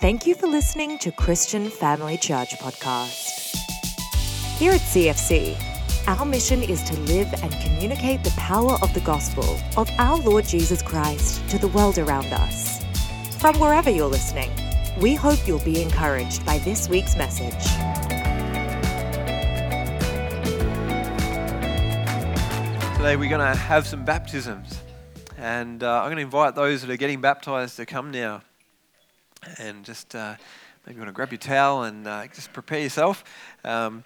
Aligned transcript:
Thank 0.00 0.26
you 0.26 0.34
for 0.34 0.46
listening 0.46 0.96
to 1.00 1.12
Christian 1.12 1.68
Family 1.68 2.16
Church 2.16 2.56
Podcast. 2.58 3.54
Here 4.56 4.72
at 4.72 4.80
CFC, 4.80 5.54
our 6.08 6.24
mission 6.24 6.62
is 6.62 6.82
to 6.84 6.98
live 7.00 7.30
and 7.42 7.52
communicate 7.60 8.24
the 8.24 8.30
power 8.38 8.78
of 8.80 8.94
the 8.94 9.00
gospel 9.00 9.60
of 9.76 9.90
our 9.98 10.16
Lord 10.16 10.46
Jesus 10.46 10.80
Christ 10.80 11.46
to 11.50 11.58
the 11.58 11.68
world 11.68 11.98
around 11.98 12.32
us. 12.32 12.82
From 13.40 13.60
wherever 13.60 13.90
you're 13.90 14.08
listening, 14.08 14.50
we 15.02 15.14
hope 15.14 15.46
you'll 15.46 15.58
be 15.58 15.82
encouraged 15.82 16.46
by 16.46 16.56
this 16.60 16.88
week's 16.88 17.14
message. 17.18 17.62
Today 22.96 23.16
we're 23.16 23.28
going 23.28 23.40
to 23.40 23.54
have 23.54 23.86
some 23.86 24.06
baptisms, 24.06 24.80
and 25.36 25.82
uh, 25.82 25.98
I'm 25.98 26.06
going 26.06 26.16
to 26.16 26.22
invite 26.22 26.54
those 26.54 26.80
that 26.80 26.90
are 26.90 26.96
getting 26.96 27.20
baptized 27.20 27.76
to 27.76 27.84
come 27.84 28.10
now, 28.10 28.40
and 29.58 29.84
just 29.84 30.14
uh, 30.14 30.34
maybe 30.84 30.96
you 30.96 31.00
want 31.00 31.08
to 31.08 31.12
grab 31.12 31.30
your 31.30 31.38
towel 31.38 31.84
and 31.84 32.06
uh, 32.06 32.26
just 32.28 32.52
prepare 32.52 32.80
yourself. 32.80 33.24
Um, 33.64 34.04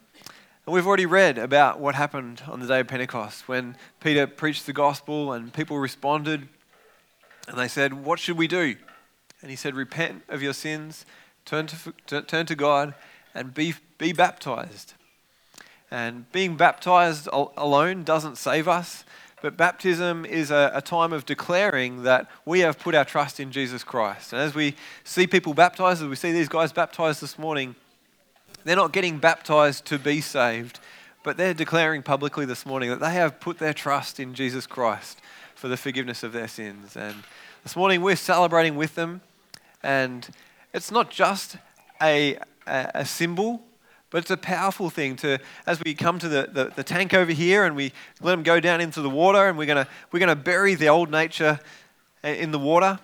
and 0.66 0.74
we've 0.74 0.86
already 0.86 1.06
read 1.06 1.36
about 1.36 1.78
what 1.78 1.94
happened 1.94 2.42
on 2.48 2.60
the 2.60 2.66
day 2.66 2.80
of 2.80 2.88
Pentecost 2.88 3.48
when 3.48 3.76
Peter 4.00 4.26
preached 4.26 4.66
the 4.66 4.72
gospel 4.72 5.32
and 5.32 5.52
people 5.52 5.78
responded, 5.78 6.48
and 7.46 7.58
they 7.58 7.68
said, 7.68 7.92
"What 7.92 8.18
should 8.18 8.38
we 8.38 8.48
do?" 8.48 8.76
And 9.42 9.50
he 9.50 9.56
said, 9.56 9.74
"Repent 9.74 10.22
of 10.28 10.42
your 10.42 10.54
sins, 10.54 11.04
turn 11.44 11.66
to 11.66 12.22
turn 12.22 12.46
to 12.46 12.54
God, 12.54 12.94
and 13.34 13.52
be 13.52 13.74
be 13.98 14.12
baptized." 14.12 14.94
And 15.90 16.30
being 16.32 16.56
baptized 16.56 17.28
alone 17.32 18.02
doesn't 18.02 18.36
save 18.36 18.66
us, 18.66 19.04
but 19.44 19.58
baptism 19.58 20.24
is 20.24 20.50
a, 20.50 20.70
a, 20.72 20.80
time 20.80 21.12
of 21.12 21.26
declaring 21.26 22.04
that 22.04 22.30
we 22.46 22.60
have 22.60 22.78
put 22.78 22.94
our 22.94 23.04
trust 23.04 23.38
in 23.38 23.52
Jesus 23.52 23.84
Christ. 23.84 24.32
And 24.32 24.40
as 24.40 24.54
we 24.54 24.74
see 25.04 25.26
people 25.26 25.52
baptized, 25.52 26.00
as 26.00 26.08
we 26.08 26.16
see 26.16 26.32
these 26.32 26.48
guys 26.48 26.72
baptized 26.72 27.20
this 27.20 27.38
morning, 27.38 27.74
they're 28.64 28.74
not 28.74 28.94
getting 28.94 29.18
baptized 29.18 29.84
to 29.84 29.98
be 29.98 30.22
saved, 30.22 30.80
but 31.22 31.36
they're 31.36 31.52
declaring 31.52 32.02
publicly 32.02 32.46
this 32.46 32.64
morning 32.64 32.88
that 32.88 33.00
they 33.00 33.12
have 33.12 33.38
put 33.38 33.58
their 33.58 33.74
trust 33.74 34.18
in 34.18 34.32
Jesus 34.32 34.66
Christ 34.66 35.20
for 35.54 35.68
the 35.68 35.76
forgiveness 35.76 36.22
of 36.22 36.32
their 36.32 36.48
sins. 36.48 36.96
And 36.96 37.14
this 37.64 37.76
morning 37.76 38.00
we're 38.00 38.16
celebrating 38.16 38.76
with 38.76 38.94
them, 38.94 39.20
and 39.82 40.26
it's 40.72 40.90
not 40.90 41.10
just 41.10 41.58
a, 42.00 42.38
a, 42.66 42.90
a 42.94 43.04
symbol 43.04 43.60
but 44.14 44.18
it's 44.18 44.30
a 44.30 44.36
powerful 44.36 44.90
thing 44.90 45.16
to, 45.16 45.40
as 45.66 45.80
we 45.84 45.92
come 45.92 46.20
to 46.20 46.28
the, 46.28 46.48
the, 46.52 46.72
the 46.76 46.84
tank 46.84 47.12
over 47.12 47.32
here 47.32 47.64
and 47.64 47.74
we 47.74 47.92
let 48.22 48.30
them 48.30 48.44
go 48.44 48.60
down 48.60 48.80
into 48.80 49.02
the 49.02 49.10
water 49.10 49.48
and 49.48 49.58
we're 49.58 49.66
going 49.66 49.84
we're 50.12 50.20
gonna 50.20 50.36
bury 50.36 50.76
the 50.76 50.86
old 50.86 51.10
nature 51.10 51.58
in 52.22 52.52
the 52.52 52.58
water. 52.60 53.00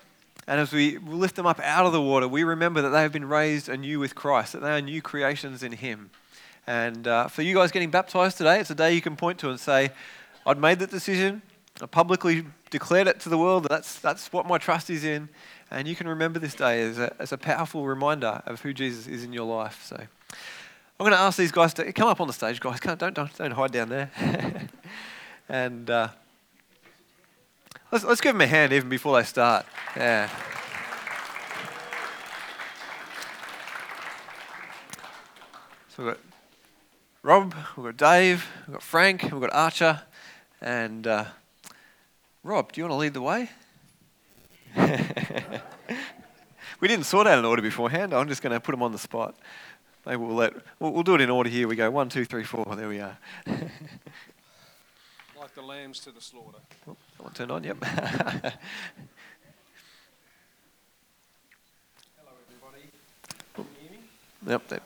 And 0.46 0.60
as 0.60 0.72
we 0.72 0.98
lift 0.98 1.34
them 1.34 1.46
up 1.46 1.58
out 1.64 1.84
of 1.84 1.90
the 1.90 2.00
water, 2.00 2.28
we 2.28 2.44
remember 2.44 2.80
that 2.82 2.90
they 2.90 3.02
have 3.02 3.10
been 3.10 3.28
raised 3.28 3.68
anew 3.68 3.98
with 3.98 4.14
Christ, 4.14 4.52
that 4.52 4.60
they 4.60 4.70
are 4.70 4.80
new 4.80 5.02
creations 5.02 5.64
in 5.64 5.72
Him. 5.72 6.10
And 6.64 7.08
uh, 7.08 7.26
for 7.26 7.42
you 7.42 7.56
guys 7.56 7.72
getting 7.72 7.90
baptized 7.90 8.38
today, 8.38 8.60
it's 8.60 8.70
a 8.70 8.76
day 8.76 8.94
you 8.94 9.02
can 9.02 9.16
point 9.16 9.40
to 9.40 9.50
and 9.50 9.58
say, 9.58 9.90
I'd 10.46 10.58
made 10.58 10.78
that 10.78 10.92
decision. 10.92 11.42
I 11.82 11.86
publicly 11.86 12.46
declared 12.70 13.08
it 13.08 13.18
to 13.22 13.28
the 13.28 13.38
world. 13.38 13.66
That's, 13.68 13.98
that's 13.98 14.32
what 14.32 14.46
my 14.46 14.58
trust 14.58 14.88
is 14.90 15.02
in. 15.02 15.28
And 15.72 15.88
you 15.88 15.96
can 15.96 16.06
remember 16.06 16.38
this 16.38 16.54
day 16.54 16.82
as 16.82 17.00
a, 17.00 17.12
as 17.18 17.32
a 17.32 17.36
powerful 17.36 17.84
reminder 17.84 18.42
of 18.46 18.60
who 18.60 18.72
Jesus 18.72 19.08
is 19.08 19.24
in 19.24 19.32
your 19.32 19.46
life. 19.46 19.84
So. 19.84 20.06
I'm 21.00 21.04
going 21.04 21.16
to 21.16 21.20
ask 21.20 21.38
these 21.38 21.50
guys 21.50 21.72
to 21.74 21.90
come 21.94 22.08
up 22.08 22.20
on 22.20 22.26
the 22.26 22.34
stage, 22.34 22.60
guys. 22.60 22.78
Don't, 22.78 22.98
don't, 22.98 23.14
don't 23.14 23.50
hide 23.52 23.72
down 23.72 23.88
there. 23.88 24.10
and 25.48 25.88
uh, 25.88 26.08
let's, 27.90 28.04
let's 28.04 28.20
give 28.20 28.34
them 28.34 28.42
a 28.42 28.46
hand 28.46 28.74
even 28.74 28.90
before 28.90 29.16
they 29.16 29.24
start. 29.24 29.64
Yeah. 29.96 30.28
So 35.88 36.04
we've 36.04 36.12
got 36.12 36.18
Rob, 37.22 37.54
we've 37.78 37.86
got 37.86 37.96
Dave, 37.96 38.46
we've 38.66 38.74
got 38.74 38.82
Frank, 38.82 39.22
we've 39.22 39.40
got 39.40 39.54
Archer, 39.54 40.02
and 40.60 41.06
uh, 41.06 41.24
Rob, 42.44 42.72
do 42.72 42.80
you 42.82 42.84
want 42.84 42.92
to 42.92 42.98
lead 42.98 43.14
the 43.14 43.22
way? 43.22 43.48
we 46.78 46.88
didn't 46.88 47.06
sort 47.06 47.26
out 47.26 47.38
an 47.38 47.46
order 47.46 47.62
beforehand. 47.62 48.12
I'm 48.12 48.28
just 48.28 48.42
going 48.42 48.52
to 48.52 48.60
put 48.60 48.72
them 48.72 48.82
on 48.82 48.92
the 48.92 48.98
spot. 48.98 49.34
Maybe 50.06 50.16
we'll 50.16 50.34
let 50.34 50.54
we'll, 50.78 50.92
we'll 50.92 51.02
do 51.02 51.14
it 51.14 51.20
in 51.20 51.30
order 51.30 51.50
here. 51.50 51.68
We 51.68 51.76
go 51.76 51.90
one, 51.90 52.08
two, 52.08 52.24
three, 52.24 52.44
four. 52.44 52.64
There 52.74 52.88
we 52.88 53.00
are. 53.00 53.18
like 55.38 55.54
the 55.54 55.62
lambs 55.62 56.00
to 56.00 56.10
the 56.10 56.20
slaughter. 56.20 56.58
Oh, 56.88 56.96
one 57.18 57.32
turned 57.32 57.50
on. 57.50 57.64
Yep. 57.64 57.84
Hello, 57.84 57.92
everybody. 62.46 62.88
Can 63.54 63.64
you 63.64 63.80
hear 63.80 63.90
me? 63.90 63.98
Yep. 64.46 64.68
That. 64.68 64.82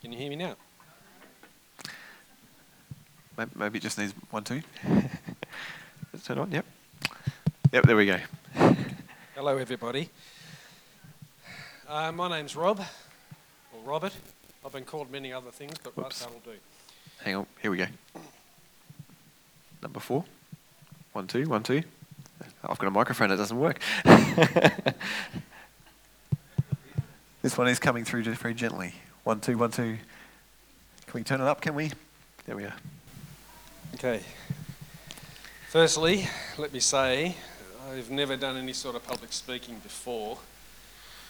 Can 0.00 0.12
you 0.12 0.18
hear 0.18 0.30
me 0.30 0.36
now? 0.36 0.56
Maybe, 3.36 3.50
maybe 3.54 3.78
it 3.78 3.82
just 3.82 3.98
needs 3.98 4.14
one, 4.30 4.44
two. 4.44 4.62
Let's 6.12 6.24
turn 6.24 6.38
on. 6.38 6.50
Yep. 6.50 6.64
Yep. 7.72 7.84
There 7.84 7.96
we 7.96 8.06
go. 8.06 8.18
Hello, 9.34 9.56
everybody. 9.58 10.08
Uh, 11.86 12.12
my 12.12 12.28
name's 12.28 12.56
Rob 12.56 12.80
Robert. 13.84 14.12
I've 14.64 14.72
been 14.72 14.84
called 14.84 15.10
many 15.10 15.32
other 15.32 15.50
things, 15.50 15.74
but 15.82 15.96
that'll 15.96 16.40
do. 16.44 16.52
Hang 17.22 17.36
on, 17.36 17.46
here 17.60 17.70
we 17.70 17.78
go. 17.78 17.86
Number 19.82 20.00
four. 20.00 20.24
One, 21.12 21.26
two, 21.26 21.48
one, 21.48 21.62
two. 21.62 21.82
I've 22.62 22.78
got 22.78 22.86
a 22.86 22.90
microphone 22.90 23.30
that 23.30 23.36
doesn't 23.36 23.58
work. 23.58 23.80
this 27.42 27.56
one 27.56 27.68
is 27.68 27.78
coming 27.78 28.04
through 28.04 28.22
just 28.22 28.40
very 28.40 28.54
gently. 28.54 28.94
One, 29.24 29.40
two, 29.40 29.58
one, 29.58 29.70
two. 29.70 29.98
Can 31.06 31.14
we 31.14 31.24
turn 31.24 31.40
it 31.40 31.46
up? 31.46 31.60
Can 31.60 31.74
we? 31.74 31.90
There 32.46 32.56
we 32.56 32.64
are. 32.64 32.74
Okay. 33.94 34.20
Firstly, 35.68 36.28
let 36.58 36.72
me 36.72 36.80
say 36.80 37.36
I've 37.90 38.10
never 38.10 38.36
done 38.36 38.56
any 38.56 38.72
sort 38.72 38.94
of 38.96 39.06
public 39.06 39.32
speaking 39.32 39.76
before, 39.82 40.38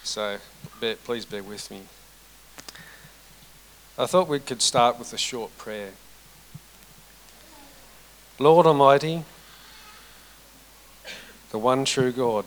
so 0.03 0.39
bear, 0.81 0.97
please 0.97 1.25
bear 1.25 1.43
with 1.43 1.71
me. 1.71 1.83
I 4.01 4.07
thought 4.07 4.29
we 4.29 4.41
could 4.41 4.63
start 4.63 4.99
with 4.99 5.13
a 5.13 5.19
short 5.19 5.59
prayer. 5.59 5.91
Lord 8.39 8.65
Almighty, 8.65 9.25
the 11.51 11.59
one 11.59 11.85
true 11.85 12.11
God, 12.11 12.47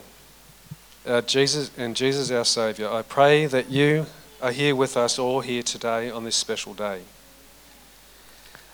uh, 1.06 1.22
Jesus 1.22 1.70
and 1.78 1.96
Jesus 1.96 2.32
our 2.32 2.44
Saviour, 2.44 2.92
I 2.92 3.04
pray 3.04 3.46
that 3.46 3.70
you 3.70 4.08
are 4.42 4.52
here 4.52 4.76
with 4.76 4.98
us 4.98 5.20
all 5.20 5.42
here 5.42 5.62
today 5.62 6.10
on 6.10 6.24
this 6.24 6.36
special 6.36 6.74
day. 6.74 7.02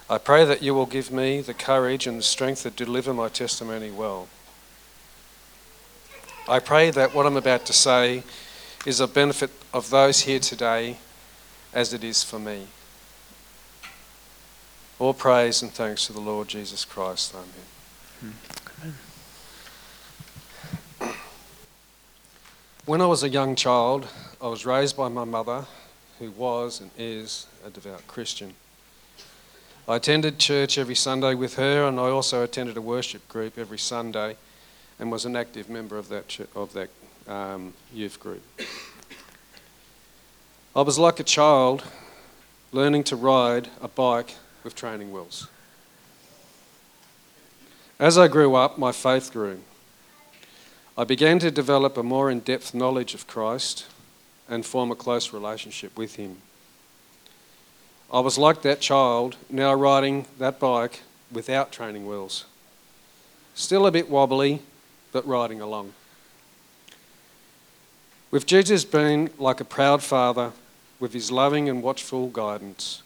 I 0.09 0.17
pray 0.17 0.45
that 0.45 0.63
you 0.63 0.73
will 0.73 0.85
give 0.85 1.11
me 1.11 1.41
the 1.41 1.53
courage 1.53 2.07
and 2.07 2.19
the 2.19 2.23
strength 2.23 2.63
to 2.63 2.69
deliver 2.69 3.13
my 3.13 3.27
testimony 3.27 3.91
well. 3.91 4.29
I 6.47 6.59
pray 6.59 6.91
that 6.91 7.13
what 7.13 7.25
I'm 7.25 7.35
about 7.35 7.65
to 7.65 7.73
say 7.73 8.23
is 8.85 9.01
a 9.01 9.07
benefit 9.07 9.51
of 9.73 9.89
those 9.89 10.21
here 10.21 10.39
today 10.39 10.95
as 11.73 11.93
it 11.93 12.03
is 12.03 12.23
for 12.23 12.39
me. 12.39 12.67
All 14.97 15.13
praise 15.13 15.61
and 15.61 15.71
thanks 15.71 16.07
to 16.07 16.13
the 16.13 16.19
Lord 16.19 16.47
Jesus 16.47 16.83
Christ. 16.83 17.33
Amen. 17.33 18.35
Amen. 18.81 18.95
When 22.85 23.01
I 23.01 23.05
was 23.05 23.23
a 23.23 23.29
young 23.29 23.55
child, 23.55 24.07
I 24.41 24.47
was 24.47 24.65
raised 24.65 24.97
by 24.97 25.09
my 25.09 25.23
mother, 25.23 25.65
who 26.17 26.31
was 26.31 26.81
and 26.81 26.89
is 26.97 27.45
a 27.65 27.69
devout 27.69 28.05
Christian. 28.07 28.55
I 29.87 29.95
attended 29.95 30.39
church 30.39 30.77
every 30.77 30.95
Sunday 30.95 31.33
with 31.33 31.55
her, 31.55 31.87
and 31.87 31.99
I 31.99 32.09
also 32.09 32.43
attended 32.43 32.77
a 32.77 32.81
worship 32.81 33.27
group 33.27 33.57
every 33.57 33.77
Sunday 33.77 34.37
and 34.99 35.11
was 35.11 35.25
an 35.25 35.35
active 35.35 35.69
member 35.69 35.97
of 35.97 36.09
that, 36.09 36.39
of 36.55 36.73
that 36.73 36.89
um, 37.27 37.73
youth 37.93 38.19
group. 38.19 38.41
I 40.75 40.81
was 40.81 40.99
like 40.99 41.19
a 41.19 41.23
child 41.23 41.83
learning 42.71 43.03
to 43.05 43.15
ride 43.15 43.69
a 43.81 43.87
bike 43.87 44.35
with 44.63 44.75
training 44.75 45.11
wheels. 45.11 45.47
As 47.99 48.19
I 48.19 48.27
grew 48.27 48.53
up, 48.55 48.77
my 48.77 48.91
faith 48.91 49.33
grew. 49.33 49.61
I 50.95 51.05
began 51.05 51.39
to 51.39 51.49
develop 51.49 51.97
a 51.97 52.03
more 52.03 52.29
in 52.29 52.41
depth 52.41 52.75
knowledge 52.75 53.15
of 53.15 53.25
Christ 53.25 53.87
and 54.47 54.63
form 54.63 54.91
a 54.91 54.95
close 54.95 55.33
relationship 55.33 55.97
with 55.97 56.17
Him. 56.17 56.37
I 58.13 58.19
was 58.19 58.37
like 58.37 58.61
that 58.61 58.79
child, 58.79 59.37
now 59.49 59.73
riding 59.73 60.27
that 60.37 60.59
bike 60.59 61.01
without 61.31 61.71
training 61.71 62.05
wheels. 62.05 62.45
Still 63.55 63.87
a 63.87 63.91
bit 63.91 64.09
wobbly, 64.09 64.61
but 65.11 65.27
riding 65.27 65.61
along. 65.61 65.93
With 68.31 68.45
Jesus 68.45 68.85
being 68.85 69.31
like 69.39 69.59
a 69.59 69.65
proud 69.65 70.03
father, 70.03 70.51
with 70.99 71.13
his 71.13 71.31
loving 71.31 71.67
and 71.67 71.81
watchful 71.81 72.27
guidance, 72.27 73.01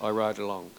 I 0.00 0.10
rode 0.10 0.38
along. 0.38 0.70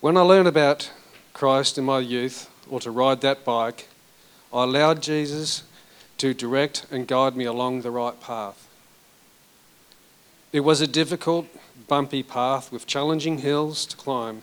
When 0.00 0.16
I 0.16 0.20
learned 0.20 0.46
about 0.46 0.92
Christ 1.32 1.78
in 1.78 1.84
my 1.84 1.98
youth, 1.98 2.48
or 2.70 2.78
to 2.80 2.90
ride 2.90 3.22
that 3.22 3.44
bike, 3.44 3.88
I 4.52 4.62
allowed 4.62 5.02
Jesus 5.02 5.64
to 6.18 6.32
direct 6.32 6.86
and 6.90 7.08
guide 7.08 7.36
me 7.36 7.44
along 7.44 7.80
the 7.80 7.90
right 7.90 8.18
path. 8.20 8.68
It 10.52 10.60
was 10.60 10.80
a 10.80 10.86
difficult, 10.86 11.46
bumpy 11.88 12.22
path 12.22 12.70
with 12.70 12.86
challenging 12.86 13.38
hills 13.38 13.84
to 13.86 13.96
climb. 13.96 14.42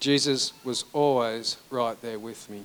Jesus 0.00 0.52
was 0.64 0.84
always 0.92 1.56
right 1.70 2.00
there 2.02 2.18
with 2.18 2.50
me. 2.50 2.64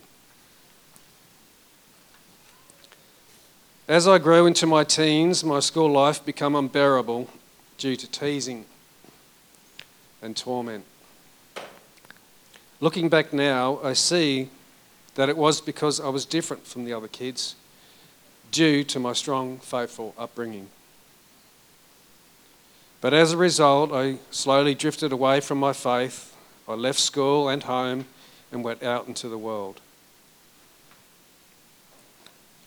As 3.90 4.08
I 4.08 4.20
grew 4.20 4.46
into 4.46 4.68
my 4.68 4.84
teens, 4.84 5.44
my 5.44 5.60
school 5.60 5.90
life 5.90 6.24
became 6.24 6.54
unbearable 6.54 7.28
due 7.80 7.96
to 7.96 8.12
teasing 8.12 8.66
and 10.22 10.38
torment. 10.38 10.86
Looking 12.80 13.10
back 13.10 13.34
now, 13.34 13.80
I 13.84 13.94
see 13.94 14.50
that 15.16 15.28
it 15.28 15.36
was 15.36 15.60
because 15.60 16.00
I 16.00 16.10
was 16.10 16.24
different 16.24 16.68
from 16.68 16.86
the 16.86 16.94
other 16.94 17.08
kids 17.08 17.56
due 18.52 18.84
to 18.84 19.00
my 19.00 19.14
strong, 19.14 19.58
faithful 19.58 20.14
upbringing. 20.20 20.70
But 23.02 23.16
as 23.16 23.34
a 23.34 23.38
result, 23.38 23.92
I 23.92 24.20
slowly 24.30 24.76
drifted 24.76 25.12
away 25.12 25.40
from 25.40 25.58
my 25.58 25.74
faith. 25.74 26.36
I 26.68 26.76
left 26.76 27.00
school 27.00 27.50
and 27.50 27.64
home 27.64 28.06
and 28.52 28.64
went 28.64 28.84
out 28.84 29.08
into 29.08 29.28
the 29.30 29.40
world. 29.40 29.82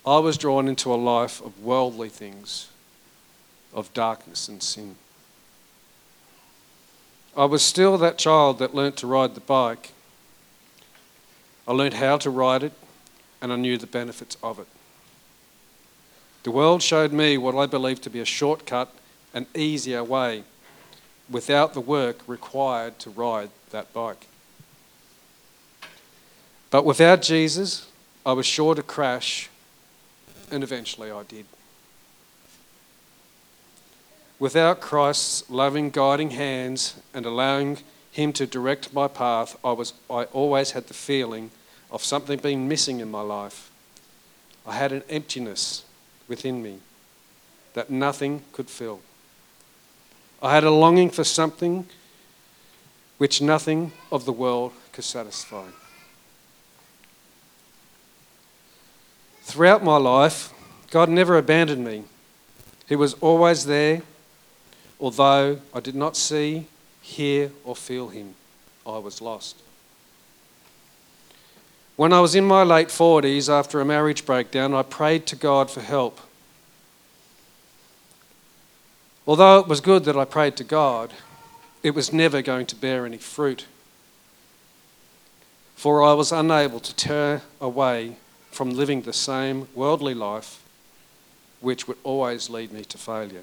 I 0.05 0.19
was 0.19 0.37
drawn 0.37 0.67
into 0.67 0.93
a 0.93 0.97
life 0.97 1.41
of 1.41 1.63
worldly 1.63 2.09
things, 2.09 2.71
of 3.73 3.93
darkness 3.95 4.49
and 4.49 4.61
sin. 4.61 4.97
I 7.37 7.45
was 7.45 7.63
still 7.63 7.97
that 7.99 8.19
child 8.19 8.59
that 8.59 8.75
learnt 8.75 8.97
to 8.99 9.07
ride 9.07 9.35
the 9.35 9.41
bike. 9.41 9.93
I 11.69 11.73
learnt 11.73 11.95
how 11.95 12.19
to 12.19 12.31
ride 12.31 12.65
it, 12.65 12.73
and 13.41 13.53
I 13.53 13.57
knew 13.57 13.79
the 13.79 13.87
benefits 13.87 14.37
of 14.43 14.59
it. 14.59 14.67
The 16.43 16.51
world 16.51 16.83
showed 16.83 17.13
me 17.13 17.39
what 17.39 17.55
I 17.55 17.67
believed 17.67 18.03
to 18.03 18.11
be 18.11 18.19
a 18.19 18.25
shortcut, 18.25 18.93
an 19.33 19.47
easier 19.55 20.03
way, 20.03 20.43
without 21.31 21.75
the 21.75 21.81
work 21.81 22.19
required 22.27 22.99
to 22.99 23.11
ride 23.11 23.51
that 23.71 23.93
bike. 23.93 24.27
But 26.71 26.85
without 26.85 27.23
Jesus, 27.23 27.87
I 28.27 28.33
was 28.33 28.47
sure 28.47 28.75
to 28.75 28.83
crash 28.83 29.49
and 30.53 30.63
eventually 30.63 31.11
I 31.11 31.23
did. 31.25 31.47
Without 34.39 34.81
Christ's 34.81 35.49
loving, 35.49 35.91
guiding 35.91 36.31
hands 36.31 36.97
and 37.15 37.25
allowing 37.25 37.79
Him 38.11 38.33
to 38.35 38.47
direct 38.47 38.93
my 38.93 39.09
path, 39.09 39.57
I, 39.65 39.73
was, 39.73 39.95
I 40.11 40.25
always 40.25 40.73
had 40.73 40.89
the 40.89 40.95
feeling 40.95 41.51
of 41.91 42.05
something 42.05 42.39
being 42.39 42.69
missing 42.69 43.01
in 43.01 43.11
my 43.11 43.23
life. 43.23 43.71
I 44.67 44.75
had 44.75 44.93
an 44.93 45.03
emptiness 45.09 45.85
within 46.29 46.63
me 46.63 46.79
that 47.75 47.91
nothing 47.91 48.43
could 48.53 48.69
fill. 48.69 49.01
I 50.43 50.55
had 50.55 50.65
a 50.65 50.71
longing 50.71 51.11
for 51.11 51.25
something 51.25 51.87
which 53.19 53.41
nothing 53.41 53.93
of 54.11 54.25
the 54.25 54.33
world 54.33 54.73
could 54.93 55.05
satisfy. 55.05 55.67
Throughout 59.43 59.85
my 59.85 59.97
life, 59.97 60.53
God 60.91 61.09
never 61.09 61.37
abandoned 61.37 61.85
me. 61.85 62.05
He 62.89 62.97
was 62.97 63.15
always 63.15 63.67
there, 63.67 64.03
although 65.01 65.59
I 65.75 65.81
did 65.81 65.95
not 65.95 66.17
see, 66.17 66.67
hear, 67.01 67.51
or 67.65 67.77
feel 67.77 68.09
Him. 68.09 68.35
I 68.87 68.99
was 68.99 69.21
lost. 69.21 69.57
When 71.97 72.13
I 72.13 72.21
was 72.21 72.35
in 72.35 72.45
my 72.45 72.63
late 72.63 72.89
40s 72.89 73.53
after 73.53 73.81
a 73.81 73.85
marriage 73.85 74.25
breakdown, 74.25 74.75
I 74.75 74.83
prayed 74.83 75.27
to 75.27 75.37
God 75.37 75.71
for 75.71 75.81
help. 75.81 76.21
Although 79.27 79.59
it 79.61 79.69
was 79.69 79.81
good 79.81 80.05
that 80.05 80.17
I 80.17 80.25
prayed 80.25 80.57
to 80.57 80.65
God, 80.65 81.13
it 81.83 81.95
was 81.95 82.13
never 82.13 82.43
going 82.43 82.67
to 82.67 82.77
bear 82.77 83.07
any 83.07 83.19
fruit. 83.19 83.67
For 85.77 86.03
I 86.03 86.13
was 86.15 86.33
unable 86.33 86.81
to 86.81 86.95
turn 86.95 87.43
away 87.61 88.17
from 88.53 88.71
living 88.71 89.03
the 89.03 89.13
same 89.13 89.67
worldly 89.75 90.15
life, 90.15 90.63
which 91.61 91.89
would 91.89 91.97
always 92.05 92.49
lead 92.49 92.71
me 92.71 92.85
to 92.85 92.99
failure. 92.99 93.43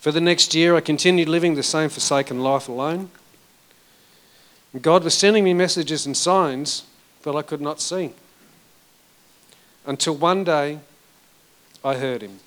For 0.00 0.10
the 0.10 0.20
next 0.20 0.54
year, 0.54 0.74
I 0.74 0.80
continued 0.80 1.28
living 1.28 1.54
the 1.54 1.62
same 1.62 1.88
forsaken 1.88 2.40
life 2.40 2.68
alone. 2.68 3.10
God 4.80 5.04
was 5.04 5.14
sending 5.14 5.44
me 5.44 5.54
messages 5.54 6.04
and 6.04 6.16
signs 6.16 6.84
that 7.22 7.36
I 7.36 7.42
could 7.42 7.60
not 7.60 7.80
see. 7.80 8.10
Until 9.86 10.16
one 10.16 10.42
day, 10.44 10.80
I 11.84 11.94
heard 11.94 12.22
Him. 12.22 12.40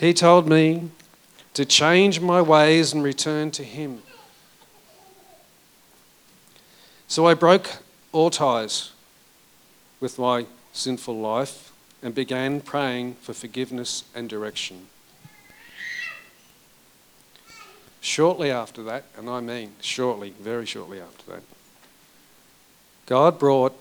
He 0.00 0.12
told 0.12 0.48
me 0.48 0.90
to 1.54 1.64
change 1.64 2.20
my 2.20 2.42
ways 2.42 2.92
and 2.92 3.02
return 3.02 3.50
to 3.52 3.64
Him. 3.64 4.02
So 7.08 7.26
I 7.26 7.34
broke 7.34 7.68
all 8.12 8.30
ties 8.30 8.92
with 10.00 10.18
my 10.18 10.46
sinful 10.72 11.18
life 11.18 11.72
and 12.02 12.14
began 12.14 12.60
praying 12.60 13.14
for 13.14 13.32
forgiveness 13.32 14.04
and 14.14 14.28
direction. 14.28 14.88
Shortly 18.00 18.50
after 18.50 18.82
that, 18.84 19.04
and 19.16 19.28
I 19.28 19.40
mean 19.40 19.72
shortly, 19.80 20.30
very 20.40 20.66
shortly 20.66 21.00
after 21.00 21.32
that, 21.32 21.42
God 23.06 23.38
brought 23.38 23.74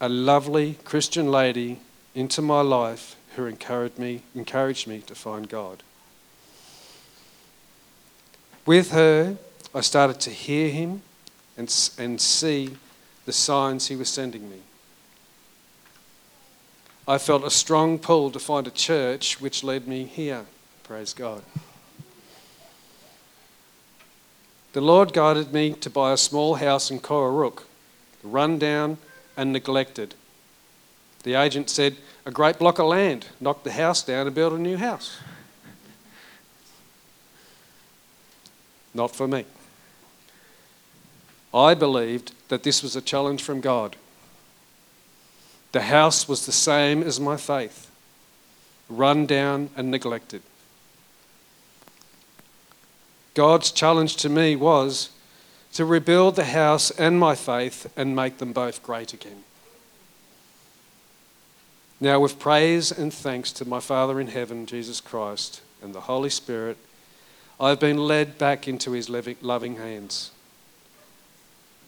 a 0.00 0.08
lovely 0.08 0.74
Christian 0.84 1.30
lady 1.30 1.80
into 2.14 2.42
my 2.42 2.60
life 2.60 3.16
who 3.36 3.46
encouraged 3.46 3.98
me, 3.98 4.22
encouraged 4.34 4.86
me 4.86 5.00
to 5.00 5.14
find 5.14 5.48
God. 5.48 5.82
With 8.66 8.90
her, 8.90 9.36
I 9.74 9.80
started 9.80 10.20
to 10.20 10.30
hear 10.30 10.70
Him 10.70 11.02
and, 11.56 11.72
and 11.98 12.20
see 12.20 12.76
the 13.24 13.32
signs 13.32 13.88
he 13.88 13.96
was 13.96 14.08
sending 14.08 14.48
me. 14.50 14.58
I 17.06 17.18
felt 17.18 17.44
a 17.44 17.50
strong 17.50 17.98
pull 17.98 18.30
to 18.30 18.38
find 18.38 18.66
a 18.66 18.70
church 18.70 19.40
which 19.40 19.64
led 19.64 19.88
me 19.88 20.04
here. 20.04 20.46
Praise 20.84 21.12
God. 21.12 21.42
The 24.72 24.80
Lord 24.80 25.12
guided 25.12 25.52
me 25.52 25.74
to 25.74 25.90
buy 25.90 26.12
a 26.12 26.16
small 26.16 26.54
house 26.54 26.90
in 26.90 27.00
Kororook, 27.00 27.64
run 28.22 28.58
down 28.58 28.98
and 29.36 29.52
neglected. 29.52 30.14
The 31.24 31.34
agent 31.34 31.68
said, 31.68 31.96
A 32.24 32.30
great 32.30 32.58
block 32.58 32.78
of 32.78 32.86
land, 32.86 33.26
knock 33.40 33.64
the 33.64 33.72
house 33.72 34.02
down 34.02 34.26
and 34.26 34.34
build 34.34 34.54
a 34.54 34.58
new 34.58 34.76
house. 34.76 35.18
Not 38.94 39.14
for 39.14 39.26
me. 39.28 39.44
I 41.54 41.74
believed 41.74 42.32
that 42.48 42.62
this 42.62 42.82
was 42.82 42.96
a 42.96 43.02
challenge 43.02 43.42
from 43.42 43.60
God. 43.60 43.96
The 45.72 45.82
house 45.82 46.28
was 46.28 46.46
the 46.46 46.52
same 46.52 47.02
as 47.02 47.18
my 47.18 47.36
faith, 47.36 47.90
run 48.88 49.26
down 49.26 49.70
and 49.76 49.90
neglected. 49.90 50.42
God's 53.34 53.70
challenge 53.70 54.16
to 54.16 54.28
me 54.28 54.56
was 54.56 55.10
to 55.72 55.86
rebuild 55.86 56.36
the 56.36 56.44
house 56.44 56.90
and 56.90 57.18
my 57.18 57.34
faith 57.34 57.90
and 57.96 58.14
make 58.14 58.38
them 58.38 58.52
both 58.52 58.82
great 58.82 59.14
again. 59.14 59.44
Now, 61.98 62.20
with 62.20 62.38
praise 62.38 62.90
and 62.92 63.14
thanks 63.14 63.52
to 63.52 63.64
my 63.64 63.80
Father 63.80 64.20
in 64.20 64.26
heaven, 64.26 64.66
Jesus 64.66 65.00
Christ, 65.00 65.62
and 65.82 65.94
the 65.94 66.02
Holy 66.02 66.30
Spirit, 66.30 66.76
I've 67.60 67.80
been 67.80 67.96
led 67.96 68.38
back 68.38 68.66
into 68.66 68.90
his 68.90 69.08
loving 69.08 69.76
hands. 69.76 70.32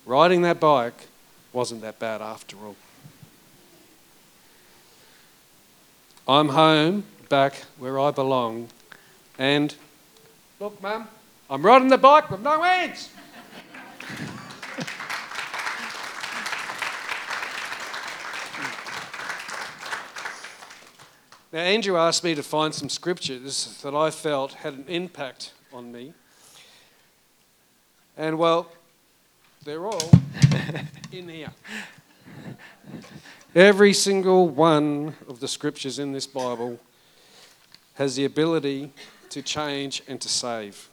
Riding 0.07 0.43
that 0.43 0.61
bike 0.61 1.07
wasn't 1.53 1.81
that 1.81 1.99
bad 1.99 2.21
after 2.21 2.57
all. 2.59 2.77
I'm 6.29 6.51
home, 6.51 7.05
back 7.29 7.65
where 7.79 7.99
I 7.99 8.11
belong, 8.11 8.69
and 9.39 9.75
look, 10.61 10.81
Mum, 10.83 11.09
I'm 11.49 11.63
riding 11.63 11.89
the 11.89 11.99
bike 11.99 12.31
with 12.31 12.41
no 12.41 12.63
hands. 12.63 13.11
now, 21.53 21.61
Andrew 21.61 21.97
asked 21.97 22.25
me 22.25 22.35
to 22.35 22.43
find 22.43 22.75
some 22.75 22.89
scriptures 22.89 23.81
that 23.83 23.95
I 23.95 24.11
felt 24.11 24.53
had 24.53 24.75
an 24.75 24.85
impact 24.89 25.53
on 25.73 25.93
me. 25.93 26.13
And 28.17 28.39
well, 28.39 28.71
they're 29.65 29.87
all 29.87 30.11
in 31.13 31.29
here. 31.29 31.51
Every 33.55 33.93
single 33.93 34.49
one 34.49 35.15
of 35.29 35.41
the 35.41 35.49
scriptures 35.49 35.99
in 35.99 36.13
this 36.13 36.27
Bible 36.27 36.79
has 37.95 38.17
the 38.17 38.25
ability 38.25 38.93
to 39.31 39.43
change 39.43 40.03
and 40.07 40.21
to 40.21 40.29
save. 40.29 40.89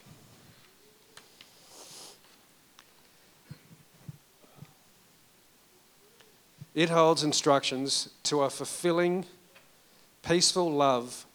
It 6.74 6.90
holds 6.90 7.24
instructions 7.24 8.10
to 8.24 8.44
a 8.44 8.50
fulfilling, 8.50 9.26
peaceful 10.24 10.72
love 10.72 11.26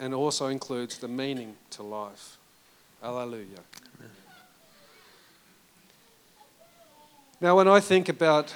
and 0.00 0.12
also 0.12 0.48
includes 0.48 0.98
the 0.98 1.06
meaning 1.06 1.54
to 1.70 1.84
life. 1.84 2.36
Hallelujah. 3.00 3.60
Now, 7.42 7.56
when 7.56 7.66
I 7.66 7.80
think 7.80 8.08
about, 8.08 8.54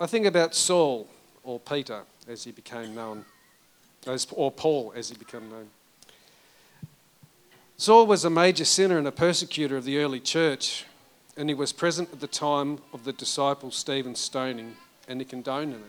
I 0.00 0.06
think 0.06 0.24
about 0.24 0.54
Saul 0.54 1.06
or 1.44 1.60
Peter 1.60 2.04
as 2.26 2.42
he 2.42 2.52
became 2.52 2.94
known, 2.94 3.26
or 4.32 4.50
Paul 4.50 4.94
as 4.96 5.10
he 5.10 5.14
became 5.14 5.50
known. 5.50 5.68
Saul 7.76 8.06
was 8.06 8.24
a 8.24 8.30
major 8.30 8.64
sinner 8.64 8.96
and 8.96 9.06
a 9.06 9.12
persecutor 9.12 9.76
of 9.76 9.84
the 9.84 9.98
early 9.98 10.20
church, 10.20 10.86
and 11.36 11.50
he 11.50 11.54
was 11.54 11.70
present 11.70 12.10
at 12.10 12.20
the 12.20 12.26
time 12.26 12.78
of 12.94 13.04
the 13.04 13.12
disciple 13.12 13.70
Stephen's 13.70 14.20
stoning, 14.20 14.78
and 15.06 15.20
he 15.20 15.26
condoned 15.26 15.74
it. 15.74 15.80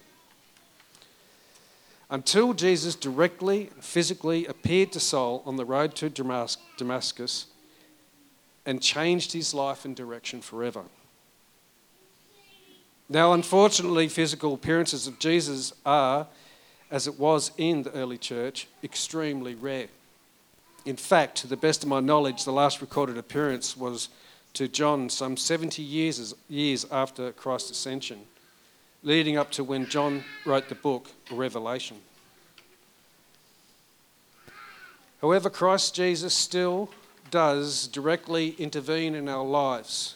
Until 2.10 2.54
Jesus 2.54 2.96
directly 2.96 3.70
and 3.74 3.82
physically 3.82 4.46
appeared 4.46 4.92
to 4.92 5.00
Saul 5.00 5.42
on 5.46 5.56
the 5.56 5.64
road 5.64 5.96
to 5.96 6.10
Damascus 6.10 7.46
and 8.66 8.82
changed 8.82 9.32
his 9.32 9.54
life 9.54 9.86
and 9.86 9.96
direction 9.96 10.42
forever. 10.42 10.84
Now, 13.12 13.34
unfortunately, 13.34 14.08
physical 14.08 14.54
appearances 14.54 15.08
of 15.08 15.18
Jesus 15.18 15.74
are, 15.84 16.28
as 16.92 17.08
it 17.08 17.20
was 17.20 17.52
in 17.58 17.82
the 17.82 17.92
early 17.94 18.20
church, 18.20 18.68
extremely 18.84 19.56
rare. 19.56 19.88
In 20.86 20.96
fact, 20.96 21.38
to 21.38 21.48
the 21.48 21.58
best 21.58 21.82
of 21.82 21.90
my 21.90 22.02
knowledge, 22.02 22.46
the 22.46 22.52
last 22.52 22.82
recorded 22.82 23.18
appearance 23.18 23.76
was 23.76 24.10
to 24.54 24.68
John 24.68 25.10
some 25.10 25.38
70 25.38 25.82
years, 25.82 26.36
years 26.48 26.86
after 26.92 27.32
Christ's 27.32 27.72
ascension, 27.72 28.20
leading 29.02 29.38
up 29.38 29.52
to 29.52 29.64
when 29.64 29.88
John 29.88 30.24
wrote 30.46 30.70
the 30.70 30.76
book 30.76 31.10
Revelation. 31.32 31.98
However, 35.20 35.50
Christ 35.50 35.96
Jesus 35.96 36.34
still 36.36 36.92
does 37.32 37.88
directly 37.88 38.50
intervene 38.60 39.16
in 39.16 39.28
our 39.28 39.44
lives. 39.44 40.16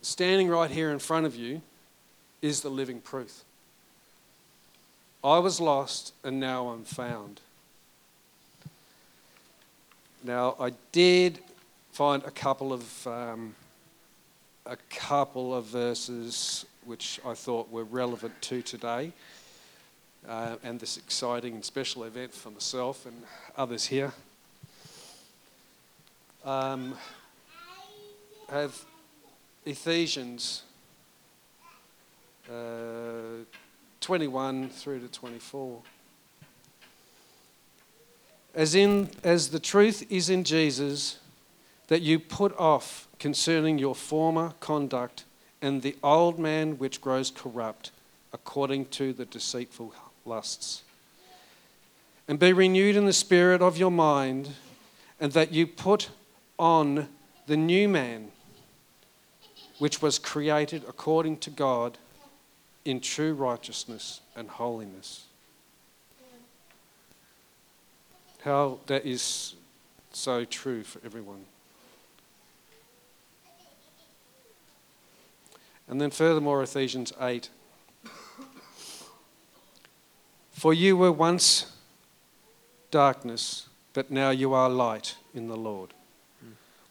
Standing 0.00 0.48
right 0.48 0.70
here 0.70 0.90
in 0.90 1.00
front 1.00 1.26
of 1.26 1.34
you 1.34 1.60
is 2.42 2.60
the 2.60 2.68
living 2.68 3.00
proof. 3.00 3.44
I 5.22 5.38
was 5.38 5.60
lost 5.60 6.12
and 6.22 6.38
now 6.38 6.68
I'm 6.68 6.84
found. 6.84 7.40
Now, 10.22 10.56
I 10.60 10.72
did 10.92 11.40
find 11.92 12.22
a 12.24 12.30
couple 12.30 12.72
of 12.72 13.06
um, 13.06 13.54
a 14.66 14.76
couple 14.90 15.54
of 15.54 15.64
verses 15.64 16.66
which 16.84 17.18
I 17.24 17.34
thought 17.34 17.70
were 17.70 17.84
relevant 17.84 18.40
to 18.42 18.62
today 18.62 19.12
uh, 20.28 20.56
and 20.62 20.78
this 20.78 20.96
exciting 20.96 21.54
and 21.54 21.64
special 21.64 22.04
event 22.04 22.34
for 22.34 22.50
myself 22.50 23.06
and 23.06 23.22
others 23.56 23.86
here. 23.86 24.12
Um, 26.44 26.94
have 28.50 28.84
Ephesians 29.64 30.62
uh, 32.50 33.44
21 34.00 34.70
through 34.70 35.00
to 35.00 35.08
24. 35.08 35.82
As, 38.54 38.74
in, 38.74 39.10
as 39.22 39.50
the 39.50 39.60
truth 39.60 40.06
is 40.10 40.30
in 40.30 40.44
Jesus, 40.44 41.18
that 41.88 42.02
you 42.02 42.18
put 42.18 42.56
off 42.58 43.06
concerning 43.18 43.78
your 43.78 43.94
former 43.94 44.54
conduct 44.60 45.24
and 45.60 45.82
the 45.82 45.96
old 46.02 46.38
man 46.38 46.78
which 46.78 47.00
grows 47.00 47.30
corrupt 47.30 47.90
according 48.32 48.86
to 48.86 49.12
the 49.12 49.24
deceitful 49.24 49.92
lusts. 50.24 50.82
And 52.26 52.38
be 52.38 52.52
renewed 52.52 52.96
in 52.96 53.06
the 53.06 53.12
spirit 53.12 53.62
of 53.62 53.78
your 53.78 53.90
mind, 53.90 54.50
and 55.18 55.32
that 55.32 55.52
you 55.52 55.66
put 55.66 56.10
on 56.58 57.08
the 57.46 57.56
new 57.56 57.88
man, 57.88 58.30
which 59.78 60.02
was 60.02 60.18
created 60.18 60.84
according 60.86 61.38
to 61.38 61.50
God 61.50 61.96
in 62.88 63.00
true 63.00 63.34
righteousness 63.34 64.22
and 64.34 64.48
holiness. 64.48 65.26
How 68.42 68.78
that 68.86 69.04
is 69.04 69.56
so 70.10 70.46
true 70.46 70.82
for 70.82 70.98
everyone. 71.04 71.44
And 75.86 76.00
then, 76.00 76.10
furthermore, 76.10 76.62
Ephesians 76.62 77.12
8. 77.20 77.50
For 80.52 80.72
you 80.72 80.96
were 80.96 81.12
once 81.12 81.70
darkness, 82.90 83.68
but 83.92 84.10
now 84.10 84.30
you 84.30 84.54
are 84.54 84.70
light 84.70 85.16
in 85.34 85.48
the 85.48 85.58
Lord. 85.58 85.92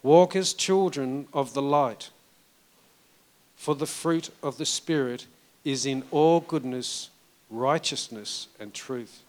Walk 0.04 0.36
as 0.36 0.52
children 0.52 1.26
of 1.32 1.54
the 1.54 1.62
light, 1.62 2.10
for 3.56 3.74
the 3.74 3.86
fruit 3.86 4.30
of 4.44 4.58
the 4.58 4.66
Spirit 4.66 5.26
is 5.64 5.86
in 5.86 6.02
all 6.10 6.40
goodness, 6.40 7.10
righteousness, 7.50 8.48
and 8.58 8.72
truth. 8.72 9.22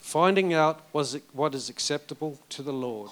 Finding 0.00 0.54
out 0.54 0.82
what 0.92 1.54
is 1.54 1.68
acceptable 1.68 2.38
to 2.50 2.62
the 2.62 2.72
Lord. 2.72 3.10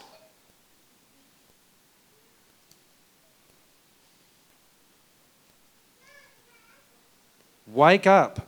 Wake 7.66 8.06
up, 8.06 8.46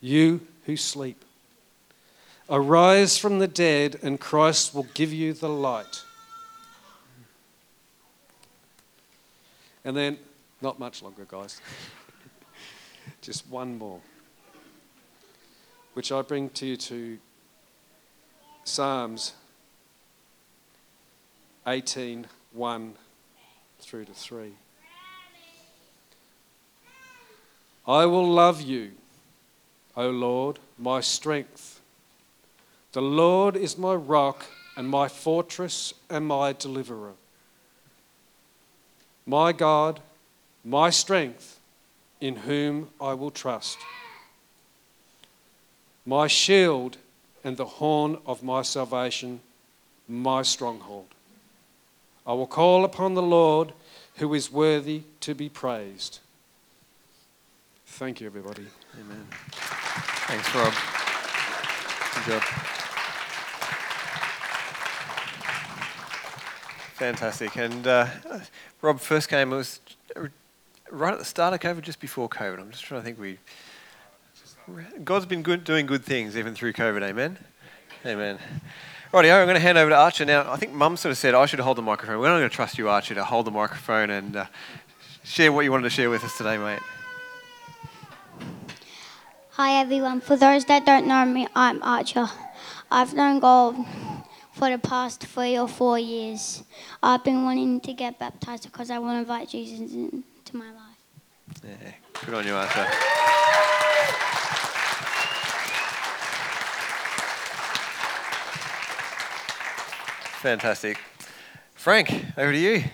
you 0.00 0.40
who 0.66 0.76
sleep. 0.76 1.24
Arise 2.50 3.16
from 3.16 3.38
the 3.38 3.48
dead, 3.48 3.98
and 4.02 4.20
Christ 4.20 4.74
will 4.74 4.86
give 4.94 5.12
you 5.12 5.32
the 5.32 5.48
light. 5.48 6.02
And 9.84 9.96
then 9.96 10.18
not 10.60 10.78
much 10.78 11.02
longer, 11.02 11.26
guys. 11.28 11.60
Just 13.20 13.46
one 13.48 13.78
more, 13.78 14.00
which 15.94 16.12
I 16.12 16.22
bring 16.22 16.50
to 16.50 16.66
you 16.66 16.76
to 16.76 17.18
Psalms 18.64 19.32
18 21.66 22.26
1 22.52 22.94
through 23.80 24.04
to 24.06 24.12
3. 24.12 24.52
I 27.86 28.04
will 28.04 28.26
love 28.26 28.60
you, 28.60 28.92
O 29.96 30.10
Lord, 30.10 30.58
my 30.78 31.00
strength. 31.00 31.80
The 32.92 33.02
Lord 33.02 33.56
is 33.56 33.78
my 33.78 33.94
rock 33.94 34.46
and 34.76 34.88
my 34.88 35.08
fortress 35.08 35.94
and 36.10 36.26
my 36.26 36.52
deliverer. 36.52 37.14
My 39.26 39.52
God, 39.52 40.00
my 40.64 40.90
strength, 40.90 41.60
in 42.20 42.36
whom 42.36 42.90
I 43.00 43.14
will 43.14 43.30
trust, 43.30 43.78
my 46.04 46.26
shield 46.26 46.96
and 47.44 47.56
the 47.56 47.64
horn 47.64 48.18
of 48.26 48.42
my 48.42 48.62
salvation, 48.62 49.40
my 50.08 50.42
stronghold. 50.42 51.06
I 52.26 52.32
will 52.32 52.46
call 52.46 52.84
upon 52.84 53.14
the 53.14 53.22
Lord 53.22 53.72
who 54.16 54.34
is 54.34 54.50
worthy 54.50 55.02
to 55.20 55.34
be 55.34 55.48
praised. 55.48 56.18
Thank 57.86 58.20
you, 58.20 58.26
everybody. 58.26 58.66
Amen. 59.00 59.26
Thanks, 59.50 60.54
Rob. 60.54 60.74
Good 62.14 62.32
job. 62.32 62.42
Fantastic. 66.94 67.56
And 67.56 67.86
uh, 67.86 68.08
Rob 68.82 69.00
first 69.00 69.28
came, 69.28 69.52
it 69.52 69.56
was 69.56 69.80
right 70.90 71.12
at 71.12 71.18
the 71.18 71.24
start 71.24 71.54
of 71.54 71.60
COVID, 71.60 71.82
just 71.82 72.00
before 72.00 72.28
COVID. 72.28 72.60
I'm 72.60 72.70
just 72.70 72.84
trying 72.84 73.00
to 73.00 73.04
think. 73.04 73.18
We 73.18 73.38
God's 75.02 75.26
been 75.26 75.42
good, 75.42 75.64
doing 75.64 75.86
good 75.86 76.04
things 76.04 76.36
even 76.36 76.54
through 76.54 76.74
COVID. 76.74 77.02
Amen. 77.02 77.38
Amen. 78.04 78.38
Righty, 79.12 79.30
I'm 79.30 79.46
going 79.46 79.54
to 79.54 79.60
hand 79.60 79.78
over 79.78 79.90
to 79.90 79.96
Archer 79.96 80.26
now. 80.26 80.50
I 80.52 80.56
think 80.56 80.72
Mum 80.72 80.98
sort 80.98 81.10
of 81.10 81.16
said 81.16 81.34
I 81.34 81.46
should 81.46 81.60
hold 81.60 81.78
the 81.78 81.82
microphone. 81.82 82.18
We're 82.18 82.28
not 82.28 82.38
going 82.38 82.50
to 82.50 82.54
trust 82.54 82.76
you, 82.76 82.90
Archer, 82.90 83.14
to 83.14 83.24
hold 83.24 83.46
the 83.46 83.50
microphone 83.50 84.10
and 84.10 84.36
uh, 84.36 84.46
share 85.24 85.50
what 85.50 85.64
you 85.64 85.70
wanted 85.70 85.84
to 85.84 85.90
share 85.90 86.10
with 86.10 86.22
us 86.22 86.36
today, 86.36 86.58
mate. 86.58 86.80
Hi 89.52 89.80
everyone. 89.80 90.20
For 90.20 90.36
those 90.36 90.66
that 90.66 90.84
don't 90.84 91.06
know 91.06 91.24
me, 91.24 91.48
I'm 91.54 91.82
Archer. 91.82 92.28
I've 92.90 93.14
known 93.14 93.40
God 93.40 93.76
for 94.52 94.70
the 94.70 94.78
past 94.78 95.24
three 95.24 95.58
or 95.58 95.66
four 95.66 95.98
years. 95.98 96.62
I've 97.02 97.24
been 97.24 97.44
wanting 97.44 97.80
to 97.80 97.92
get 97.94 98.18
baptized 98.18 98.64
because 98.64 98.90
I 98.90 98.98
want 98.98 99.16
to 99.16 99.20
invite 99.20 99.48
Jesus 99.48 99.92
in 99.92 100.22
to 100.48 100.56
my 100.56 100.72
life. 100.72 101.62
Yeah, 101.62 101.92
good 102.24 102.34
on 102.34 102.46
you, 102.46 102.54
Archer. 102.54 102.86
Fantastic. 110.40 110.98
Frank, 111.74 112.10
over 112.38 112.52
to 112.52 112.58
you. 112.58 112.84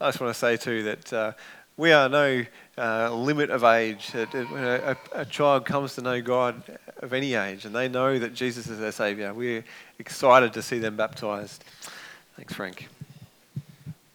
I 0.00 0.08
just 0.08 0.20
want 0.20 0.32
to 0.32 0.38
say 0.38 0.56
too 0.56 0.82
that 0.84 1.12
uh, 1.12 1.32
we 1.76 1.90
are 1.90 2.08
no 2.08 2.44
uh, 2.78 3.12
limit 3.12 3.50
of 3.50 3.64
age. 3.64 4.10
When 4.12 4.46
a, 4.64 4.96
a, 5.12 5.24
child 5.24 5.64
comes 5.64 5.96
to 5.96 6.02
know 6.02 6.20
God 6.22 6.62
of 6.98 7.12
any 7.12 7.34
age 7.34 7.64
and 7.64 7.74
they 7.74 7.88
know 7.88 8.18
that 8.18 8.34
Jesus 8.34 8.68
is 8.68 8.78
their 8.78 8.92
Saviour, 8.92 9.34
we're 9.34 9.64
excited 9.98 10.52
to 10.52 10.62
see 10.62 10.78
them 10.78 10.96
baptised. 10.96 11.64
Thanks, 12.36 12.54
Frank. 12.54 12.88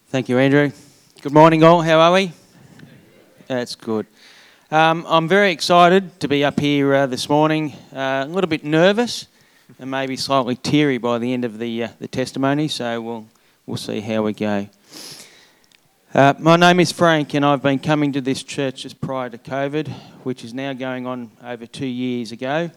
Thank 0.08 0.28
you, 0.28 0.38
Andrew. 0.38 0.70
Good 1.22 1.34
morning, 1.34 1.62
all. 1.62 1.82
How 1.82 2.00
are 2.00 2.14
we? 2.14 2.32
That's 3.46 3.74
good. 3.74 4.06
Um, 4.70 5.04
I'm 5.06 5.28
very 5.28 5.52
excited 5.52 6.18
to 6.20 6.28
be 6.28 6.42
up 6.42 6.58
here 6.58 6.94
uh, 6.94 7.04
this 7.04 7.28
morning. 7.28 7.74
Uh, 7.94 8.24
a 8.24 8.26
little 8.26 8.48
bit 8.48 8.64
nervous 8.64 9.26
and 9.78 9.90
maybe 9.90 10.16
slightly 10.16 10.56
teary 10.56 10.96
by 10.96 11.18
the 11.18 11.34
end 11.34 11.44
of 11.44 11.58
the 11.58 11.84
uh, 11.84 11.88
the 11.98 12.08
testimony. 12.08 12.68
So 12.68 13.02
we'll 13.02 13.28
we'll 13.66 13.76
see 13.76 14.00
how 14.00 14.22
we 14.22 14.32
go. 14.32 14.66
Uh, 16.14 16.32
my 16.38 16.56
name 16.56 16.80
is 16.80 16.90
Frank, 16.90 17.34
and 17.34 17.44
I've 17.44 17.62
been 17.62 17.80
coming 17.80 18.12
to 18.12 18.22
this 18.22 18.42
church 18.42 18.84
just 18.84 18.98
prior 18.98 19.28
to 19.28 19.36
COVID, 19.36 19.88
which 20.22 20.42
is 20.42 20.54
now 20.54 20.72
going 20.72 21.06
on 21.06 21.32
over 21.44 21.66
two 21.66 21.84
years 21.84 22.32
ago. 22.32 22.70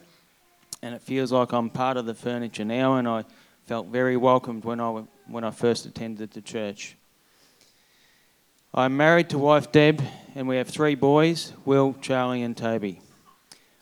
And 0.82 0.94
it 0.94 1.02
feels 1.02 1.32
like 1.32 1.54
I'm 1.54 1.70
part 1.70 1.96
of 1.96 2.06
the 2.06 2.14
furniture 2.14 2.66
now, 2.66 2.96
and 2.96 3.08
I 3.08 3.24
felt 3.68 3.88
very 3.88 4.18
welcomed 4.18 4.66
when 4.66 4.82
I, 4.82 5.04
when 5.28 5.46
I 5.46 5.52
first 5.52 5.86
attended 5.86 6.32
the 6.32 6.42
church. 6.42 6.98
I'm 8.76 8.98
married 8.98 9.30
to 9.30 9.38
wife 9.38 9.72
Deb, 9.72 10.02
and 10.34 10.48
we 10.48 10.58
have 10.58 10.68
three 10.68 10.96
boys 10.96 11.54
Will, 11.64 11.96
Charlie, 12.02 12.42
and 12.42 12.58
Toby. 12.58 13.02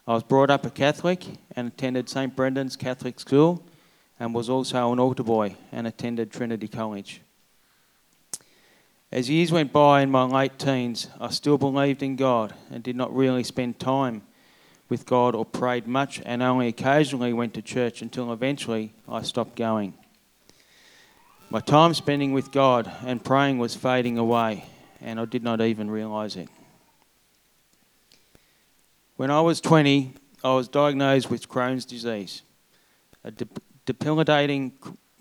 I 0.05 0.15
was 0.15 0.23
brought 0.23 0.49
up 0.49 0.65
a 0.65 0.69
Catholic 0.69 1.23
and 1.55 1.69
attended 1.69 2.09
St 2.09 2.35
Brendan's 2.35 2.75
Catholic 2.75 3.17
School, 3.17 3.63
and 4.19 4.35
was 4.35 4.49
also 4.49 4.91
an 4.91 4.99
altar 4.99 5.23
boy 5.23 5.55
and 5.71 5.87
attended 5.87 6.29
Trinity 6.29 6.67
College. 6.67 7.21
As 9.13 9.29
years 9.29 9.49
went 9.49 9.71
by 9.71 10.01
in 10.01 10.11
my 10.11 10.23
late 10.23 10.59
teens, 10.59 11.07
I 11.21 11.29
still 11.29 11.57
believed 11.57 12.03
in 12.03 12.17
God 12.17 12.53
and 12.69 12.83
did 12.83 12.97
not 12.97 13.15
really 13.15 13.45
spend 13.45 13.79
time 13.79 14.23
with 14.89 15.05
God 15.05 15.35
or 15.35 15.45
prayed 15.45 15.87
much 15.87 16.21
and 16.25 16.43
only 16.43 16.67
occasionally 16.67 17.31
went 17.31 17.53
to 17.53 17.61
church 17.61 18.01
until 18.01 18.33
eventually 18.33 18.91
I 19.07 19.21
stopped 19.21 19.55
going. 19.55 19.93
My 21.49 21.61
time 21.61 21.93
spending 21.93 22.33
with 22.33 22.51
God 22.51 22.91
and 23.05 23.23
praying 23.23 23.57
was 23.57 23.73
fading 23.73 24.17
away, 24.17 24.65
and 25.01 25.19
I 25.19 25.25
did 25.25 25.43
not 25.43 25.61
even 25.61 25.89
realise 25.89 26.35
it. 26.35 26.49
When 29.17 29.29
I 29.31 29.41
was 29.41 29.61
20, 29.61 30.13
I 30.43 30.53
was 30.53 30.67
diagnosed 30.67 31.29
with 31.29 31.49
Crohn's 31.49 31.85
disease, 31.85 32.41
a 33.23 33.31
debilitating 33.85 34.73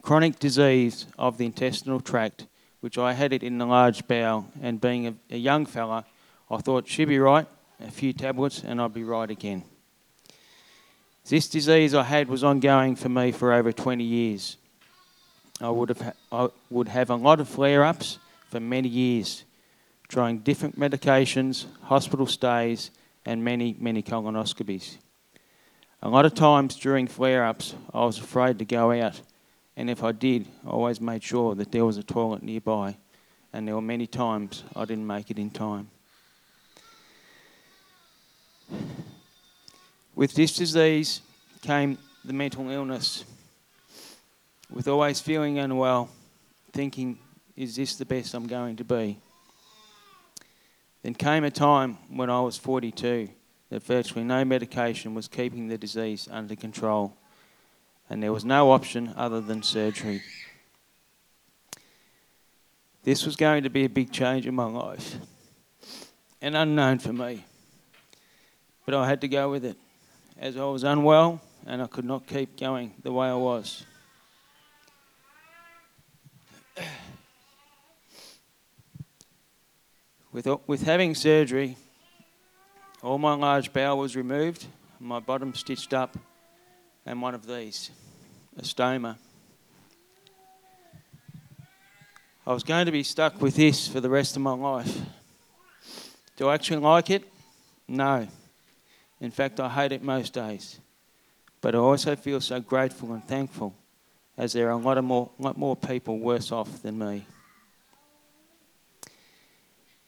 chronic 0.02 0.38
disease 0.38 1.06
of 1.18 1.38
the 1.38 1.46
intestinal 1.46 2.00
tract 2.00 2.46
which 2.80 2.96
I 2.96 3.12
had 3.12 3.32
it 3.32 3.42
in 3.42 3.58
the 3.58 3.66
large 3.66 4.06
bowel, 4.08 4.46
and 4.62 4.80
being 4.80 5.06
a, 5.06 5.14
a 5.30 5.36
young 5.36 5.66
fella, 5.66 6.04
I 6.50 6.56
thought 6.58 6.88
she'd 6.88 7.06
be 7.06 7.18
right, 7.18 7.46
a 7.78 7.90
few 7.90 8.12
tablets, 8.12 8.62
and 8.64 8.80
I'd 8.80 8.94
be 8.94 9.04
right 9.04 9.30
again. 9.30 9.64
This 11.28 11.48
disease 11.48 11.94
I 11.94 12.02
had 12.02 12.28
was 12.28 12.42
ongoing 12.42 12.96
for 12.96 13.08
me 13.08 13.32
for 13.32 13.52
over 13.52 13.70
20 13.70 14.02
years. 14.02 14.56
I 15.60 15.68
would 15.68 15.90
have, 15.90 16.16
I 16.32 16.48
would 16.70 16.88
have 16.88 17.10
a 17.10 17.14
lot 17.14 17.38
of 17.38 17.48
flare 17.48 17.84
ups 17.84 18.18
for 18.48 18.58
many 18.58 18.88
years, 18.88 19.44
trying 20.10 20.40
different 20.40 20.78
medications, 20.78 21.64
hospital 21.84 22.26
stays, 22.26 22.90
and 23.24 23.42
many, 23.42 23.74
many 23.80 24.02
colonoscopies. 24.02 24.98
A 26.02 26.08
lot 26.10 26.26
of 26.26 26.34
times 26.34 26.76
during 26.76 27.06
flare 27.06 27.44
ups, 27.44 27.74
I 27.94 28.04
was 28.04 28.18
afraid 28.18 28.58
to 28.58 28.66
go 28.66 28.92
out 28.92 29.22
and 29.80 29.88
if 29.88 30.04
I 30.04 30.12
did, 30.12 30.46
I 30.66 30.68
always 30.68 31.00
made 31.00 31.22
sure 31.22 31.54
that 31.54 31.72
there 31.72 31.86
was 31.86 31.96
a 31.96 32.02
toilet 32.02 32.42
nearby. 32.42 32.98
And 33.50 33.66
there 33.66 33.74
were 33.74 33.80
many 33.80 34.06
times 34.06 34.62
I 34.76 34.84
didn't 34.84 35.06
make 35.06 35.30
it 35.30 35.38
in 35.38 35.48
time. 35.48 35.88
With 40.14 40.34
this 40.34 40.54
disease 40.54 41.22
came 41.62 41.96
the 42.26 42.34
mental 42.34 42.68
illness. 42.68 43.24
With 44.70 44.86
always 44.86 45.18
feeling 45.18 45.58
unwell, 45.58 46.10
thinking, 46.72 47.18
is 47.56 47.76
this 47.76 47.96
the 47.96 48.04
best 48.04 48.34
I'm 48.34 48.46
going 48.46 48.76
to 48.76 48.84
be? 48.84 49.18
Then 51.02 51.14
came 51.14 51.44
a 51.44 51.50
time 51.50 51.98
when 52.08 52.30
I 52.30 52.40
was 52.40 52.56
42 52.56 53.28
that 53.70 53.82
virtually 53.82 54.24
no 54.24 54.44
medication 54.44 55.14
was 55.14 55.28
keeping 55.28 55.68
the 55.68 55.78
disease 55.78 56.28
under 56.30 56.56
control 56.56 57.16
and 58.10 58.22
there 58.22 58.32
was 58.32 58.44
no 58.44 58.72
option 58.72 59.14
other 59.16 59.40
than 59.40 59.62
surgery. 59.62 60.22
This 63.04 63.24
was 63.24 63.36
going 63.36 63.62
to 63.62 63.70
be 63.70 63.84
a 63.84 63.88
big 63.88 64.12
change 64.12 64.46
in 64.46 64.54
my 64.54 64.66
life, 64.66 65.16
and 66.42 66.54
unknown 66.54 66.98
for 66.98 67.12
me. 67.12 67.44
But 68.84 68.94
I 68.94 69.08
had 69.08 69.20
to 69.22 69.28
go 69.28 69.50
with 69.50 69.64
it, 69.64 69.76
as 70.38 70.56
I 70.56 70.64
was 70.64 70.82
unwell 70.82 71.40
and 71.66 71.82
I 71.82 71.86
could 71.86 72.04
not 72.04 72.26
keep 72.26 72.58
going 72.58 72.94
the 73.02 73.12
way 73.12 73.28
I 73.28 73.34
was. 73.34 73.84
With, 80.32 80.46
with 80.66 80.82
having 80.82 81.14
surgery, 81.16 81.76
all 83.02 83.18
my 83.18 83.34
large 83.34 83.72
bowel 83.72 83.98
was 83.98 84.14
removed, 84.14 84.66
my 85.00 85.18
bottom 85.18 85.54
stitched 85.54 85.92
up, 85.92 86.16
and 87.04 87.20
one 87.20 87.34
of 87.34 87.46
these, 87.46 87.90
a 88.56 88.62
stoma. 88.62 89.16
I 92.46 92.52
was 92.52 92.62
going 92.62 92.86
to 92.86 92.92
be 92.92 93.02
stuck 93.02 93.42
with 93.42 93.56
this 93.56 93.88
for 93.88 94.00
the 94.00 94.08
rest 94.08 94.36
of 94.36 94.42
my 94.42 94.52
life. 94.52 95.00
Do 96.36 96.48
I 96.48 96.54
actually 96.54 96.78
like 96.78 97.10
it? 97.10 97.24
No. 97.88 98.28
In 99.20 99.30
fact, 99.30 99.58
I 99.58 99.68
hate 99.68 99.92
it 99.92 100.02
most 100.02 100.32
days. 100.32 100.78
But 101.60 101.74
I 101.74 101.78
also 101.78 102.14
feel 102.16 102.40
so 102.40 102.60
grateful 102.60 103.12
and 103.12 103.26
thankful 103.26 103.74
as 104.38 104.52
there 104.52 104.68
are 104.68 104.72
a 104.72 104.76
lot, 104.76 104.96
of 104.96 105.04
more, 105.04 105.30
lot 105.38 105.58
more 105.58 105.76
people 105.76 106.18
worse 106.18 106.52
off 106.52 106.82
than 106.82 106.98
me. 106.98 107.26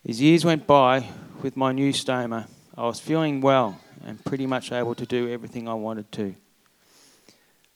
As 0.04 0.20
years 0.20 0.44
went 0.44 0.66
by 0.66 1.06
with 1.42 1.56
my 1.56 1.70
new 1.70 1.92
stoma, 1.92 2.48
I 2.76 2.82
was 2.82 2.98
feeling 2.98 3.40
well 3.40 3.78
and 4.04 4.22
pretty 4.24 4.46
much 4.46 4.72
able 4.72 4.96
to 4.96 5.06
do 5.06 5.30
everything 5.30 5.68
I 5.68 5.74
wanted 5.74 6.10
to. 6.12 6.34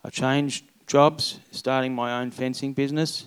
I 0.03 0.11
changed 0.11 0.65
jobs, 0.89 1.39
starting 1.53 1.95
my 1.95 2.21
own 2.21 2.33
fencing 2.33 2.73
business, 2.73 3.27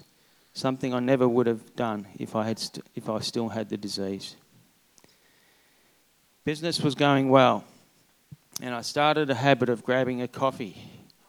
something 0.53 0.93
I 0.93 0.99
never 0.99 1.29
would 1.29 1.47
have 1.47 1.77
done 1.77 2.07
if 2.19 2.35
I, 2.35 2.45
had 2.45 2.59
st- 2.59 2.85
if 2.93 3.09
I 3.09 3.19
still 3.21 3.47
had 3.47 3.69
the 3.69 3.77
disease. 3.77 4.35
Business 6.43 6.81
was 6.81 6.93
going 6.93 7.29
well, 7.29 7.63
and 8.61 8.75
I 8.75 8.81
started 8.81 9.29
a 9.29 9.35
habit 9.35 9.69
of 9.69 9.85
grabbing 9.85 10.21
a 10.21 10.27
coffee 10.27 10.75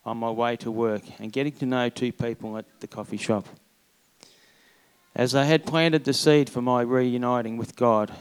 on 0.04 0.16
my 0.16 0.30
way 0.30 0.56
to 0.56 0.72
work 0.72 1.02
and 1.20 1.30
getting 1.30 1.52
to 1.52 1.66
know 1.66 1.88
two 1.88 2.11
people 2.11 2.59
at 2.59 2.80
the 2.80 2.88
coffee 2.88 3.16
shop. 3.16 3.46
As 5.14 5.35
I 5.35 5.44
had 5.44 5.66
planted 5.66 6.05
the 6.05 6.12
seed 6.12 6.49
for 6.49 6.62
my 6.62 6.83
reuniting 6.83 7.57
with 7.57 7.77
God, 7.77 8.12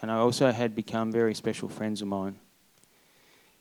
and 0.00 0.10
I 0.10 0.16
also 0.16 0.50
had 0.50 0.74
become 0.74 1.12
very 1.12 1.34
special 1.34 1.68
friends 1.68 2.00
of 2.00 2.08
mine. 2.08 2.36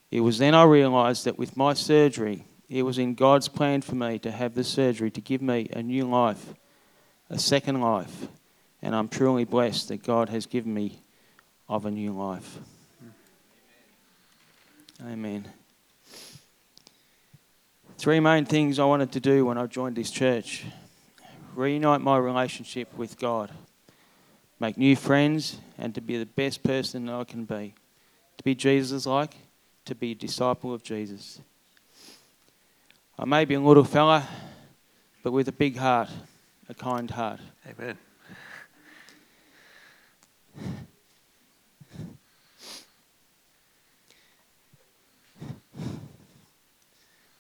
It 0.10 0.22
was 0.22 0.38
then 0.38 0.56
I 0.56 0.64
realised 0.64 1.26
that 1.26 1.38
with 1.38 1.58
my 1.58 1.74
surgery, 1.74 2.46
it 2.70 2.84
was 2.84 2.98
in 2.98 3.14
God's 3.14 3.48
plan 3.48 3.82
for 3.82 3.96
me 3.96 4.20
to 4.20 4.32
have 4.32 4.56
the 4.56 4.64
surgery 4.64 5.12
to 5.12 5.22
give 5.22 5.42
me 5.42 5.68
a 5.72 5.84
new 5.84 6.06
life, 6.06 6.54
a 7.30 7.40
second 7.40 7.82
life. 7.82 8.28
And 8.82 8.96
I'm 8.96 9.10
truly 9.10 9.44
blessed 9.44 9.90
that 9.90 10.04
God 10.04 10.30
has 10.30 10.46
given 10.46 10.74
me 10.74 11.02
of 11.68 11.86
a 11.86 11.92
new 11.92 12.14
life. 12.14 12.58
Amen. 15.06 15.46
Three 17.98 18.20
main 18.20 18.46
things 18.46 18.80
I 18.80 18.86
wanted 18.86 19.12
to 19.14 19.20
do 19.20 19.46
when 19.46 19.58
I 19.58 19.66
joined 19.66 19.96
this 19.96 20.12
church 20.12 20.64
reunite 21.58 22.02
my 22.02 22.18
relationship 22.18 22.96
with 22.96 23.18
God, 23.18 23.52
make 24.60 24.78
new 24.78 24.96
friends, 24.96 25.58
and 25.78 25.94
to 25.96 26.02
be 26.02 26.18
the 26.18 26.26
best 26.26 26.62
person 26.62 27.08
that 27.08 27.14
I 27.16 27.24
can 27.24 27.46
be. 27.46 27.74
To 28.38 28.44
be 28.44 28.54
Jesus 28.54 29.08
like, 29.08 29.36
to 29.86 29.96
be 29.96 30.12
a 30.12 30.16
disciple 30.16 30.72
of 30.72 30.84
Jesus. 30.84 31.42
I 33.18 33.26
may 33.26 33.44
be 33.44 33.56
a 33.56 33.60
little 33.60 33.84
fella, 33.84 34.28
but 35.24 35.32
with 35.32 35.48
a 35.48 35.52
big 35.52 35.78
heart, 35.78 36.10
a 36.70 36.76
kind 36.76 37.10
heart. 37.10 37.40
Amen. 37.68 37.98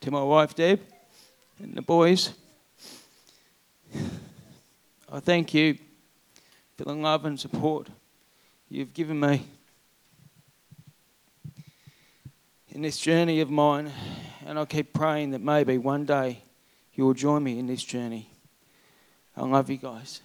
To 0.02 0.12
my 0.12 0.24
wife 0.24 0.56
Deb 0.56 0.82
and 1.60 1.76
the 1.76 1.82
boys, 1.84 2.34
I 5.10 5.22
thank 5.22 5.54
you 5.54 5.78
for 6.76 6.84
the 6.84 6.94
love 6.94 7.24
and 7.24 7.40
support 7.40 7.88
you've 8.68 8.94
given 8.94 9.20
me 9.20 9.46
in 12.70 12.82
this 12.82 12.98
journey 12.98 13.40
of 13.40 13.50
mine. 13.50 13.90
And 14.46 14.60
I 14.60 14.66
keep 14.66 14.94
praying 14.94 15.32
that 15.32 15.42
maybe 15.42 15.78
one 15.78 16.06
day 16.06 16.44
you 16.94 17.06
will 17.06 17.14
join 17.14 17.42
me 17.42 17.58
in 17.58 17.68
this 17.68 17.84
journey. 17.84 18.30
I 19.36 19.46
love 19.46 19.70
you 19.70 19.78
guys. 19.78 20.22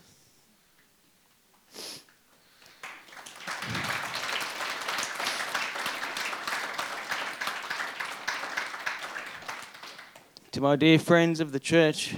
to 10.51 10.61
my 10.61 10.77
dear 10.77 10.99
friends 10.99 11.41
of 11.41 11.51
the 11.53 11.59
church, 11.59 12.15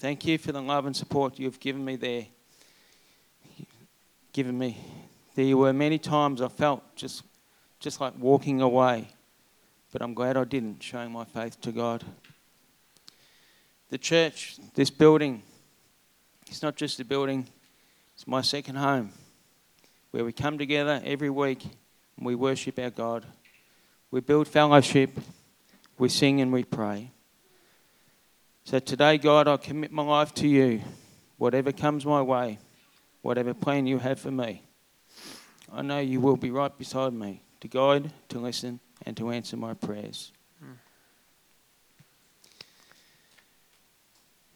thank 0.00 0.24
you 0.24 0.38
for 0.38 0.50
the 0.50 0.62
love 0.62 0.86
and 0.86 0.96
support 0.96 1.38
you've 1.38 1.60
given 1.60 1.84
me 1.84 1.94
there. 1.94 2.26
Given 4.32 4.58
me. 4.58 4.78
There 5.34 5.54
were 5.56 5.74
many 5.74 5.98
times 5.98 6.40
I 6.40 6.48
felt 6.48 6.96
just, 6.96 7.22
just 7.80 8.00
like 8.00 8.14
walking 8.18 8.62
away, 8.62 9.08
but 9.92 10.00
I'm 10.00 10.14
glad 10.14 10.38
I 10.38 10.44
didn't, 10.44 10.82
showing 10.82 11.12
my 11.12 11.24
faith 11.24 11.60
to 11.60 11.70
God. 11.70 12.02
The 13.90 13.98
church, 13.98 14.56
this 14.74 14.88
building, 14.88 15.42
it's 16.46 16.62
not 16.62 16.76
just 16.76 16.98
a 17.00 17.04
building, 17.04 17.46
it's 18.14 18.26
my 18.26 18.40
second 18.40 18.76
home 18.76 19.12
where 20.12 20.24
we 20.24 20.32
come 20.32 20.56
together 20.56 21.02
every 21.04 21.30
week 21.30 21.62
and 22.16 22.24
we 22.24 22.34
worship 22.34 22.78
our 22.78 22.90
God. 22.90 23.26
We 24.10 24.20
build 24.20 24.48
fellowship, 24.48 25.10
we 25.98 26.08
sing 26.08 26.40
and 26.40 26.52
we 26.52 26.64
pray. 26.64 27.10
So 28.70 28.78
today, 28.78 29.18
God, 29.18 29.48
I 29.48 29.56
commit 29.56 29.90
my 29.90 30.04
life 30.04 30.32
to 30.34 30.46
you. 30.46 30.80
Whatever 31.38 31.72
comes 31.72 32.06
my 32.06 32.22
way, 32.22 32.60
whatever 33.20 33.52
plan 33.52 33.88
you 33.88 33.98
have 33.98 34.20
for 34.20 34.30
me, 34.30 34.62
I 35.72 35.82
know 35.82 35.98
you 35.98 36.20
will 36.20 36.36
be 36.36 36.52
right 36.52 36.78
beside 36.78 37.12
me 37.12 37.42
to 37.62 37.66
guide, 37.66 38.12
to 38.28 38.38
listen, 38.38 38.78
and 39.04 39.16
to 39.16 39.32
answer 39.32 39.56
my 39.56 39.74
prayers. 39.74 40.30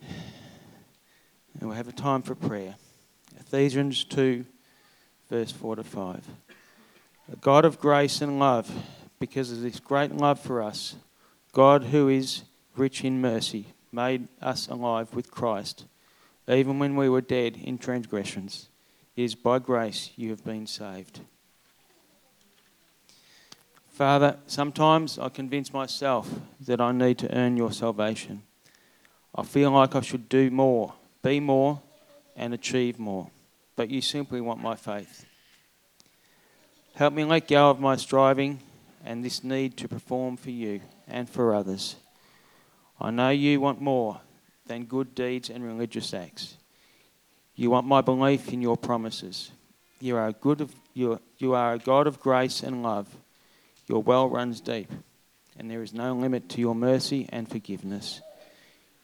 And 1.59 1.69
we'll 1.69 1.73
have 1.73 1.89
a 1.89 1.93
time 1.93 2.23
for 2.23 2.37
prayer. 2.37 2.77
Ephesians 3.41 4.05
2, 4.05 4.47
verse 5.29 5.51
4 5.51 5.75
to 5.75 5.83
5. 5.83 6.25
A 7.33 7.37
God 7.39 7.65
of 7.65 7.81
grace 7.81 8.21
and 8.21 8.39
love, 8.39 8.71
because 9.19 9.51
of 9.51 9.61
this 9.61 9.81
great 9.81 10.13
love 10.13 10.39
for 10.39 10.63
us, 10.63 10.95
God 11.51 11.83
who 11.87 12.09
is 12.09 12.45
rich 12.77 13.03
in 13.03 13.21
mercy, 13.21 13.74
made 13.95 14.29
us 14.43 14.69
alive 14.69 15.15
with 15.15 15.31
Christ, 15.31 15.85
even 16.49 16.79
when 16.79 16.97
we 16.97 17.09
were 17.09 17.21
dead 17.21 17.57
in 17.57 17.79
transgressions. 17.79 18.69
It 19.17 19.23
is 19.23 19.35
by 19.35 19.61
grace 19.61 20.11
you 20.17 20.31
have 20.31 20.45
been 20.45 20.67
saved. 20.67 21.21
Father, 23.91 24.39
sometimes 24.49 25.19
I 25.21 25.29
convince 25.29 25.73
myself 25.73 26.29
that 26.61 26.81
I 26.81 26.91
need 26.91 27.19
to 27.19 27.33
earn 27.33 27.57
your 27.57 27.71
salvation. 27.71 28.43
I 29.35 29.45
feel 29.45 29.71
like 29.71 29.95
I 29.95 30.01
should 30.01 30.29
do 30.29 30.51
more, 30.51 30.95
be 31.23 31.39
more, 31.39 31.81
and 32.35 32.53
achieve 32.53 32.99
more, 32.99 33.31
but 33.77 33.91
you 33.91 34.01
simply 34.01 34.41
want 34.41 34.61
my 34.61 34.75
faith. 34.75 35.25
Help 36.95 37.15
me 37.15 37.25
let 37.25 37.47
go 37.47 37.71
of 37.71 37.79
my 37.79 37.95
striving 37.97 38.61
and 39.05 39.25
this 39.25 39.45
need 39.45 39.77
to 39.77 39.89
perform 39.89 40.37
for 40.37 40.51
you 40.51 40.81
and 41.07 41.29
for 41.29 41.55
others. 41.55 41.97
I 43.01 43.11
know 43.11 43.31
you 43.31 43.61
want 43.61 43.81
more 43.81 44.21
than 44.67 44.85
good 44.85 45.15
deeds 45.15 45.51
and 45.51 45.65
religious 45.65 46.15
acts. 46.15 46.57
You 47.57 47.71
want 47.71 47.87
my 47.87 48.01
belief 48.01 48.53
in 48.53 48.63
your 48.63 48.77
promises. 48.77 49.51
You 50.01 50.17
are 50.17 50.29
a, 50.29 50.33
good 50.33 50.61
of, 50.61 50.75
you, 50.93 51.21
you 51.39 51.55
are 51.55 51.75
a 51.75 51.79
God 51.79 52.07
of 52.07 52.21
grace 52.21 52.63
and 52.63 52.83
love. 52.83 53.09
Your 53.87 54.03
well 54.03 54.29
runs 54.29 54.61
deep, 54.61 54.91
and 55.59 55.71
there 55.71 55.83
is 55.83 55.93
no 55.93 56.15
limit 56.15 56.49
to 56.51 56.61
your 56.61 56.75
mercy 56.75 57.29
and 57.31 57.49
forgiveness. 57.49 58.21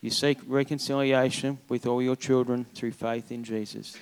You 0.01 0.11
seek 0.11 0.39
reconciliation 0.47 1.59
with 1.69 1.87
all 1.87 2.01
your 2.01 2.17
children 2.17 2.65
through 2.75 2.93
faith 2.93 3.31
in 3.31 3.45
Jesus. 3.45 3.97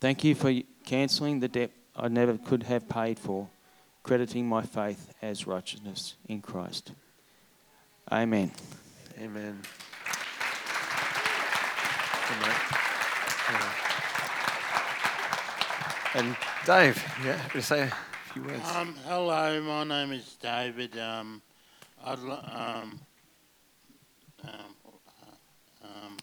Thank 0.00 0.24
you 0.24 0.34
for 0.34 0.52
cancelling 0.84 1.40
the 1.40 1.48
debt 1.48 1.70
I 1.96 2.08
never 2.08 2.36
could 2.36 2.64
have 2.64 2.88
paid 2.88 3.18
for, 3.18 3.48
crediting 4.02 4.46
my 4.46 4.62
faith 4.62 5.14
as 5.22 5.46
righteousness 5.46 6.14
in 6.28 6.42
Christ. 6.42 6.92
Amen. 8.12 8.52
Amen. 9.18 9.60
Good 12.28 12.38
And 16.14 16.36
Dave, 16.64 17.02
yeah, 17.24 17.36
happy 17.36 17.58
to 17.58 17.62
say 17.62 17.82
a 17.82 17.92
few 18.32 18.42
words. 18.44 18.62
Um, 18.76 18.94
hello, 19.06 19.60
my 19.62 19.82
name 19.82 20.12
is 20.12 20.36
David. 20.40 20.96
Um, 20.96 21.42
I'd, 22.04 22.20
li- 22.20 22.30
um, 22.30 23.00
um, 24.44 24.50
uh, 24.52 25.84
um, 25.84 26.16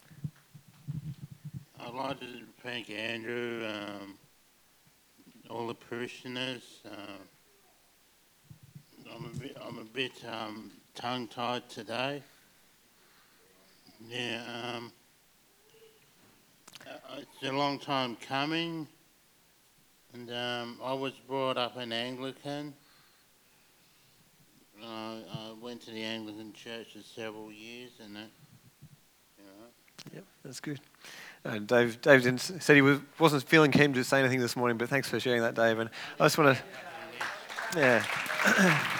I'd 1.81 1.93
like 1.93 2.19
to 2.21 2.25
thank 2.63 2.89
Andrew, 2.89 3.67
um, 3.67 4.15
all 5.49 5.67
the 5.67 5.75
parishioners. 5.75 6.79
Uh, 6.85 7.19
I'm 9.13 9.25
a 9.25 9.37
bit, 9.37 9.57
I'm 9.61 9.77
a 9.79 9.83
bit 9.83 10.13
um, 10.95 11.27
tongue-tied 11.27 11.69
today. 11.69 12.21
Yeah, 14.09 14.41
um, 14.75 14.91
uh, 16.85 17.19
it's 17.19 17.49
a 17.49 17.51
long 17.51 17.79
time 17.79 18.17
coming. 18.27 18.87
And 20.13 20.29
um, 20.29 20.79
I 20.83 20.93
was 20.93 21.13
brought 21.27 21.57
up 21.57 21.77
an 21.77 21.91
Anglican. 21.91 22.73
Uh, 24.81 24.85
I 24.85 25.53
went 25.61 25.81
to 25.83 25.91
the 25.91 26.03
Anglican 26.03 26.53
church 26.53 26.93
for 26.93 27.03
several 27.03 27.51
years, 27.51 27.91
and 28.03 28.15
that, 28.15 28.29
you 29.37 29.45
know. 29.45 30.15
Yep, 30.15 30.23
that's 30.43 30.59
good. 30.59 30.79
And 31.45 31.67
Dave, 31.67 32.01
Dave 32.01 32.23
didn't, 32.23 32.41
said 32.41 32.75
he 32.75 32.81
was, 32.81 32.99
wasn't 33.19 33.43
feeling 33.43 33.71
keen 33.71 33.93
to 33.93 34.03
say 34.03 34.19
anything 34.19 34.39
this 34.39 34.55
morning, 34.55 34.77
but 34.77 34.89
thanks 34.89 35.09
for 35.09 35.19
sharing 35.19 35.41
that, 35.41 35.55
Dave. 35.55 35.79
And 35.79 35.89
I 36.19 36.25
just 36.25 36.37
want 36.37 36.57
to, 36.57 37.79
yeah. 37.79 38.89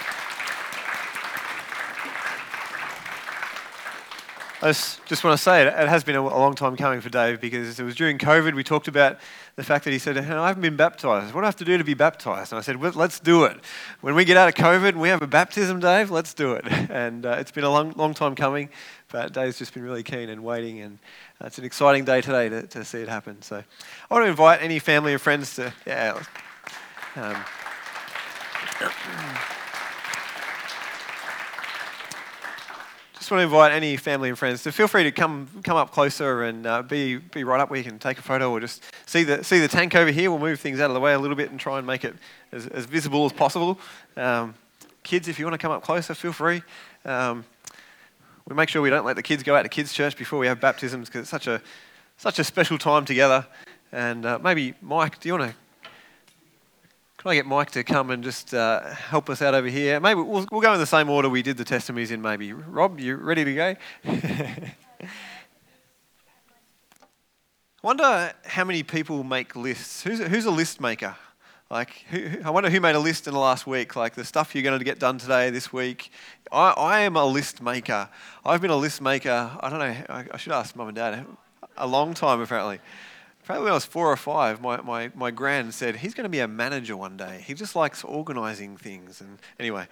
I 4.64 4.68
just, 4.68 5.22
want 5.22 5.36
to 5.36 5.42
say 5.42 5.60
it, 5.60 5.66
it 5.66 5.88
has 5.90 6.04
been 6.04 6.16
a, 6.16 6.22
a 6.22 6.40
long 6.40 6.54
time 6.54 6.74
coming 6.74 7.02
for 7.02 7.10
Dave 7.10 7.38
because 7.38 7.78
it 7.78 7.82
was 7.82 7.94
during 7.94 8.16
COVID. 8.16 8.54
We 8.54 8.64
talked 8.64 8.88
about 8.88 9.18
the 9.56 9.62
fact 9.62 9.84
that 9.84 9.90
he 9.90 9.98
said, 9.98 10.16
I 10.16 10.48
haven't 10.48 10.62
been 10.62 10.74
baptized. 10.74 11.34
What 11.34 11.42
do 11.42 11.44
I 11.44 11.48
have 11.48 11.56
to 11.56 11.66
do 11.66 11.76
to 11.76 11.84
be 11.84 11.92
baptized? 11.92 12.50
And 12.50 12.58
I 12.58 12.62
said, 12.62 12.76
well, 12.76 12.92
let's 12.94 13.20
do 13.20 13.44
it. 13.44 13.58
When 14.00 14.14
we 14.14 14.24
get 14.24 14.38
out 14.38 14.48
of 14.48 14.54
COVID 14.54 14.88
and 14.88 15.02
we 15.02 15.10
have 15.10 15.20
a 15.20 15.26
baptism, 15.26 15.80
Dave, 15.80 16.10
let's 16.10 16.32
do 16.32 16.54
it. 16.54 16.64
And 16.94 17.26
uh, 17.26 17.36
it's 17.40 17.50
been 17.50 17.64
a 17.64 17.70
long, 17.70 17.92
long 17.92 18.14
time 18.14 18.34
coming, 18.34 18.70
but 19.10 19.32
Dave's 19.34 19.58
just 19.58 19.74
been 19.74 19.82
really 19.82 20.02
keen 20.02 20.30
and 20.30 20.42
waiting. 20.42 20.80
And 20.80 20.98
uh, 21.42 21.46
it's 21.46 21.58
an 21.58 21.64
exciting 21.64 22.06
day 22.06 22.22
today 22.22 22.48
to, 22.48 22.66
to 22.68 22.84
see 22.86 23.00
it 23.00 23.08
happen. 23.08 23.42
So 23.42 23.56
I 24.10 24.14
want 24.14 24.24
to 24.24 24.30
invite 24.30 24.62
any 24.62 24.78
family 24.78 25.12
and 25.12 25.20
friends 25.20 25.56
to, 25.56 25.74
yeah. 25.86 26.22
Um, 27.16 27.44
just 33.24 33.30
want 33.30 33.40
to 33.40 33.44
invite 33.44 33.72
any 33.72 33.96
family 33.96 34.28
and 34.28 34.38
friends 34.38 34.62
to 34.62 34.70
feel 34.70 34.86
free 34.86 35.02
to 35.02 35.10
come 35.10 35.48
come 35.62 35.78
up 35.78 35.90
closer 35.90 36.42
and 36.42 36.66
uh, 36.66 36.82
be 36.82 37.16
be 37.16 37.42
right 37.42 37.58
up 37.58 37.70
where 37.70 37.78
you 37.78 37.84
can 37.84 37.98
take 37.98 38.18
a 38.18 38.22
photo 38.22 38.50
or 38.50 38.60
just 38.60 38.82
see 39.06 39.24
the 39.24 39.42
see 39.42 39.60
the 39.60 39.66
tank 39.66 39.94
over 39.94 40.10
here. 40.10 40.30
We'll 40.30 40.38
move 40.38 40.60
things 40.60 40.78
out 40.78 40.90
of 40.90 40.94
the 40.94 41.00
way 41.00 41.14
a 41.14 41.18
little 41.18 41.34
bit 41.34 41.50
and 41.50 41.58
try 41.58 41.78
and 41.78 41.86
make 41.86 42.04
it 42.04 42.14
as, 42.52 42.66
as 42.66 42.84
visible 42.84 43.24
as 43.24 43.32
possible. 43.32 43.80
Um, 44.14 44.52
kids, 45.02 45.26
if 45.26 45.38
you 45.38 45.46
want 45.46 45.54
to 45.54 45.58
come 45.58 45.72
up 45.72 45.82
closer, 45.82 46.12
feel 46.12 46.34
free. 46.34 46.62
Um, 47.06 47.46
we 48.46 48.54
make 48.54 48.68
sure 48.68 48.82
we 48.82 48.90
don't 48.90 49.06
let 49.06 49.16
the 49.16 49.22
kids 49.22 49.42
go 49.42 49.56
out 49.56 49.62
to 49.62 49.70
kids' 49.70 49.94
church 49.94 50.18
before 50.18 50.38
we 50.38 50.46
have 50.46 50.60
baptisms 50.60 51.08
because 51.08 51.22
it's 51.22 51.30
such 51.30 51.46
a 51.46 51.62
such 52.18 52.38
a 52.38 52.44
special 52.44 52.76
time 52.76 53.06
together. 53.06 53.46
And 53.90 54.26
uh, 54.26 54.38
maybe 54.38 54.74
Mike, 54.82 55.18
do 55.18 55.30
you 55.30 55.38
want 55.38 55.50
to? 55.50 55.63
Can 57.24 57.30
I 57.30 57.36
get 57.36 57.46
Mike 57.46 57.70
to 57.70 57.82
come 57.82 58.10
and 58.10 58.22
just 58.22 58.52
uh, 58.52 58.82
help 58.82 59.30
us 59.30 59.40
out 59.40 59.54
over 59.54 59.68
here? 59.68 59.98
Maybe 59.98 60.20
we'll, 60.20 60.46
we'll 60.52 60.60
go 60.60 60.74
in 60.74 60.78
the 60.78 60.84
same 60.84 61.08
order 61.08 61.30
we 61.30 61.40
did 61.40 61.56
the 61.56 61.64
testimonies 61.64 62.10
in. 62.10 62.20
Maybe 62.20 62.52
Rob, 62.52 63.00
you 63.00 63.16
ready 63.16 63.46
to 63.46 63.54
go? 63.54 63.76
I 64.04 64.74
wonder 67.82 68.30
how 68.44 68.64
many 68.64 68.82
people 68.82 69.24
make 69.24 69.56
lists. 69.56 70.02
Who's 70.02 70.20
a, 70.20 70.28
who's 70.28 70.44
a 70.44 70.50
list 70.50 70.82
maker? 70.82 71.16
Like, 71.70 72.04
who- 72.10 72.42
I 72.44 72.50
wonder 72.50 72.68
who 72.68 72.78
made 72.78 72.94
a 72.94 73.00
list 73.00 73.26
in 73.26 73.32
the 73.32 73.40
last 73.40 73.66
week. 73.66 73.96
Like 73.96 74.14
the 74.14 74.24
stuff 74.26 74.54
you're 74.54 74.62
going 74.62 74.78
to 74.78 74.84
get 74.84 74.98
done 74.98 75.16
today, 75.16 75.48
this 75.48 75.72
week. 75.72 76.12
I, 76.52 76.72
I 76.72 77.00
am 77.00 77.16
a 77.16 77.24
list 77.24 77.62
maker. 77.62 78.10
I've 78.44 78.60
been 78.60 78.70
a 78.70 78.76
list 78.76 79.00
maker. 79.00 79.50
I 79.60 79.70
don't 79.70 79.78
know. 79.78 79.96
I, 80.10 80.26
I 80.30 80.36
should 80.36 80.52
ask 80.52 80.76
mum 80.76 80.88
and 80.88 80.96
dad. 80.96 81.24
A 81.78 81.86
long 81.86 82.12
time 82.12 82.42
apparently. 82.42 82.80
Apparently, 83.44 83.64
when 83.64 83.72
I 83.72 83.74
was 83.74 83.84
four 83.84 84.10
or 84.10 84.16
five, 84.16 84.62
my, 84.62 84.80
my, 84.80 85.10
my 85.14 85.30
grand 85.30 85.74
said 85.74 85.96
he's 85.96 86.14
going 86.14 86.24
to 86.24 86.30
be 86.30 86.40
a 86.40 86.48
manager 86.48 86.96
one 86.96 87.18
day. 87.18 87.44
He 87.46 87.52
just 87.52 87.76
likes 87.76 88.02
organising 88.02 88.78
things. 88.78 89.20
And 89.20 89.38
anyway, 89.60 89.86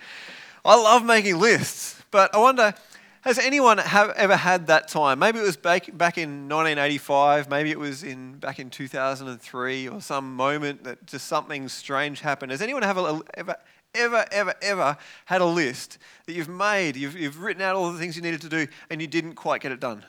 I 0.65 0.75
love 0.75 1.05
making 1.05 1.39
lists, 1.39 2.03
but 2.11 2.35
I 2.35 2.39
wonder 2.39 2.73
has 3.21 3.39
anyone 3.39 3.79
have 3.79 4.11
ever 4.11 4.37
had 4.37 4.67
that 4.67 4.89
time? 4.89 5.21
Maybe 5.21 5.39
it 5.39 5.43
was 5.43 5.57
back, 5.57 5.97
back 5.97 6.19
in 6.19 6.49
1985, 6.49 7.49
maybe 7.49 7.71
it 7.71 7.79
was 7.79 8.03
in 8.03 8.39
back 8.39 8.59
in 8.59 8.69
2003, 8.69 9.89
or 9.89 10.01
some 10.01 10.35
moment 10.35 10.83
that 10.83 11.07
just 11.07 11.29
something 11.29 11.69
strange 11.69 12.21
happened. 12.21 12.51
Has 12.51 12.63
anyone 12.63 12.83
have 12.83 12.99
a, 12.99 13.21
ever, 13.35 13.57
ever, 13.95 14.25
ever, 14.33 14.55
ever 14.61 14.97
had 15.27 15.41
a 15.41 15.47
list 15.47 15.99
that 16.27 16.33
you've 16.33 16.49
made, 16.49 16.97
you've, 16.97 17.17
you've 17.17 17.39
written 17.39 17.63
out 17.63 17.77
all 17.77 17.93
the 17.93 17.99
things 17.99 18.17
you 18.17 18.23
needed 18.23 18.41
to 18.41 18.49
do, 18.49 18.67
and 18.91 19.01
you 19.01 19.07
didn't 19.07 19.35
quite 19.35 19.61
get 19.61 19.71
it 19.71 19.79
done? 19.79 20.05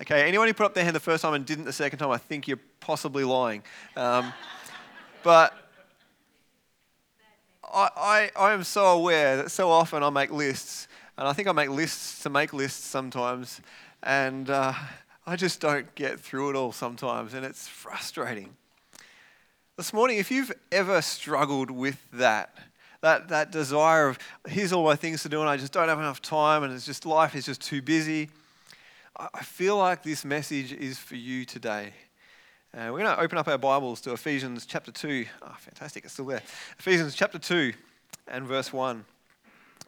Okay, 0.00 0.28
anyone 0.28 0.46
who 0.46 0.54
put 0.54 0.66
up 0.66 0.74
their 0.74 0.84
hand 0.84 0.94
the 0.94 1.00
first 1.00 1.22
time 1.22 1.34
and 1.34 1.44
didn't 1.44 1.64
the 1.64 1.72
second 1.72 1.98
time, 1.98 2.10
I 2.10 2.18
think 2.18 2.46
you're 2.46 2.60
possibly 2.78 3.24
lying. 3.24 3.62
Um, 3.96 4.32
but 5.24 5.52
I, 7.64 7.88
I, 7.96 8.30
I 8.38 8.52
am 8.52 8.62
so 8.62 8.86
aware 8.86 9.36
that 9.36 9.50
so 9.50 9.70
often 9.70 10.02
I 10.02 10.10
make 10.10 10.30
lists 10.30 10.88
And 11.18 11.26
I 11.26 11.32
think 11.32 11.48
I 11.48 11.52
make 11.52 11.68
lists 11.68 12.22
to 12.22 12.30
make 12.30 12.52
lists 12.52 12.86
sometimes, 12.86 13.60
and 14.04 14.48
uh, 14.48 14.72
I 15.26 15.34
just 15.34 15.60
don't 15.60 15.92
get 15.96 16.20
through 16.20 16.50
it 16.50 16.56
all 16.56 16.70
sometimes, 16.70 17.34
and 17.34 17.44
it's 17.44 17.66
frustrating. 17.66 18.54
This 19.76 19.92
morning, 19.92 20.18
if 20.18 20.30
you've 20.30 20.52
ever 20.70 21.02
struggled 21.02 21.72
with 21.72 21.98
that, 22.12 22.56
that, 23.00 23.28
that 23.30 23.50
desire 23.50 24.06
of 24.06 24.18
here's 24.46 24.72
all 24.72 24.84
my 24.84 24.94
things 24.94 25.22
to 25.24 25.28
do 25.28 25.40
and 25.40 25.48
I 25.48 25.56
just 25.56 25.72
don't 25.72 25.88
have 25.88 25.98
enough 25.98 26.22
time 26.22 26.62
and 26.62 26.72
it's 26.72 26.86
just 26.86 27.06
life 27.06 27.34
is 27.34 27.46
just 27.46 27.60
too 27.60 27.82
busy, 27.82 28.28
I 29.20 29.42
feel 29.42 29.76
like 29.76 30.04
this 30.04 30.24
message 30.24 30.72
is 30.72 30.96
for 30.96 31.16
you 31.16 31.44
today. 31.44 31.92
Uh, 32.72 32.86
we're 32.92 33.00
going 33.00 33.16
to 33.16 33.20
open 33.20 33.36
up 33.36 33.48
our 33.48 33.58
Bibles 33.58 34.00
to 34.02 34.12
Ephesians 34.12 34.64
chapter 34.64 34.92
2. 34.92 35.26
Oh, 35.42 35.56
fantastic, 35.58 36.04
it's 36.04 36.12
still 36.12 36.26
there. 36.26 36.40
Ephesians 36.78 37.16
chapter 37.16 37.36
2 37.36 37.72
and 38.28 38.46
verse 38.46 38.72
1. 38.72 39.04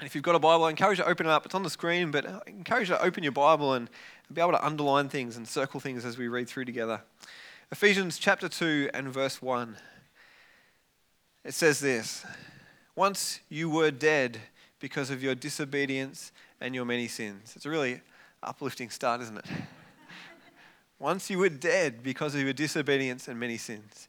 And 0.00 0.06
if 0.06 0.16
you've 0.16 0.24
got 0.24 0.34
a 0.34 0.40
Bible, 0.40 0.64
I 0.64 0.70
encourage 0.70 0.98
you 0.98 1.04
to 1.04 1.10
open 1.10 1.26
it 1.26 1.30
up. 1.30 1.46
It's 1.46 1.54
on 1.54 1.62
the 1.62 1.70
screen, 1.70 2.10
but 2.10 2.26
I 2.26 2.40
encourage 2.48 2.88
you 2.88 2.96
to 2.96 3.04
open 3.04 3.22
your 3.22 3.30
Bible 3.30 3.74
and 3.74 3.88
be 4.32 4.40
able 4.40 4.50
to 4.50 4.66
underline 4.66 5.08
things 5.08 5.36
and 5.36 5.46
circle 5.46 5.78
things 5.78 6.04
as 6.04 6.18
we 6.18 6.26
read 6.26 6.48
through 6.48 6.64
together. 6.64 7.00
Ephesians 7.70 8.18
chapter 8.18 8.48
2 8.48 8.90
and 8.92 9.14
verse 9.14 9.40
1. 9.40 9.76
It 11.44 11.54
says 11.54 11.78
this 11.78 12.26
Once 12.96 13.38
you 13.48 13.70
were 13.70 13.92
dead 13.92 14.38
because 14.80 15.08
of 15.08 15.22
your 15.22 15.36
disobedience 15.36 16.32
and 16.60 16.74
your 16.74 16.84
many 16.84 17.06
sins. 17.06 17.52
It's 17.54 17.64
a 17.64 17.70
really 17.70 18.00
uplifting 18.42 18.90
start, 18.90 19.20
isn't 19.20 19.38
it? 19.38 19.44
Once 20.98 21.30
you 21.30 21.38
were 21.38 21.48
dead 21.48 22.02
because 22.02 22.34
of 22.34 22.42
your 22.42 22.52
disobedience 22.52 23.28
and 23.28 23.38
many 23.38 23.56
sins. 23.56 24.08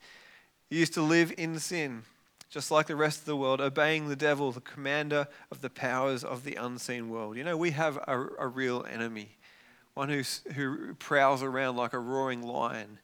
You 0.69 0.79
used 0.79 0.93
to 0.93 1.01
live 1.01 1.33
in 1.37 1.59
sin, 1.59 2.03
just 2.49 2.71
like 2.71 2.87
the 2.87 2.95
rest 2.95 3.19
of 3.19 3.25
the 3.25 3.35
world, 3.35 3.61
obeying 3.61 4.07
the 4.07 4.15
devil, 4.15 4.51
the 4.51 4.61
commander 4.61 5.27
of 5.51 5.61
the 5.61 5.69
powers 5.69 6.23
of 6.23 6.43
the 6.43 6.55
unseen 6.55 7.09
world. 7.09 7.37
You 7.37 7.43
know, 7.43 7.57
we 7.57 7.71
have 7.71 7.97
a, 8.07 8.27
a 8.39 8.47
real 8.47 8.85
enemy, 8.89 9.37
one 9.93 10.09
who's, 10.09 10.41
who 10.55 10.93
prowls 10.95 11.43
around 11.43 11.75
like 11.75 11.93
a 11.93 11.99
roaring 11.99 12.41
lion, 12.41 12.99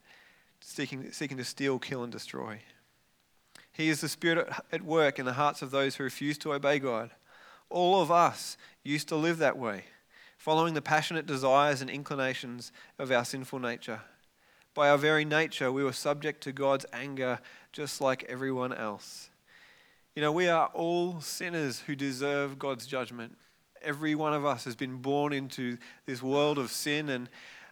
seeking, 0.62 1.12
seeking 1.12 1.38
to 1.38 1.46
steal, 1.46 1.80
kill, 1.80 2.04
and 2.04 2.12
destroy. 2.12 2.60
He 3.72 3.90
is 3.90 4.02
the 4.02 4.10
spirit 4.10 4.50
at 4.72 4.82
work 4.82 5.20
in 5.20 5.26
the 5.26 5.34
hearts 5.34 5.62
of 5.62 5.72
those 5.72 5.96
who 5.96 6.04
refuse 6.04 6.38
to 6.40 6.54
obey 6.54 6.80
God. 6.80 7.12
All 7.70 8.02
of 8.02 8.12
us 8.12 8.58
used 8.84 9.08
to 9.10 9.16
live 9.16 9.38
that 9.38 9.58
way 9.58 9.84
following 10.48 10.74
the 10.74 10.82
passionate 10.82 11.26
desires 11.26 11.82
and 11.82 11.90
inclinations 11.90 12.72
of 13.00 13.12
our 13.12 13.26
sinful 13.26 13.60
nature. 13.60 14.00
By 14.74 14.90
our 14.90 14.98
very 14.98 15.26
nature, 15.26 15.74
we 15.74 15.84
were 15.84 15.92
subject 15.92 16.42
to 16.44 16.54
God's 16.54 16.86
anger 16.94 17.40
just 17.74 18.00
like 18.00 18.24
everyone 18.30 18.72
else. 18.72 19.30
You 20.16 20.22
know, 20.22 20.32
we 20.32 20.48
are 20.48 20.68
all 20.68 21.20
sinners 21.20 21.82
who 21.82 21.98
deserve 21.98 22.58
God's 22.58 22.88
judgment. 22.88 23.38
Every 23.82 24.16
one 24.16 24.34
of 24.34 24.46
us 24.46 24.64
has 24.64 24.78
been 24.78 25.02
born 25.02 25.34
into 25.34 25.78
this 26.06 26.24
world 26.24 26.58
of 26.58 26.72
sin. 26.72 27.10
And 27.10 27.28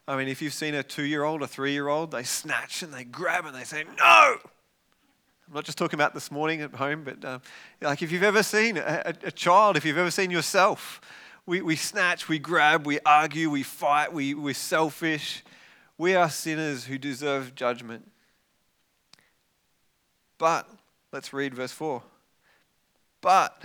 I 0.06 0.18
mean, 0.18 0.28
if 0.28 0.42
you've 0.42 0.54
seen 0.54 0.76
a 0.76 0.84
two 0.84 1.04
year 1.04 1.24
old, 1.24 1.44
a 1.44 1.48
three 1.48 1.72
year 1.72 1.88
old, 1.88 2.12
they 2.12 2.24
snatch 2.24 2.84
and 2.84 2.94
they 2.94 3.06
grab 3.06 3.46
and 3.46 3.56
they 3.56 3.64
say, 3.64 3.86
No! 3.98 4.36
I'm 5.48 5.54
not 5.54 5.64
just 5.64 5.78
talking 5.78 5.96
about 5.98 6.14
this 6.14 6.30
morning 6.30 6.60
at 6.60 6.74
home, 6.74 7.06
but 7.06 7.24
um, 7.24 7.42
like 7.80 8.02
if 8.02 8.12
you've 8.12 8.22
ever 8.22 8.44
seen 8.44 8.76
a, 8.76 9.14
a, 9.24 9.32
child, 9.32 9.78
if 9.78 9.86
you've 9.86 9.98
ever 9.98 10.12
seen 10.12 10.30
yourself, 10.30 11.00
we, 11.46 11.62
we 11.62 11.76
snatch, 11.76 12.28
we 12.28 12.40
grab, 12.40 12.86
we 12.86 13.00
argue, 13.06 13.50
we 13.50 13.64
fight, 13.64 14.12
we, 14.12 14.34
we're 14.34 14.54
selfish. 14.54 15.44
We 15.98 16.16
are 16.16 16.30
sinners 16.30 16.86
who 16.86 16.98
deserve 16.98 17.54
judgment. 17.54 18.12
But, 20.38 20.68
let's 21.12 21.34
read 21.34 21.54
verse 21.54 21.72
4. 21.72 22.02
But 23.22 23.64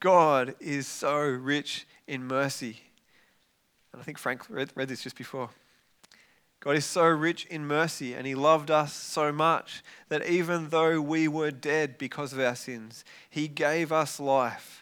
God 0.00 0.54
is 0.60 0.86
so 0.86 1.18
rich 1.18 1.86
in 2.06 2.24
mercy. 2.24 2.80
And 3.92 4.00
I 4.00 4.04
think 4.04 4.18
Frank 4.18 4.48
read, 4.48 4.72
read 4.74 4.88
this 4.88 5.02
just 5.02 5.16
before. 5.16 5.50
God 6.60 6.76
is 6.76 6.86
so 6.86 7.04
rich 7.04 7.44
in 7.46 7.66
mercy, 7.66 8.14
and 8.14 8.26
He 8.26 8.34
loved 8.34 8.70
us 8.70 8.94
so 8.94 9.30
much 9.30 9.82
that 10.08 10.26
even 10.26 10.70
though 10.70 11.00
we 11.00 11.28
were 11.28 11.50
dead 11.50 11.98
because 11.98 12.32
of 12.32 12.40
our 12.40 12.54
sins, 12.54 13.04
He 13.28 13.46
gave 13.46 13.92
us 13.92 14.18
life 14.18 14.81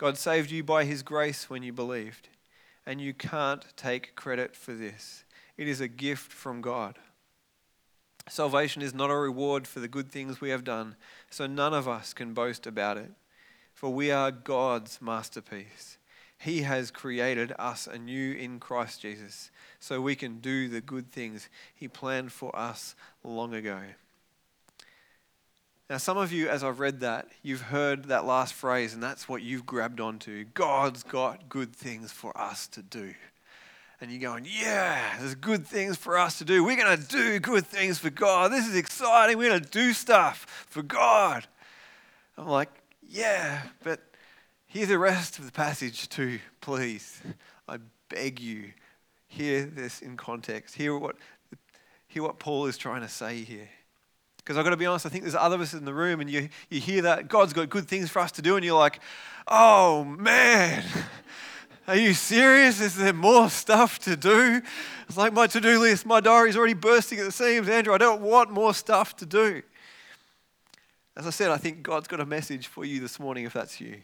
God 0.00 0.16
saved 0.16 0.50
you 0.50 0.64
by 0.64 0.84
his 0.86 1.02
grace 1.02 1.50
when 1.50 1.62
you 1.62 1.74
believed, 1.74 2.30
and 2.86 3.02
you 3.02 3.12
can't 3.12 3.66
take 3.76 4.16
credit 4.16 4.56
for 4.56 4.72
this. 4.72 5.24
It 5.58 5.68
is 5.68 5.82
a 5.82 5.88
gift 5.88 6.32
from 6.32 6.62
God. 6.62 6.98
Salvation 8.26 8.80
is 8.80 8.94
not 8.94 9.10
a 9.10 9.14
reward 9.14 9.66
for 9.66 9.78
the 9.78 9.88
good 9.88 10.10
things 10.10 10.40
we 10.40 10.48
have 10.48 10.64
done, 10.64 10.96
so 11.28 11.46
none 11.46 11.74
of 11.74 11.86
us 11.86 12.14
can 12.14 12.32
boast 12.32 12.66
about 12.66 12.96
it. 12.96 13.10
For 13.74 13.90
we 13.92 14.10
are 14.10 14.30
God's 14.30 15.02
masterpiece. 15.02 15.98
He 16.38 16.62
has 16.62 16.90
created 16.90 17.52
us 17.58 17.86
anew 17.86 18.32
in 18.32 18.58
Christ 18.58 19.02
Jesus, 19.02 19.50
so 19.80 20.00
we 20.00 20.16
can 20.16 20.40
do 20.40 20.70
the 20.70 20.80
good 20.80 21.12
things 21.12 21.50
He 21.74 21.88
planned 21.88 22.32
for 22.32 22.58
us 22.58 22.94
long 23.22 23.52
ago. 23.52 23.80
Now, 25.90 25.96
some 25.96 26.16
of 26.16 26.32
you, 26.32 26.48
as 26.48 26.62
I've 26.62 26.78
read 26.78 27.00
that, 27.00 27.26
you've 27.42 27.62
heard 27.62 28.04
that 28.04 28.24
last 28.24 28.54
phrase, 28.54 28.94
and 28.94 29.02
that's 29.02 29.28
what 29.28 29.42
you've 29.42 29.66
grabbed 29.66 30.00
onto. 30.00 30.44
God's 30.54 31.02
got 31.02 31.48
good 31.48 31.74
things 31.74 32.12
for 32.12 32.36
us 32.40 32.68
to 32.68 32.80
do. 32.80 33.12
And 34.00 34.08
you're 34.12 34.20
going, 34.20 34.46
yeah, 34.48 35.16
there's 35.18 35.34
good 35.34 35.66
things 35.66 35.96
for 35.96 36.16
us 36.16 36.38
to 36.38 36.44
do. 36.44 36.62
We're 36.62 36.76
going 36.76 36.96
to 36.96 37.08
do 37.08 37.40
good 37.40 37.66
things 37.66 37.98
for 37.98 38.08
God. 38.08 38.52
This 38.52 38.68
is 38.68 38.76
exciting. 38.76 39.36
We're 39.36 39.48
going 39.48 39.64
to 39.64 39.68
do 39.68 39.92
stuff 39.92 40.64
for 40.68 40.84
God. 40.84 41.48
I'm 42.38 42.46
like, 42.46 42.70
yeah, 43.02 43.62
but 43.82 43.98
hear 44.68 44.86
the 44.86 44.96
rest 44.96 45.40
of 45.40 45.44
the 45.44 45.52
passage 45.52 46.08
too, 46.08 46.38
please. 46.60 47.20
I 47.68 47.78
beg 48.08 48.38
you, 48.38 48.74
hear 49.26 49.64
this 49.64 50.00
in 50.00 50.16
context. 50.16 50.76
Hear 50.76 50.96
what, 50.96 51.16
hear 52.06 52.22
what 52.22 52.38
Paul 52.38 52.66
is 52.66 52.78
trying 52.78 53.02
to 53.02 53.08
say 53.08 53.42
here. 53.42 53.68
Because 54.50 54.58
I've 54.58 54.64
got 54.64 54.70
to 54.70 54.76
be 54.76 54.86
honest, 54.86 55.06
I 55.06 55.10
think 55.10 55.22
there's 55.22 55.36
other 55.36 55.54
of 55.54 55.60
us 55.60 55.74
in 55.74 55.84
the 55.84 55.94
room, 55.94 56.20
and 56.20 56.28
you, 56.28 56.48
you 56.70 56.80
hear 56.80 57.02
that 57.02 57.28
God's 57.28 57.52
got 57.52 57.70
good 57.70 57.86
things 57.86 58.10
for 58.10 58.18
us 58.18 58.32
to 58.32 58.42
do, 58.42 58.56
and 58.56 58.64
you're 58.64 58.76
like, 58.76 58.98
oh 59.46 60.02
man, 60.02 60.82
are 61.86 61.94
you 61.94 62.14
serious? 62.14 62.80
Is 62.80 62.96
there 62.96 63.12
more 63.12 63.48
stuff 63.48 64.00
to 64.00 64.16
do? 64.16 64.60
It's 65.06 65.16
like 65.16 65.32
my 65.32 65.46
to 65.46 65.60
do 65.60 65.78
list, 65.78 66.04
my 66.04 66.18
diary's 66.18 66.56
already 66.56 66.74
bursting 66.74 67.20
at 67.20 67.26
the 67.26 67.30
seams. 67.30 67.68
Andrew, 67.68 67.94
I 67.94 67.98
don't 67.98 68.22
want 68.22 68.50
more 68.50 68.74
stuff 68.74 69.14
to 69.18 69.24
do. 69.24 69.62
As 71.16 71.28
I 71.28 71.30
said, 71.30 71.52
I 71.52 71.56
think 71.56 71.84
God's 71.84 72.08
got 72.08 72.18
a 72.18 72.26
message 72.26 72.66
for 72.66 72.84
you 72.84 72.98
this 72.98 73.20
morning 73.20 73.44
if 73.44 73.52
that's 73.52 73.80
you. 73.80 73.98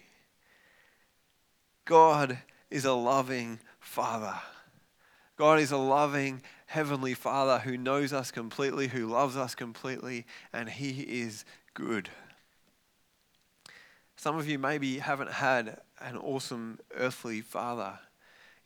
God 1.86 2.38
is 2.70 2.84
a 2.84 2.92
loving 2.92 3.58
Father. 3.80 4.38
God 5.36 5.58
is 5.58 5.72
a 5.72 5.76
loving 5.76 6.40
Heavenly 6.66 7.14
Father 7.14 7.60
who 7.60 7.76
knows 7.76 8.12
us 8.12 8.30
completely, 8.30 8.88
who 8.88 9.06
loves 9.06 9.36
us 9.36 9.54
completely, 9.54 10.26
and 10.52 10.68
He 10.68 11.02
is 11.02 11.44
good. 11.74 12.10
Some 14.16 14.38
of 14.38 14.48
you 14.48 14.58
maybe 14.58 14.98
haven't 14.98 15.30
had 15.30 15.80
an 16.00 16.16
awesome 16.16 16.78
earthly 16.94 17.40
father. 17.40 17.98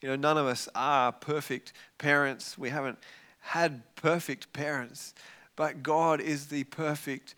You 0.01 0.09
know, 0.09 0.17
none 0.17 0.39
of 0.39 0.47
us 0.47 0.69
are 0.75 1.13
perfect 1.13 1.73
parents. 1.99 2.57
We 2.57 2.71
haven't 2.71 2.99
had 3.41 3.83
perfect 3.97 4.53
parents, 4.53 5.15
but 5.57 5.83
God 5.83 6.21
is 6.21 6.47
the 6.47 6.65
perfect, 6.65 7.35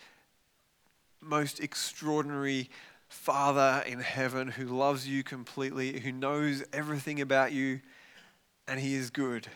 most 1.20 1.58
extraordinary 1.58 2.70
Father 3.08 3.82
in 3.86 4.00
heaven 4.00 4.48
who 4.48 4.66
loves 4.66 5.06
you 5.06 5.22
completely, 5.22 6.00
who 6.00 6.12
knows 6.12 6.62
everything 6.72 7.20
about 7.20 7.52
you, 7.52 7.80
and 8.68 8.78
He 8.78 8.94
is 8.94 9.10
good. 9.10 9.48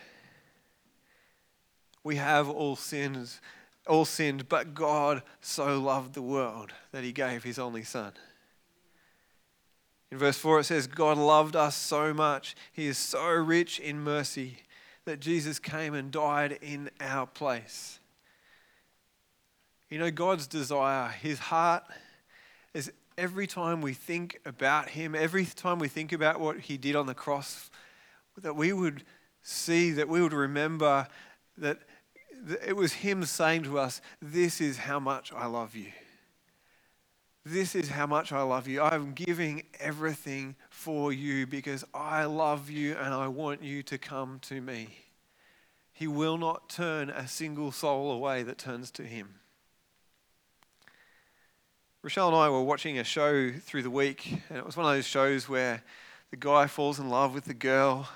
We 2.06 2.16
have 2.16 2.48
all 2.48 2.76
sins, 2.76 3.40
all 3.88 4.04
sinned, 4.04 4.48
but 4.48 4.74
God 4.74 5.24
so 5.40 5.80
loved 5.80 6.14
the 6.14 6.22
world 6.22 6.70
that 6.92 7.02
he 7.02 7.10
gave 7.10 7.42
his 7.42 7.58
only 7.58 7.82
son. 7.82 8.12
In 10.12 10.18
verse 10.18 10.38
4 10.38 10.60
it 10.60 10.64
says, 10.64 10.86
God 10.86 11.18
loved 11.18 11.56
us 11.56 11.74
so 11.74 12.14
much, 12.14 12.54
he 12.72 12.86
is 12.86 12.96
so 12.96 13.28
rich 13.28 13.80
in 13.80 14.04
mercy 14.04 14.58
that 15.04 15.18
Jesus 15.18 15.58
came 15.58 15.94
and 15.94 16.12
died 16.12 16.60
in 16.62 16.90
our 17.00 17.26
place. 17.26 17.98
You 19.90 19.98
know, 19.98 20.12
God's 20.12 20.46
desire, 20.46 21.08
his 21.08 21.40
heart 21.40 21.82
is 22.72 22.92
every 23.18 23.48
time 23.48 23.80
we 23.80 23.94
think 23.94 24.38
about 24.46 24.90
him, 24.90 25.16
every 25.16 25.44
time 25.44 25.80
we 25.80 25.88
think 25.88 26.12
about 26.12 26.38
what 26.38 26.60
he 26.60 26.76
did 26.76 26.94
on 26.94 27.06
the 27.06 27.14
cross, 27.14 27.68
that 28.40 28.54
we 28.54 28.72
would 28.72 29.02
see, 29.42 29.90
that 29.90 30.08
we 30.08 30.22
would 30.22 30.32
remember 30.32 31.08
that 31.58 31.80
it 32.46 32.76
was 32.76 32.92
him 32.92 33.24
saying 33.24 33.64
to 33.64 33.78
us, 33.78 34.00
This 34.22 34.60
is 34.60 34.78
how 34.78 35.00
much 35.00 35.32
I 35.32 35.46
love 35.46 35.74
you. 35.74 35.92
This 37.44 37.74
is 37.74 37.90
how 37.90 38.06
much 38.06 38.32
I 38.32 38.42
love 38.42 38.66
you. 38.66 38.82
I'm 38.82 39.12
giving 39.12 39.62
everything 39.78 40.56
for 40.68 41.12
you 41.12 41.46
because 41.46 41.84
I 41.94 42.24
love 42.24 42.70
you 42.70 42.96
and 42.96 43.14
I 43.14 43.28
want 43.28 43.62
you 43.62 43.84
to 43.84 43.98
come 43.98 44.40
to 44.42 44.60
me. 44.60 44.88
He 45.92 46.08
will 46.08 46.38
not 46.38 46.68
turn 46.68 47.08
a 47.08 47.28
single 47.28 47.70
soul 47.72 48.10
away 48.10 48.42
that 48.42 48.58
turns 48.58 48.90
to 48.92 49.04
him. 49.04 49.36
Rochelle 52.02 52.28
and 52.28 52.36
I 52.36 52.48
were 52.50 52.62
watching 52.62 52.98
a 52.98 53.04
show 53.04 53.50
through 53.50 53.82
the 53.82 53.90
week, 53.90 54.40
and 54.48 54.58
it 54.58 54.66
was 54.66 54.76
one 54.76 54.86
of 54.86 54.92
those 54.92 55.06
shows 55.06 55.48
where 55.48 55.82
the 56.30 56.36
guy 56.36 56.66
falls 56.66 56.98
in 56.98 57.08
love 57.08 57.32
with 57.32 57.44
the 57.46 57.54
girl, 57.54 58.08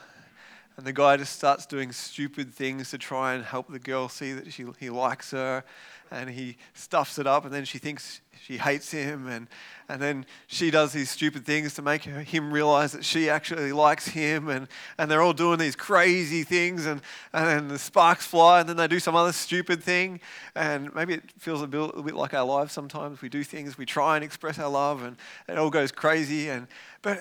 and 0.81 0.87
the 0.87 0.95
guy 0.95 1.15
just 1.19 1.37
starts 1.37 1.67
doing 1.67 1.93
stupid 1.93 2.55
things 2.55 2.89
to 2.89 2.97
try 2.97 3.35
and 3.35 3.45
help 3.45 3.71
the 3.71 3.79
girl 3.79 4.09
see 4.09 4.33
that 4.33 4.51
she, 4.51 4.65
he 4.79 4.89
likes 4.89 5.31
her, 5.31 5.63
and 6.11 6.31
he 6.31 6.57
stuffs 6.73 7.19
it 7.19 7.27
up, 7.27 7.45
and 7.45 7.53
then 7.53 7.67
she 7.67 7.77
thinks 7.77 8.23
she 8.43 8.57
hates 8.57 8.91
him, 8.91 9.27
and, 9.27 9.47
and 9.91 10.01
then 10.01 10.25
she 10.47 10.71
does 10.71 10.95
these 10.95 11.11
stupid 11.11 11.45
things 11.45 11.75
to 11.75 11.83
make 11.83 12.05
him 12.05 12.51
realize 12.51 12.93
that 12.93 13.05
she 13.05 13.29
actually 13.29 13.73
likes 13.73 14.09
him, 14.09 14.49
and, 14.49 14.69
and 14.97 15.11
they're 15.11 15.21
all 15.21 15.35
doing 15.35 15.59
these 15.59 15.77
crazy 15.77 16.45
things, 16.45 16.87
and, 16.87 17.03
and 17.35 17.47
then 17.47 17.69
the 17.69 17.79
sparks 17.79 18.25
fly, 18.25 18.61
and 18.61 18.67
then 18.67 18.79
they 18.79 18.89
do 18.89 18.99
some 18.99 19.15
other 19.15 19.33
stupid 19.33 19.83
thing, 19.83 20.19
and 20.55 20.95
maybe 20.95 21.13
it 21.13 21.31
feels 21.37 21.61
a 21.61 21.67
bit, 21.67 21.91
a 21.95 22.03
bit 22.03 22.15
like 22.15 22.33
our 22.33 22.47
lives 22.47 22.73
sometimes. 22.73 23.21
We 23.21 23.29
do 23.29 23.45
things, 23.45 23.77
we 23.77 23.85
try 23.85 24.17
and 24.17 24.25
express 24.25 24.59
our 24.59 24.71
love, 24.71 25.03
and 25.03 25.19
it 25.47 25.59
all 25.59 25.69
goes 25.69 25.93
crazy, 25.93 26.49
and 26.49 26.69
but 27.03 27.19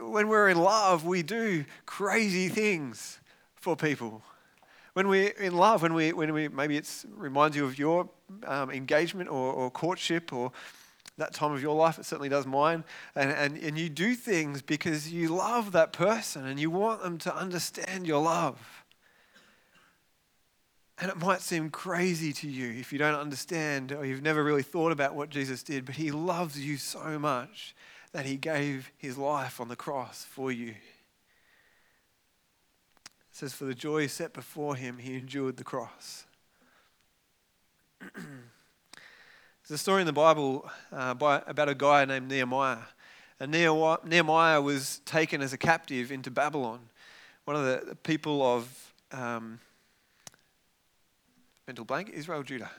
when 0.00 0.28
we're 0.28 0.48
in 0.48 0.58
love, 0.58 1.04
we 1.04 1.22
do 1.22 1.64
crazy 1.84 2.48
things 2.48 3.20
for 3.54 3.76
people 3.76 4.22
when 4.96 5.08
we're 5.08 5.28
in 5.28 5.54
love, 5.54 5.82
when 5.82 5.92
we, 5.92 6.14
when 6.14 6.32
we 6.32 6.48
maybe 6.48 6.78
it 6.78 7.04
reminds 7.14 7.54
you 7.54 7.66
of 7.66 7.78
your 7.78 8.08
um, 8.46 8.70
engagement 8.70 9.28
or, 9.28 9.52
or 9.52 9.70
courtship 9.70 10.32
or 10.32 10.52
that 11.18 11.34
time 11.34 11.52
of 11.52 11.60
your 11.60 11.76
life, 11.76 11.98
it 11.98 12.06
certainly 12.06 12.30
does 12.30 12.46
mine. 12.46 12.82
And, 13.14 13.30
and, 13.30 13.58
and 13.58 13.78
you 13.78 13.90
do 13.90 14.14
things 14.14 14.62
because 14.62 15.12
you 15.12 15.28
love 15.28 15.72
that 15.72 15.92
person 15.92 16.46
and 16.46 16.58
you 16.58 16.70
want 16.70 17.02
them 17.02 17.18
to 17.18 17.36
understand 17.36 18.06
your 18.06 18.22
love. 18.22 18.58
And 20.96 21.10
it 21.10 21.18
might 21.18 21.42
seem 21.42 21.68
crazy 21.68 22.32
to 22.32 22.48
you 22.48 22.72
if 22.80 22.90
you 22.90 22.98
don't 22.98 23.20
understand 23.20 23.92
or 23.92 24.06
you've 24.06 24.22
never 24.22 24.42
really 24.42 24.62
thought 24.62 24.92
about 24.92 25.14
what 25.14 25.28
Jesus 25.28 25.62
did, 25.62 25.84
but 25.84 25.96
He 25.96 26.10
loves 26.10 26.58
you 26.58 26.78
so 26.78 27.18
much 27.18 27.74
that 28.16 28.24
He 28.24 28.36
gave 28.38 28.90
His 28.96 29.18
life 29.18 29.60
on 29.60 29.68
the 29.68 29.76
cross 29.76 30.24
for 30.24 30.50
you 30.50 30.70
It 30.70 30.76
says, 33.30 33.52
For 33.52 33.66
the 33.66 33.74
joy 33.74 34.06
set 34.06 34.32
before 34.32 34.74
him, 34.74 34.96
he 34.96 35.18
endured 35.18 35.58
the 35.58 35.64
cross. 35.64 36.24
There's 38.00 38.22
a 39.68 39.76
story 39.76 40.00
in 40.00 40.06
the 40.06 40.14
Bible 40.14 40.66
uh, 40.90 41.12
by, 41.12 41.42
about 41.46 41.68
a 41.68 41.74
guy 41.74 42.06
named 42.06 42.28
Nehemiah. 42.28 42.84
And 43.38 43.52
Nehemiah 43.52 44.62
was 44.62 45.02
taken 45.04 45.42
as 45.42 45.52
a 45.52 45.58
captive 45.58 46.10
into 46.10 46.30
Babylon. 46.30 46.80
One 47.44 47.58
of 47.58 47.64
the 47.64 47.96
people 47.96 48.42
of 48.42 48.92
um, 49.12 49.60
mental 51.66 51.84
blank, 51.84 52.12
Israel, 52.14 52.42
Judah. 52.42 52.70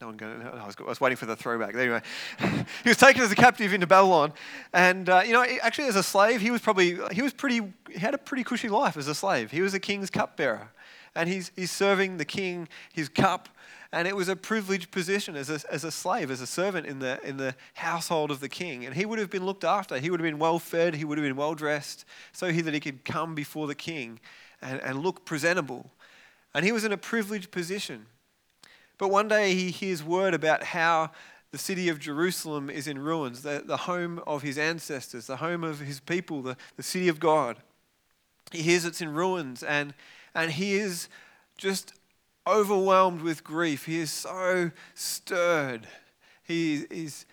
No 0.00 0.06
one 0.06 0.16
going. 0.16 0.40
I 0.42 0.64
was, 0.64 0.76
I 0.78 0.82
was 0.84 1.00
waiting 1.00 1.16
for 1.16 1.26
the 1.26 1.34
throwback. 1.34 1.74
Anyway, 1.74 2.00
he 2.84 2.88
was 2.88 2.96
taken 2.96 3.20
as 3.20 3.32
a 3.32 3.34
captive 3.34 3.72
into 3.72 3.88
Babylon, 3.88 4.32
and 4.72 5.08
uh, 5.08 5.22
you 5.26 5.32
know, 5.32 5.44
actually, 5.60 5.88
as 5.88 5.96
a 5.96 6.04
slave, 6.04 6.40
he 6.40 6.52
was 6.52 6.60
probably 6.60 6.96
he 7.10 7.20
was 7.20 7.32
pretty. 7.32 7.62
He 7.90 7.98
had 7.98 8.14
a 8.14 8.18
pretty 8.18 8.44
cushy 8.44 8.68
life 8.68 8.96
as 8.96 9.08
a 9.08 9.14
slave. 9.14 9.50
He 9.50 9.60
was 9.60 9.74
a 9.74 9.80
king's 9.80 10.08
cupbearer, 10.08 10.70
and 11.16 11.28
he's 11.28 11.50
he's 11.56 11.72
serving 11.72 12.18
the 12.18 12.24
king 12.24 12.68
his 12.92 13.08
cup, 13.08 13.48
and 13.92 14.06
it 14.06 14.14
was 14.14 14.28
a 14.28 14.36
privileged 14.36 14.92
position 14.92 15.34
as 15.34 15.50
a, 15.50 15.60
as 15.68 15.82
a 15.82 15.90
slave, 15.90 16.30
as 16.30 16.40
a 16.40 16.46
servant 16.46 16.86
in 16.86 17.00
the 17.00 17.18
in 17.26 17.36
the 17.36 17.56
household 17.74 18.30
of 18.30 18.38
the 18.38 18.48
king, 18.48 18.86
and 18.86 18.94
he 18.94 19.04
would 19.04 19.18
have 19.18 19.30
been 19.30 19.44
looked 19.44 19.64
after. 19.64 19.98
He 19.98 20.10
would 20.10 20.20
have 20.20 20.30
been 20.30 20.38
well 20.38 20.60
fed. 20.60 20.94
He 20.94 21.04
would 21.04 21.18
have 21.18 21.26
been 21.26 21.34
well 21.34 21.56
dressed, 21.56 22.04
so 22.30 22.52
he, 22.52 22.60
that 22.60 22.72
he 22.72 22.78
could 22.78 23.04
come 23.04 23.34
before 23.34 23.66
the 23.66 23.74
king, 23.74 24.20
and, 24.62 24.80
and 24.80 25.02
look 25.02 25.24
presentable, 25.24 25.90
and 26.54 26.64
he 26.64 26.70
was 26.70 26.84
in 26.84 26.92
a 26.92 26.96
privileged 26.96 27.50
position. 27.50 28.06
But 28.98 29.08
one 29.08 29.28
day 29.28 29.54
he 29.54 29.70
hears 29.70 30.02
word 30.02 30.34
about 30.34 30.62
how 30.64 31.12
the 31.50 31.58
city 31.58 31.88
of 31.88 31.98
Jerusalem 31.98 32.68
is 32.68 32.86
in 32.86 32.98
ruins, 32.98 33.42
the, 33.42 33.62
the 33.64 33.76
home 33.78 34.20
of 34.26 34.42
his 34.42 34.58
ancestors, 34.58 35.26
the 35.26 35.36
home 35.36 35.64
of 35.64 35.80
his 35.80 36.00
people, 36.00 36.42
the, 36.42 36.56
the 36.76 36.82
city 36.82 37.08
of 37.08 37.20
God. 37.20 37.56
He 38.50 38.62
hears 38.62 38.84
it's 38.84 39.00
in 39.00 39.14
ruins 39.14 39.62
and, 39.62 39.94
and 40.34 40.50
he 40.50 40.74
is 40.74 41.08
just 41.56 41.94
overwhelmed 42.46 43.22
with 43.22 43.44
grief. 43.44 43.86
He 43.86 43.98
is 43.98 44.10
so 44.10 44.72
stirred. 44.94 45.86
He 46.42 46.86
is 46.90 47.24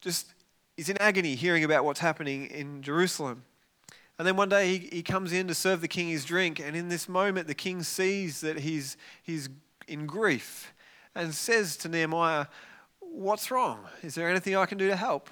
just 0.00 0.34
he's 0.76 0.88
in 0.88 0.98
agony 0.98 1.34
hearing 1.34 1.64
about 1.64 1.84
what's 1.84 2.00
happening 2.00 2.46
in 2.46 2.82
Jerusalem. 2.82 3.44
And 4.18 4.26
then 4.26 4.36
one 4.36 4.48
day 4.48 4.78
he, 4.78 4.88
he 4.96 5.02
comes 5.02 5.32
in 5.32 5.48
to 5.48 5.54
serve 5.54 5.80
the 5.80 5.88
king 5.88 6.08
his 6.08 6.24
drink, 6.24 6.60
and 6.60 6.76
in 6.76 6.88
this 6.88 7.08
moment 7.08 7.48
the 7.48 7.54
king 7.54 7.82
sees 7.82 8.40
that 8.42 8.60
he's, 8.60 8.96
he's 9.22 9.48
in 9.88 10.06
grief 10.06 10.72
and 11.14 11.34
says 11.34 11.76
to 11.78 11.88
Nehemiah, 11.88 12.46
What's 13.00 13.50
wrong? 13.50 13.80
Is 14.02 14.16
there 14.16 14.28
anything 14.28 14.56
I 14.56 14.66
can 14.66 14.76
do 14.76 14.88
to 14.88 14.96
help? 14.96 15.30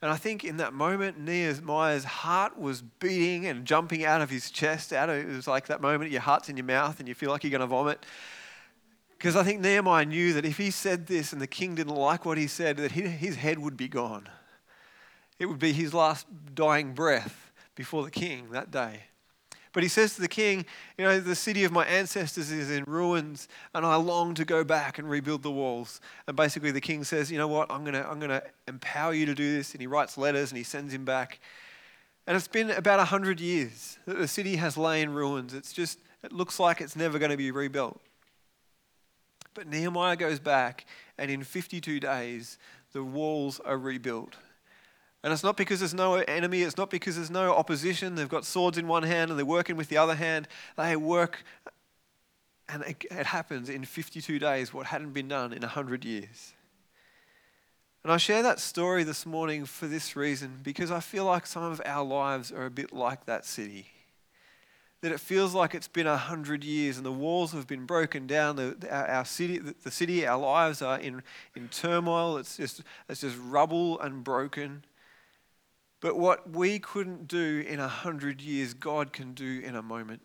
And 0.00 0.10
I 0.10 0.16
think 0.16 0.44
in 0.44 0.58
that 0.58 0.72
moment, 0.74 1.18
Nehemiah's 1.18 2.04
heart 2.04 2.58
was 2.58 2.82
beating 2.82 3.46
and 3.46 3.64
jumping 3.64 4.04
out 4.04 4.20
of 4.20 4.30
his 4.30 4.50
chest. 4.50 4.92
Out 4.92 5.08
of, 5.08 5.16
it 5.16 5.26
was 5.26 5.48
like 5.48 5.66
that 5.66 5.80
moment 5.80 6.12
your 6.12 6.20
heart's 6.20 6.48
in 6.48 6.56
your 6.56 6.66
mouth 6.66 7.00
and 7.00 7.08
you 7.08 7.14
feel 7.14 7.30
like 7.30 7.42
you're 7.42 7.50
going 7.50 7.60
to 7.60 7.66
vomit. 7.66 8.04
Because 9.16 9.34
I 9.34 9.42
think 9.42 9.60
Nehemiah 9.60 10.04
knew 10.04 10.34
that 10.34 10.44
if 10.44 10.58
he 10.58 10.70
said 10.70 11.06
this 11.08 11.32
and 11.32 11.42
the 11.42 11.48
king 11.48 11.74
didn't 11.74 11.94
like 11.94 12.24
what 12.24 12.38
he 12.38 12.46
said, 12.46 12.76
that 12.76 12.92
his 12.92 13.36
head 13.36 13.58
would 13.58 13.76
be 13.76 13.88
gone. 13.88 14.28
It 15.40 15.46
would 15.46 15.58
be 15.58 15.72
his 15.72 15.92
last 15.92 16.26
dying 16.54 16.92
breath 16.92 17.52
before 17.74 18.04
the 18.04 18.10
king 18.10 18.50
that 18.50 18.70
day. 18.70 19.04
But 19.72 19.82
he 19.82 19.88
says 19.88 20.14
to 20.14 20.20
the 20.20 20.28
king, 20.28 20.64
You 20.96 21.04
know, 21.04 21.20
the 21.20 21.34
city 21.34 21.64
of 21.64 21.72
my 21.72 21.86
ancestors 21.86 22.50
is 22.50 22.70
in 22.70 22.84
ruins, 22.84 23.48
and 23.74 23.84
I 23.84 23.96
long 23.96 24.34
to 24.34 24.44
go 24.44 24.64
back 24.64 24.98
and 24.98 25.08
rebuild 25.08 25.42
the 25.42 25.50
walls. 25.50 26.00
And 26.26 26.36
basically, 26.36 26.70
the 26.70 26.80
king 26.80 27.04
says, 27.04 27.30
You 27.30 27.38
know 27.38 27.48
what? 27.48 27.70
I'm 27.70 27.82
going 27.82 27.94
to 27.94 28.08
I'm 28.08 28.20
to 28.20 28.42
empower 28.66 29.14
you 29.14 29.26
to 29.26 29.34
do 29.34 29.56
this. 29.56 29.72
And 29.72 29.80
he 29.80 29.86
writes 29.86 30.16
letters 30.16 30.50
and 30.50 30.58
he 30.58 30.64
sends 30.64 30.92
him 30.92 31.04
back. 31.04 31.40
And 32.26 32.36
it's 32.36 32.48
been 32.48 32.70
about 32.70 32.98
100 32.98 33.40
years 33.40 33.98
that 34.06 34.18
the 34.18 34.28
city 34.28 34.56
has 34.56 34.76
lain 34.76 35.08
in 35.08 35.14
ruins. 35.14 35.54
It's 35.54 35.72
just, 35.72 35.98
it 36.22 36.30
looks 36.30 36.60
like 36.60 36.80
it's 36.80 36.94
never 36.94 37.18
going 37.18 37.30
to 37.30 37.38
be 37.38 37.50
rebuilt. 37.50 37.98
But 39.54 39.66
Nehemiah 39.66 40.14
goes 40.14 40.38
back, 40.38 40.84
and 41.16 41.30
in 41.30 41.42
52 41.42 42.00
days, 42.00 42.58
the 42.92 43.02
walls 43.02 43.60
are 43.60 43.78
rebuilt. 43.78 44.36
And 45.28 45.34
it's 45.34 45.44
not 45.44 45.58
because 45.58 45.80
there's 45.80 45.92
no 45.92 46.14
enemy, 46.14 46.62
it's 46.62 46.78
not 46.78 46.88
because 46.88 47.16
there's 47.16 47.30
no 47.30 47.54
opposition. 47.54 48.14
They've 48.14 48.26
got 48.26 48.46
swords 48.46 48.78
in 48.78 48.88
one 48.88 49.02
hand 49.02 49.30
and 49.30 49.38
they're 49.38 49.44
working 49.44 49.76
with 49.76 49.90
the 49.90 49.98
other 49.98 50.14
hand. 50.14 50.48
They 50.78 50.96
work, 50.96 51.44
and 52.66 52.82
it, 52.82 53.26
happens 53.26 53.68
in 53.68 53.84
52 53.84 54.38
days 54.38 54.72
what 54.72 54.86
hadn't 54.86 55.12
been 55.12 55.28
done 55.28 55.52
in 55.52 55.60
100 55.60 56.02
years. 56.06 56.54
And 58.02 58.10
I 58.10 58.16
share 58.16 58.42
that 58.42 58.58
story 58.58 59.04
this 59.04 59.26
morning 59.26 59.66
for 59.66 59.86
this 59.86 60.16
reason 60.16 60.60
because 60.62 60.90
I 60.90 61.00
feel 61.00 61.26
like 61.26 61.44
some 61.44 61.62
of 61.62 61.82
our 61.84 62.06
lives 62.06 62.50
are 62.50 62.64
a 62.64 62.70
bit 62.70 62.94
like 62.94 63.26
that 63.26 63.44
city. 63.44 63.88
That 65.02 65.12
it 65.12 65.20
feels 65.20 65.52
like 65.52 65.74
it's 65.74 65.88
been 65.88 66.06
a 66.06 66.16
hundred 66.16 66.64
years 66.64 66.96
and 66.96 67.04
the 67.04 67.12
walls 67.12 67.52
have 67.52 67.66
been 67.66 67.84
broken 67.84 68.26
down. 68.26 68.56
The, 68.56 68.78
our, 68.90 69.06
our, 69.08 69.24
city, 69.26 69.58
the, 69.58 69.74
the 69.84 69.90
city, 69.90 70.26
our 70.26 70.38
lives 70.38 70.80
are 70.80 70.98
in, 70.98 71.22
in 71.54 71.68
turmoil. 71.68 72.38
It's 72.38 72.56
just, 72.56 72.82
it's 73.10 73.20
just 73.20 73.36
rubble 73.46 74.00
and 74.00 74.24
broken. 74.24 74.84
But 76.00 76.16
what 76.16 76.50
we 76.50 76.78
couldn't 76.78 77.26
do 77.26 77.64
in 77.66 77.80
a 77.80 77.88
hundred 77.88 78.40
years, 78.40 78.74
God 78.74 79.12
can 79.12 79.34
do 79.34 79.60
in 79.64 79.74
a 79.74 79.82
moment. 79.82 80.22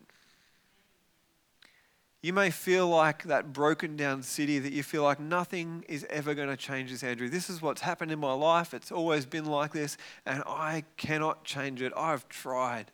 You 2.22 2.32
may 2.32 2.50
feel 2.50 2.88
like 2.88 3.24
that 3.24 3.52
broken 3.52 3.96
down 3.96 4.22
city 4.22 4.58
that 4.58 4.72
you 4.72 4.82
feel 4.82 5.02
like 5.02 5.20
nothing 5.20 5.84
is 5.88 6.06
ever 6.08 6.32
going 6.32 6.48
to 6.48 6.56
change 6.56 6.90
this, 6.90 7.02
Andrew. 7.02 7.28
This 7.28 7.50
is 7.50 7.60
what's 7.60 7.82
happened 7.82 8.12
in 8.12 8.18
my 8.18 8.32
life. 8.32 8.72
It's 8.72 8.90
always 8.90 9.26
been 9.26 9.44
like 9.44 9.72
this, 9.72 9.98
and 10.24 10.42
I 10.46 10.84
cannot 10.96 11.44
change 11.44 11.82
it. 11.82 11.92
I've 11.94 12.26
tried. 12.30 12.90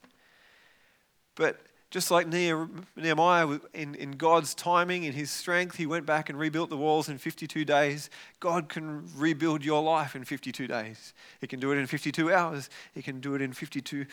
But 1.36 1.60
just 1.90 2.10
like 2.12 2.28
Nehemiah, 2.28 3.58
in, 3.74 3.96
in 3.96 4.12
God's 4.12 4.54
timing, 4.54 5.02
in 5.02 5.12
his 5.12 5.28
strength, 5.28 5.74
he 5.76 5.86
went 5.86 6.06
back 6.06 6.30
and 6.30 6.38
rebuilt 6.38 6.70
the 6.70 6.76
walls 6.76 7.08
in 7.08 7.18
52 7.18 7.64
days. 7.64 8.10
God 8.38 8.68
can 8.68 9.08
rebuild 9.16 9.64
your 9.64 9.82
life 9.82 10.14
in 10.14 10.24
52 10.24 10.68
days. 10.68 11.14
He 11.40 11.48
can 11.48 11.58
do 11.58 11.72
it 11.72 11.78
in 11.78 11.86
52 11.86 12.32
hours. 12.32 12.70
He 12.94 13.02
can 13.02 13.18
do 13.20 13.34
it 13.34 13.42
in 13.42 13.52
52 13.52 14.06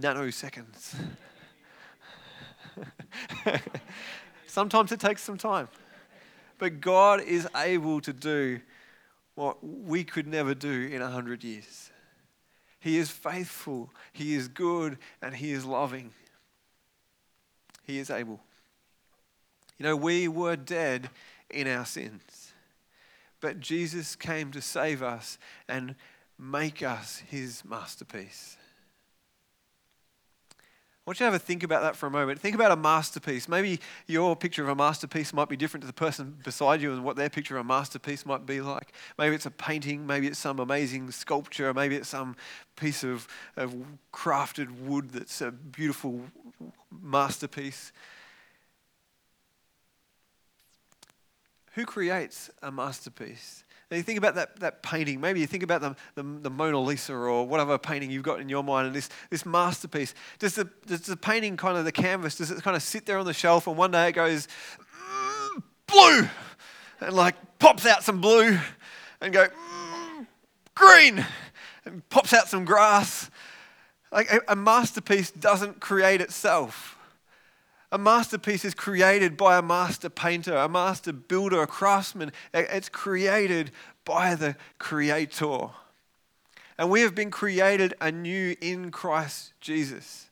nanoseconds. 0.00 0.94
Sometimes 4.46 4.90
it 4.90 5.00
takes 5.00 5.22
some 5.22 5.36
time. 5.36 5.68
But 6.58 6.80
God 6.80 7.20
is 7.20 7.46
able 7.54 8.00
to 8.00 8.12
do 8.14 8.60
what 9.34 9.58
we 9.62 10.02
could 10.02 10.26
never 10.26 10.54
do 10.54 10.88
in 10.90 11.02
a 11.02 11.08
hundred 11.08 11.44
years. 11.44 11.90
He 12.80 12.96
is 12.96 13.10
faithful, 13.10 13.90
He 14.14 14.34
is 14.34 14.48
good, 14.48 14.96
and 15.20 15.34
He 15.34 15.52
is 15.52 15.66
loving. 15.66 16.12
He 17.88 17.98
is 17.98 18.10
able. 18.10 18.38
You 19.78 19.84
know, 19.84 19.96
we 19.96 20.28
were 20.28 20.56
dead 20.56 21.08
in 21.48 21.66
our 21.66 21.86
sins, 21.86 22.52
but 23.40 23.60
Jesus 23.60 24.14
came 24.14 24.52
to 24.52 24.60
save 24.60 25.02
us 25.02 25.38
and 25.66 25.94
make 26.38 26.82
us 26.82 27.22
His 27.30 27.64
masterpiece. 27.64 28.57
Want 31.08 31.20
you 31.20 31.24
to 31.24 31.32
have 31.32 31.40
a 31.40 31.42
think 31.42 31.62
about 31.62 31.80
that 31.80 31.96
for 31.96 32.06
a 32.06 32.10
moment. 32.10 32.38
Think 32.38 32.54
about 32.54 32.70
a 32.70 32.76
masterpiece. 32.76 33.48
Maybe 33.48 33.80
your 34.06 34.36
picture 34.36 34.62
of 34.62 34.68
a 34.68 34.74
masterpiece 34.74 35.32
might 35.32 35.48
be 35.48 35.56
different 35.56 35.80
to 35.80 35.86
the 35.86 35.94
person 35.94 36.36
beside 36.44 36.82
you 36.82 36.92
and 36.92 37.02
what 37.02 37.16
their 37.16 37.30
picture 37.30 37.56
of 37.56 37.64
a 37.64 37.66
masterpiece 37.66 38.26
might 38.26 38.44
be 38.44 38.60
like. 38.60 38.92
Maybe 39.16 39.34
it's 39.34 39.46
a 39.46 39.50
painting, 39.50 40.06
maybe 40.06 40.26
it's 40.26 40.38
some 40.38 40.58
amazing 40.60 41.10
sculpture, 41.10 41.72
maybe 41.72 41.96
it's 41.96 42.10
some 42.10 42.36
piece 42.76 43.04
of, 43.04 43.26
of 43.56 43.74
crafted 44.12 44.82
wood 44.82 45.08
that's 45.08 45.40
a 45.40 45.50
beautiful 45.50 46.20
masterpiece. 46.90 47.90
Who 51.72 51.86
creates 51.86 52.50
a 52.62 52.70
masterpiece? 52.70 53.64
Now 53.90 53.96
you 53.96 54.02
think 54.02 54.18
about 54.18 54.34
that, 54.34 54.60
that 54.60 54.82
painting. 54.82 55.20
Maybe 55.20 55.40
you 55.40 55.46
think 55.46 55.62
about 55.62 55.80
the, 55.80 55.96
the, 56.14 56.22
the, 56.22 56.50
Mona 56.50 56.78
Lisa 56.78 57.14
or 57.14 57.46
whatever 57.46 57.78
painting 57.78 58.10
you've 58.10 58.22
got 58.22 58.38
in 58.38 58.48
your 58.48 58.62
mind 58.62 58.88
and 58.88 58.94
this, 58.94 59.08
this 59.30 59.46
masterpiece. 59.46 60.14
Does 60.38 60.56
the, 60.56 60.68
does 60.86 61.02
the 61.02 61.16
painting 61.16 61.56
kind 61.56 61.78
of 61.78 61.86
the 61.86 61.92
canvas, 61.92 62.36
does 62.36 62.50
it 62.50 62.62
kind 62.62 62.76
of 62.76 62.82
sit 62.82 63.06
there 63.06 63.18
on 63.18 63.24
the 63.24 63.32
shelf 63.32 63.66
and 63.66 63.78
one 63.78 63.90
day 63.90 64.08
it 64.08 64.12
goes, 64.12 64.46
mm, 64.78 65.62
blue, 65.86 66.28
and 67.00 67.16
like 67.16 67.36
pops 67.58 67.86
out 67.86 68.04
some 68.04 68.20
blue 68.20 68.58
and 69.22 69.32
go, 69.32 69.46
mm, 69.46 70.26
green, 70.74 71.24
and 71.86 72.06
pops 72.10 72.34
out 72.34 72.46
some 72.46 72.66
grass. 72.66 73.30
Like 74.12 74.30
a, 74.30 74.40
a 74.48 74.56
masterpiece 74.56 75.30
doesn't 75.30 75.80
create 75.80 76.20
itself. 76.20 76.97
A 77.90 77.96
masterpiece 77.96 78.66
is 78.66 78.74
created 78.74 79.36
by 79.36 79.56
a 79.56 79.62
master 79.62 80.10
painter, 80.10 80.54
a 80.54 80.68
master 80.68 81.12
builder, 81.12 81.62
a 81.62 81.66
craftsman. 81.66 82.32
It's 82.52 82.90
created 82.90 83.70
by 84.04 84.34
the 84.34 84.56
Creator. 84.78 85.70
And 86.76 86.90
we 86.90 87.00
have 87.00 87.14
been 87.14 87.30
created 87.30 87.94
anew 88.00 88.54
in 88.60 88.90
Christ 88.90 89.54
Jesus. 89.60 90.26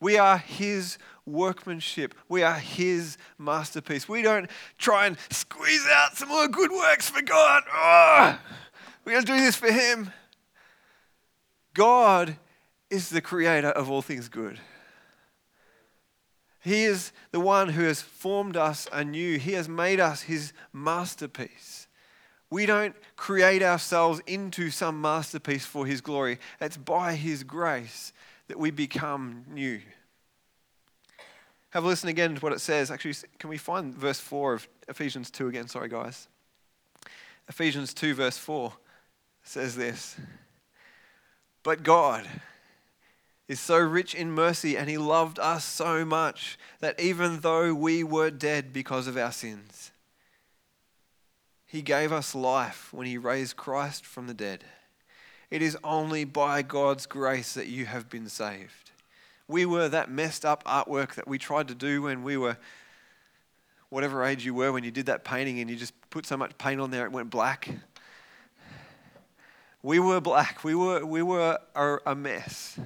We 0.00 0.18
are 0.18 0.38
His 0.38 0.98
workmanship. 1.26 2.14
We 2.28 2.42
are 2.44 2.58
His 2.58 3.18
masterpiece. 3.38 4.08
We 4.08 4.22
don't 4.22 4.48
try 4.78 5.06
and 5.06 5.16
squeeze 5.30 5.86
out 5.90 6.16
some 6.16 6.28
more 6.28 6.46
good 6.46 6.70
works 6.70 7.10
for 7.10 7.22
God. 7.22 7.64
Oh, 7.72 8.38
we're 9.04 9.12
going 9.12 9.24
to 9.24 9.32
do 9.32 9.40
this 9.40 9.56
for 9.56 9.72
Him. 9.72 10.12
God 11.74 12.36
is 12.88 13.08
the 13.08 13.20
creator 13.20 13.70
of 13.70 13.90
all 13.90 14.02
things 14.02 14.28
good. 14.28 14.60
He 16.64 16.84
is 16.84 17.12
the 17.30 17.40
one 17.40 17.68
who 17.68 17.82
has 17.82 18.00
formed 18.00 18.56
us 18.56 18.88
anew. 18.90 19.38
He 19.38 19.52
has 19.52 19.68
made 19.68 20.00
us 20.00 20.22
his 20.22 20.54
masterpiece. 20.72 21.88
We 22.48 22.64
don't 22.64 22.96
create 23.16 23.62
ourselves 23.62 24.22
into 24.26 24.70
some 24.70 24.98
masterpiece 24.98 25.66
for 25.66 25.84
his 25.84 26.00
glory. 26.00 26.38
It's 26.62 26.78
by 26.78 27.16
his 27.16 27.44
grace 27.44 28.14
that 28.48 28.58
we 28.58 28.70
become 28.70 29.44
new. 29.46 29.82
Have 31.68 31.84
a 31.84 31.86
listen 31.86 32.08
again 32.08 32.36
to 32.36 32.40
what 32.40 32.54
it 32.54 32.62
says. 32.62 32.90
Actually, 32.90 33.28
can 33.38 33.50
we 33.50 33.58
find 33.58 33.94
verse 33.94 34.20
4 34.20 34.54
of 34.54 34.68
Ephesians 34.88 35.30
2 35.30 35.48
again? 35.48 35.68
Sorry, 35.68 35.90
guys. 35.90 36.28
Ephesians 37.46 37.92
2, 37.92 38.14
verse 38.14 38.38
4 38.38 38.72
says 39.42 39.76
this 39.76 40.16
But 41.62 41.82
God, 41.82 42.26
is 43.46 43.60
so 43.60 43.78
rich 43.78 44.14
in 44.14 44.30
mercy 44.30 44.76
and 44.76 44.88
he 44.88 44.96
loved 44.96 45.38
us 45.38 45.64
so 45.64 46.04
much 46.04 46.58
that 46.80 46.98
even 46.98 47.40
though 47.40 47.74
we 47.74 48.02
were 48.02 48.30
dead 48.30 48.72
because 48.72 49.06
of 49.06 49.16
our 49.16 49.32
sins, 49.32 49.92
he 51.66 51.82
gave 51.82 52.12
us 52.12 52.34
life 52.34 52.92
when 52.92 53.06
he 53.06 53.18
raised 53.18 53.56
Christ 53.56 54.06
from 54.06 54.26
the 54.26 54.34
dead. 54.34 54.64
It 55.50 55.60
is 55.60 55.76
only 55.84 56.24
by 56.24 56.62
God's 56.62 57.06
grace 57.06 57.54
that 57.54 57.66
you 57.66 57.86
have 57.86 58.08
been 58.08 58.28
saved. 58.28 58.92
We 59.46 59.66
were 59.66 59.88
that 59.88 60.10
messed 60.10 60.44
up 60.44 60.64
artwork 60.64 61.14
that 61.16 61.28
we 61.28 61.36
tried 61.36 61.68
to 61.68 61.74
do 61.74 62.02
when 62.02 62.22
we 62.22 62.36
were 62.36 62.56
whatever 63.90 64.24
age 64.24 64.44
you 64.44 64.54
were 64.54 64.72
when 64.72 64.84
you 64.84 64.90
did 64.90 65.06
that 65.06 65.24
painting 65.24 65.60
and 65.60 65.68
you 65.68 65.76
just 65.76 65.92
put 66.10 66.26
so 66.26 66.36
much 66.36 66.56
paint 66.58 66.80
on 66.80 66.90
there 66.90 67.04
it 67.04 67.12
went 67.12 67.30
black. 67.30 67.68
We 69.82 69.98
were 69.98 70.20
black. 70.20 70.64
We 70.64 70.74
were, 70.74 71.04
we 71.04 71.22
were 71.22 71.58
a 72.06 72.14
mess. 72.14 72.78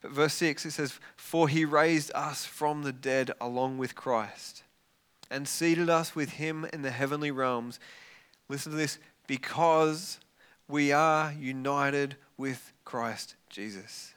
But 0.00 0.12
verse 0.12 0.34
6, 0.34 0.66
it 0.66 0.70
says, 0.70 0.98
For 1.16 1.48
he 1.48 1.64
raised 1.64 2.10
us 2.14 2.44
from 2.44 2.82
the 2.82 2.92
dead 2.92 3.32
along 3.40 3.78
with 3.78 3.94
Christ 3.94 4.62
and 5.30 5.46
seated 5.46 5.88
us 5.88 6.14
with 6.14 6.30
him 6.30 6.66
in 6.72 6.82
the 6.82 6.90
heavenly 6.90 7.30
realms. 7.30 7.78
Listen 8.48 8.72
to 8.72 8.78
this 8.78 8.98
because 9.26 10.18
we 10.68 10.92
are 10.92 11.32
united 11.32 12.16
with 12.36 12.72
Christ 12.84 13.36
Jesus. 13.48 14.14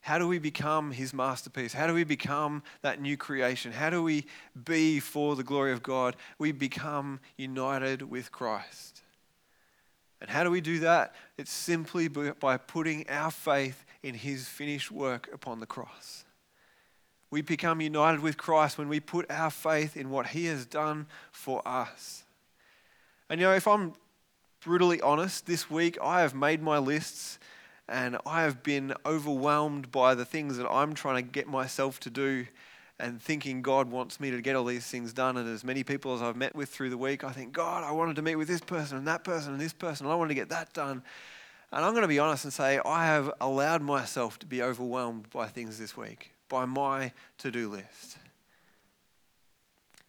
How 0.00 0.18
do 0.18 0.26
we 0.26 0.38
become 0.38 0.90
his 0.90 1.12
masterpiece? 1.12 1.72
How 1.74 1.86
do 1.86 1.94
we 1.94 2.04
become 2.04 2.62
that 2.82 3.00
new 3.00 3.16
creation? 3.16 3.72
How 3.72 3.90
do 3.90 4.02
we 4.02 4.24
be 4.64 5.00
for 5.00 5.36
the 5.36 5.44
glory 5.44 5.72
of 5.72 5.82
God? 5.82 6.16
We 6.38 6.52
become 6.52 7.20
united 7.36 8.02
with 8.02 8.32
Christ. 8.32 9.02
And 10.20 10.30
how 10.30 10.44
do 10.44 10.50
we 10.50 10.60
do 10.60 10.80
that? 10.80 11.14
It's 11.36 11.52
simply 11.52 12.08
by 12.08 12.56
putting 12.56 13.08
our 13.08 13.30
faith 13.30 13.84
in 14.02 14.14
his 14.14 14.48
finished 14.48 14.90
work 14.90 15.28
upon 15.32 15.60
the 15.60 15.66
cross. 15.66 16.24
We 17.30 17.42
become 17.42 17.80
united 17.80 18.20
with 18.20 18.36
Christ 18.38 18.78
when 18.78 18.88
we 18.88 19.00
put 19.00 19.30
our 19.30 19.50
faith 19.50 19.96
in 19.96 20.10
what 20.10 20.28
he 20.28 20.46
has 20.46 20.64
done 20.64 21.06
for 21.30 21.66
us. 21.66 22.24
And 23.28 23.40
you 23.40 23.46
know, 23.46 23.52
if 23.52 23.68
I'm 23.68 23.92
brutally 24.60 25.00
honest, 25.00 25.46
this 25.46 25.70
week 25.70 25.98
I 26.02 26.22
have 26.22 26.34
made 26.34 26.62
my 26.62 26.78
lists 26.78 27.38
and 27.88 28.16
I 28.26 28.42
have 28.42 28.62
been 28.62 28.94
overwhelmed 29.04 29.90
by 29.90 30.14
the 30.14 30.24
things 30.24 30.56
that 30.56 30.68
I'm 30.68 30.94
trying 30.94 31.16
to 31.16 31.30
get 31.30 31.48
myself 31.48 32.00
to 32.00 32.10
do 32.10 32.46
and 33.00 33.22
thinking 33.22 33.62
God 33.62 33.90
wants 33.90 34.18
me 34.18 34.30
to 34.30 34.42
get 34.42 34.56
all 34.56 34.64
these 34.64 34.86
things 34.86 35.12
done. 35.12 35.36
And 35.36 35.48
as 35.48 35.64
many 35.64 35.84
people 35.84 36.14
as 36.14 36.22
I've 36.22 36.36
met 36.36 36.54
with 36.54 36.68
through 36.68 36.90
the 36.90 36.98
week, 36.98 37.24
I 37.24 37.30
think, 37.30 37.52
God, 37.52 37.84
I 37.84 37.92
wanted 37.92 38.16
to 38.16 38.22
meet 38.22 38.36
with 38.36 38.48
this 38.48 38.60
person 38.60 38.98
and 38.98 39.06
that 39.06 39.24
person 39.24 39.52
and 39.52 39.60
this 39.60 39.72
person, 39.72 40.06
and 40.06 40.12
I 40.12 40.16
wanted 40.16 40.30
to 40.30 40.34
get 40.34 40.48
that 40.48 40.72
done. 40.72 41.02
And 41.70 41.84
I'm 41.84 41.92
going 41.92 42.02
to 42.02 42.08
be 42.08 42.18
honest 42.18 42.44
and 42.44 42.52
say, 42.52 42.80
I 42.84 43.04
have 43.04 43.30
allowed 43.40 43.82
myself 43.82 44.38
to 44.38 44.46
be 44.46 44.62
overwhelmed 44.62 45.28
by 45.30 45.48
things 45.48 45.78
this 45.78 45.96
week, 45.96 46.32
by 46.48 46.64
my 46.64 47.12
to 47.38 47.50
do 47.50 47.68
list. 47.68 48.16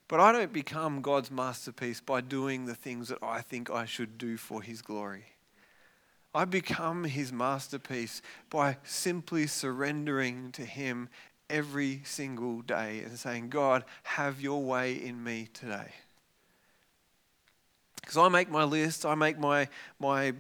But 0.07 0.20
I 0.20 0.32
don't 0.32 0.53
become 0.53 1.01
God's 1.01 1.30
masterpiece 1.30 2.01
by 2.01 2.22
doing 2.22 2.66
the 2.66 2.76
things 2.76 3.10
that 3.10 3.20
I 3.22 3.41
think 3.41 3.70
I 3.70 3.86
should 3.86 4.18
do 4.18 4.38
for 4.38 4.62
His 4.62 4.82
glory. 4.82 5.26
I 6.34 6.45
become 6.45 7.03
His 7.03 7.34
masterpiece 7.34 8.22
by 8.49 8.78
simply 8.84 9.45
surrendering 9.45 10.51
to 10.53 10.64
Him 10.64 11.10
every 11.49 12.01
single 12.05 12.62
day 12.62 13.01
and 13.03 13.20
saying, 13.20 13.49
God, 13.49 13.84
have 14.03 14.39
your 14.39 14.64
way 14.64 14.93
in 14.93 15.24
me 15.24 15.49
today. 15.53 15.91
Because 18.01 18.18
I 18.18 18.30
make 18.30 18.49
my 18.49 18.64
list, 18.64 19.05
I 19.05 19.14
make 19.14 19.38
my, 19.38 19.68
my 19.99 20.34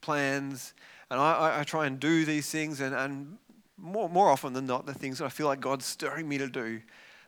plans, 0.00 0.74
and 1.10 1.20
I, 1.20 1.60
I 1.60 1.64
try 1.64 1.86
and 1.86 1.98
do 1.98 2.24
these 2.24 2.50
things, 2.50 2.80
and, 2.80 2.94
and 2.94 3.38
more, 3.76 4.08
more 4.08 4.30
often 4.30 4.52
than 4.52 4.66
not, 4.66 4.86
the 4.86 4.94
things 4.94 5.18
that 5.18 5.24
I 5.24 5.28
feel 5.28 5.46
like 5.46 5.60
God's 5.60 5.84
stirring 5.84 6.28
me 6.28 6.38
to 6.38 6.48
do. 6.48 6.80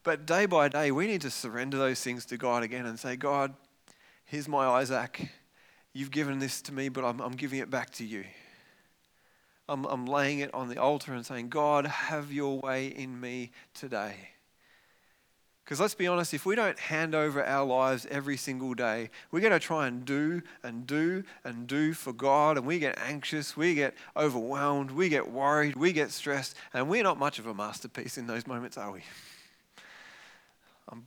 But 0.03 0.27
day 0.27 0.47
by 0.47 0.69
day, 0.69 0.91
we 0.91 1.07
need 1.07 1.21
to 1.23 1.31
surrender 1.31 1.77
those 1.77 2.01
things 2.01 2.25
to 2.27 2.37
God 2.37 2.63
again 2.63 2.87
and 2.87 2.99
say, 2.99 3.17
God, 3.17 3.55
here's 4.25 4.49
my 4.49 4.67
Isaac. 4.67 5.29
You've 5.93 6.11
given 6.11 6.39
this 6.39 6.63
to 6.63 6.73
me, 6.73 6.89
but 6.89 7.05
I'm, 7.05 7.21
I'm 7.21 7.33
giving 7.33 7.59
it 7.59 7.71
back 7.71 7.91
to 7.91 8.05
you. 8.05 8.25
I'm, 9.69 9.85
I'm 9.85 10.07
laying 10.07 10.41
it 10.41 10.53
on 10.55 10.69
the 10.69 10.79
altar 10.79 11.13
and 11.15 11.25
saying, 11.25 11.49
God, 11.49 11.87
have 11.87 12.33
your 12.33 12.59
way 12.59 12.89
in 12.89 13.21
me 13.21 13.51
today. 13.75 14.15
Because 15.71 15.79
let's 15.79 15.95
be 15.95 16.09
honest, 16.09 16.35
if 16.35 16.45
we 16.45 16.57
don't 16.57 16.77
hand 16.81 17.15
over 17.15 17.47
our 17.47 17.65
lives 17.65 18.05
every 18.11 18.37
single 18.37 18.75
day, 18.75 19.09
we're 19.31 19.39
going 19.39 19.53
to 19.53 19.61
try 19.61 19.87
and 19.87 20.05
do 20.05 20.43
and 20.65 20.85
do 20.85 21.23
and 21.45 21.69
do 21.69 21.95
for 21.95 22.13
God, 22.13 22.59
and 22.59 22.67
we 22.67 22.81
get 22.81 22.99
anxious, 22.99 23.57
we 23.57 23.77
get 23.77 23.95
overwhelmed, 24.17 24.91
we 24.91 25.09
get 25.09 25.31
worried, 25.31 25.77
we 25.77 25.93
get 25.93 26.11
stressed, 26.11 26.57
and 26.75 26.89
we're 26.89 27.05
not 27.05 27.21
much 27.21 27.39
of 27.39 27.47
a 27.47 27.55
masterpiece 27.55 28.19
in 28.19 28.27
those 28.27 28.49
moments, 28.49 28.77
are 28.77 28.91
we? 28.91 29.03
I'm, 30.89 31.07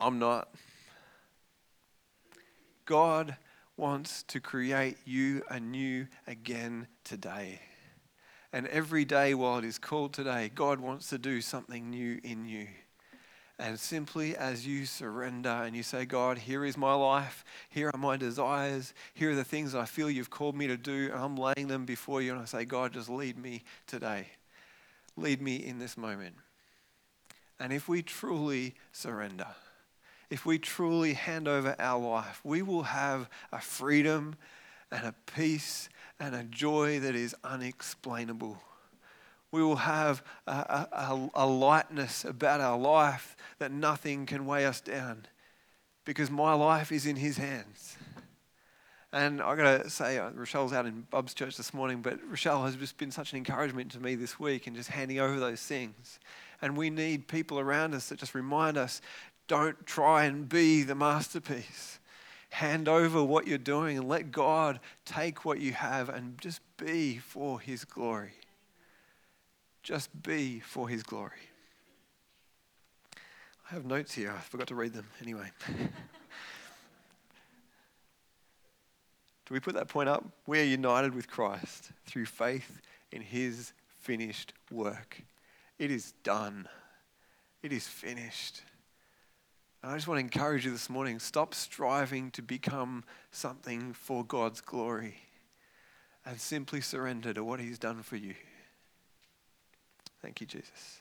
I'm 0.00 0.20
not. 0.20 0.54
God 2.84 3.38
wants 3.76 4.22
to 4.22 4.38
create 4.38 4.98
you 5.04 5.42
anew 5.50 6.06
again 6.28 6.86
today. 7.02 7.58
And 8.52 8.68
every 8.68 9.04
day 9.04 9.34
while 9.34 9.58
it 9.58 9.64
is 9.64 9.78
called 9.78 10.12
today, 10.12 10.48
God 10.54 10.78
wants 10.78 11.08
to 11.08 11.18
do 11.18 11.40
something 11.40 11.90
new 11.90 12.20
in 12.22 12.46
you. 12.46 12.68
And 13.58 13.78
simply 13.78 14.36
as 14.36 14.66
you 14.66 14.86
surrender 14.86 15.48
and 15.48 15.74
you 15.74 15.82
say, 15.82 16.04
God, 16.04 16.38
here 16.38 16.64
is 16.64 16.76
my 16.76 16.94
life, 16.94 17.44
here 17.68 17.90
are 17.92 17.98
my 17.98 18.16
desires, 18.16 18.94
here 19.14 19.32
are 19.32 19.34
the 19.34 19.42
things 19.42 19.74
I 19.74 19.84
feel 19.84 20.08
you've 20.08 20.30
called 20.30 20.54
me 20.54 20.68
to 20.68 20.76
do, 20.76 21.10
I'm 21.12 21.36
laying 21.36 21.66
them 21.66 21.84
before 21.84 22.22
you, 22.22 22.32
and 22.32 22.40
I 22.40 22.44
say, 22.44 22.64
God, 22.64 22.92
just 22.92 23.08
lead 23.08 23.36
me 23.36 23.64
today. 23.88 24.28
Lead 25.16 25.42
me 25.42 25.56
in 25.56 25.80
this 25.80 25.96
moment. 25.96 26.36
And 27.58 27.72
if 27.72 27.88
we 27.88 28.02
truly 28.02 28.74
surrender, 28.92 29.48
if 30.30 30.46
we 30.46 30.58
truly 30.58 31.14
hand 31.14 31.48
over 31.48 31.74
our 31.80 31.98
life, 31.98 32.40
we 32.44 32.62
will 32.62 32.84
have 32.84 33.28
a 33.50 33.60
freedom 33.60 34.36
and 34.92 35.04
a 35.04 35.14
peace 35.34 35.88
and 36.20 36.34
a 36.34 36.44
joy 36.44 37.00
that 37.00 37.14
is 37.14 37.34
unexplainable. 37.42 38.62
We 39.50 39.62
will 39.62 39.76
have 39.76 40.22
a, 40.46 40.52
a, 40.92 41.30
a, 41.34 41.46
lightness 41.46 42.24
about 42.24 42.60
our 42.60 42.78
life 42.78 43.34
that 43.58 43.72
nothing 43.72 44.26
can 44.26 44.46
weigh 44.46 44.66
us 44.66 44.80
down 44.80 45.26
because 46.04 46.30
my 46.30 46.54
life 46.54 46.90
is 46.92 47.06
in 47.06 47.16
His 47.16 47.36
hands. 47.36 47.96
And 49.12 49.40
I've 49.40 49.56
got 49.56 49.82
to 49.82 49.90
say, 49.90 50.18
uh, 50.18 50.30
Rochelle's 50.30 50.72
out 50.72 50.84
in 50.84 51.06
Bub's 51.10 51.32
church 51.32 51.56
this 51.56 51.72
morning, 51.72 52.02
but 52.02 52.18
Rochelle 52.28 52.64
has 52.64 52.76
just 52.76 52.98
been 52.98 53.10
such 53.10 53.32
an 53.32 53.38
encouragement 53.38 53.90
to 53.92 54.00
me 54.00 54.14
this 54.14 54.38
week 54.38 54.66
in 54.66 54.74
just 54.74 54.90
handing 54.90 55.18
over 55.18 55.40
those 55.40 55.62
things. 55.62 56.18
And 56.60 56.76
we 56.76 56.90
need 56.90 57.26
people 57.26 57.58
around 57.58 57.94
us 57.94 58.10
that 58.10 58.18
just 58.18 58.34
remind 58.34 58.76
us 58.76 59.00
don't 59.46 59.86
try 59.86 60.24
and 60.24 60.46
be 60.46 60.82
the 60.82 60.94
masterpiece. 60.94 61.98
Hand 62.50 62.86
over 62.86 63.22
what 63.22 63.46
you're 63.46 63.56
doing 63.56 63.96
and 63.96 64.08
let 64.08 64.30
God 64.30 64.78
take 65.06 65.44
what 65.44 65.58
you 65.58 65.72
have 65.72 66.10
and 66.10 66.38
just 66.38 66.60
be 66.76 67.16
for 67.16 67.60
His 67.60 67.84
glory. 67.84 68.34
Just 69.82 70.22
be 70.22 70.60
for 70.60 70.88
His 70.88 71.02
glory. 71.02 71.47
I 73.70 73.74
have 73.74 73.84
notes 73.84 74.14
here. 74.14 74.32
I 74.34 74.40
forgot 74.40 74.68
to 74.68 74.74
read 74.74 74.94
them 74.94 75.06
anyway. 75.20 75.50
Do 75.68 75.90
we 79.50 79.60
put 79.60 79.74
that 79.74 79.88
point 79.88 80.08
up? 80.08 80.24
We 80.46 80.60
are 80.60 80.64
united 80.64 81.14
with 81.14 81.28
Christ 81.28 81.90
through 82.06 82.26
faith 82.26 82.80
in 83.12 83.20
his 83.20 83.72
finished 84.00 84.54
work. 84.70 85.20
It 85.78 85.90
is 85.90 86.12
done, 86.22 86.68
it 87.62 87.72
is 87.72 87.86
finished. 87.86 88.62
And 89.82 89.92
I 89.92 89.96
just 89.96 90.08
want 90.08 90.18
to 90.18 90.24
encourage 90.24 90.64
you 90.64 90.70
this 90.70 90.90
morning 90.90 91.18
stop 91.18 91.54
striving 91.54 92.30
to 92.32 92.42
become 92.42 93.04
something 93.30 93.92
for 93.92 94.24
God's 94.24 94.60
glory 94.60 95.16
and 96.24 96.40
simply 96.40 96.80
surrender 96.80 97.32
to 97.34 97.44
what 97.44 97.60
he's 97.60 97.78
done 97.78 98.02
for 98.02 98.16
you. 98.16 98.34
Thank 100.20 100.40
you, 100.40 100.46
Jesus. 100.46 101.00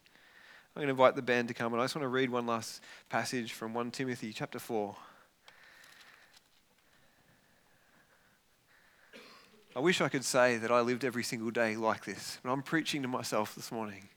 I'm 0.77 0.81
going 0.81 0.89
to 0.89 1.01
invite 1.01 1.15
the 1.15 1.23
band 1.23 1.47
to 1.47 1.55
come, 1.55 1.73
and 1.73 1.81
I 1.81 1.85
just 1.85 1.95
want 1.95 2.03
to 2.03 2.07
read 2.07 2.29
one 2.29 2.45
last 2.45 2.83
passage 3.09 3.53
from 3.53 3.73
1 3.73 3.89
Timothy 3.89 4.31
chapter 4.31 4.59
4. 4.59 4.95
I 9.75 9.79
wish 9.79 10.01
I 10.01 10.07
could 10.07 10.23
say 10.23 10.57
that 10.57 10.69
I 10.69 10.81
lived 10.81 11.03
every 11.03 11.23
single 11.23 11.49
day 11.49 11.75
like 11.75 12.05
this, 12.05 12.37
but 12.43 12.51
I'm 12.51 12.61
preaching 12.61 13.01
to 13.01 13.07
myself 13.07 13.55
this 13.55 13.71
morning. 13.71 14.07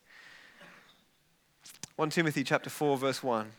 1 1.97 2.11
Timothy 2.11 2.45
chapter 2.45 2.69
4 2.69 2.99
verse 2.99 3.23
1 3.23 3.53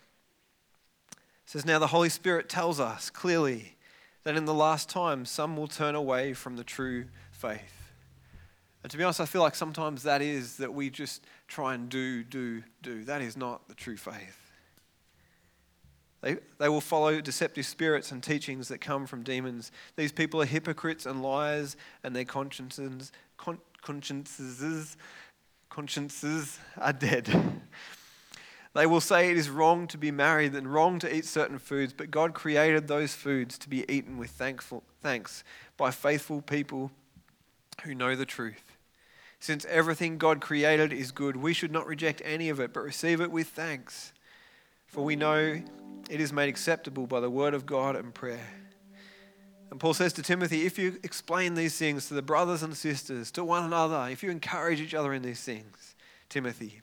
says 1.47 1.65
now 1.65 1.79
the 1.79 1.87
Holy 1.87 2.09
Spirit 2.09 2.49
tells 2.49 2.79
us 2.79 3.09
clearly 3.09 3.77
that 4.25 4.37
in 4.37 4.45
the 4.45 4.53
last 4.53 4.89
time 4.89 5.25
some 5.25 5.57
will 5.57 5.65
turn 5.65 5.95
away 5.95 6.33
from 6.33 6.55
the 6.55 6.63
true 6.63 7.05
faith. 7.31 7.80
And 8.83 8.91
to 8.91 8.97
be 8.97 9.03
honest, 9.03 9.21
I 9.21 9.25
feel 9.25 9.41
like 9.41 9.55
sometimes 9.55 10.03
that 10.03 10.21
is 10.21 10.57
that 10.57 10.73
we 10.73 10.89
just 10.89 11.23
try 11.47 11.75
and 11.75 11.89
do, 11.89 12.23
do, 12.23 12.63
do. 12.81 13.03
That 13.03 13.21
is 13.21 13.37
not 13.37 13.67
the 13.67 13.75
true 13.75 13.97
faith. 13.97 14.37
They, 16.21 16.37
they 16.59 16.69
will 16.69 16.81
follow 16.81 17.19
deceptive 17.19 17.65
spirits 17.65 18.11
and 18.11 18.21
teachings 18.21 18.67
that 18.67 18.79
come 18.79 19.07
from 19.07 19.23
demons. 19.23 19.71
These 19.95 20.11
people 20.11 20.41
are 20.41 20.45
hypocrites 20.45 21.05
and 21.05 21.21
liars, 21.21 21.75
and 22.03 22.15
their 22.15 22.25
consciences, 22.25 23.11
con, 23.37 23.59
consciences, 23.81 24.97
consciences 25.69 26.59
are 26.77 26.93
dead. 26.93 27.29
They 28.73 28.85
will 28.85 29.01
say 29.01 29.29
it 29.29 29.37
is 29.37 29.49
wrong 29.49 29.85
to 29.87 29.97
be 29.97 30.11
married 30.11 30.55
and 30.55 30.71
wrong 30.71 30.97
to 30.99 31.13
eat 31.13 31.25
certain 31.25 31.59
foods, 31.59 31.91
but 31.91 32.09
God 32.09 32.33
created 32.33 32.87
those 32.87 33.13
foods 33.13 33.57
to 33.57 33.69
be 33.69 33.83
eaten 33.91 34.17
with 34.17 34.29
thankful, 34.29 34.83
thanks 35.01 35.43
by 35.75 35.91
faithful 35.91 36.41
people 36.41 36.89
who 37.83 37.93
know 37.93 38.15
the 38.15 38.25
truth. 38.25 38.70
Since 39.41 39.65
everything 39.65 40.19
God 40.19 40.39
created 40.39 40.93
is 40.93 41.11
good, 41.11 41.35
we 41.35 41.51
should 41.53 41.71
not 41.71 41.87
reject 41.87 42.21
any 42.23 42.49
of 42.49 42.59
it, 42.59 42.73
but 42.73 42.81
receive 42.81 43.19
it 43.19 43.31
with 43.31 43.47
thanks. 43.47 44.13
For 44.85 45.03
we 45.03 45.15
know 45.15 45.59
it 46.11 46.21
is 46.21 46.31
made 46.31 46.47
acceptable 46.47 47.07
by 47.07 47.19
the 47.21 47.29
word 47.29 47.55
of 47.55 47.65
God 47.65 47.95
and 47.95 48.13
prayer. 48.13 48.47
And 49.71 49.79
Paul 49.79 49.95
says 49.95 50.13
to 50.13 50.21
Timothy, 50.21 50.67
if 50.67 50.77
you 50.77 50.99
explain 51.01 51.55
these 51.55 51.75
things 51.75 52.07
to 52.07 52.13
the 52.13 52.21
brothers 52.21 52.61
and 52.61 52.77
sisters, 52.77 53.31
to 53.31 53.43
one 53.43 53.63
another, 53.63 54.07
if 54.11 54.21
you 54.21 54.29
encourage 54.29 54.79
each 54.79 54.93
other 54.93 55.11
in 55.11 55.23
these 55.23 55.41
things, 55.41 55.95
Timothy, 56.29 56.81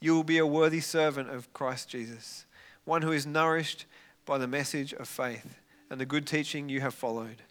you 0.00 0.16
will 0.16 0.24
be 0.24 0.38
a 0.38 0.46
worthy 0.46 0.80
servant 0.80 1.30
of 1.30 1.52
Christ 1.52 1.88
Jesus, 1.88 2.46
one 2.84 3.02
who 3.02 3.12
is 3.12 3.26
nourished 3.26 3.86
by 4.26 4.38
the 4.38 4.48
message 4.48 4.92
of 4.94 5.06
faith 5.06 5.60
and 5.88 6.00
the 6.00 6.06
good 6.06 6.26
teaching 6.26 6.68
you 6.68 6.80
have 6.80 6.94
followed. 6.94 7.42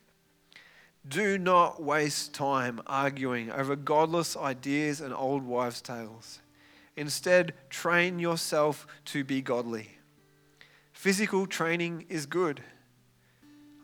Do 1.10 1.40
not 1.40 1.82
waste 1.82 2.36
time 2.36 2.82
arguing 2.86 3.52
over 3.52 3.76
godless 3.76 4.38
ideas 4.38 5.02
and 5.02 5.12
old 5.12 5.44
wives' 5.44 5.82
tales. 5.82 6.40
Instead, 6.96 7.54
train 7.72 8.20
yourself 8.20 8.86
to 9.06 9.24
be 9.24 9.42
godly. 9.42 9.90
Physical 10.94 11.48
training 11.48 12.06
is 12.10 12.28
good. 12.28 12.62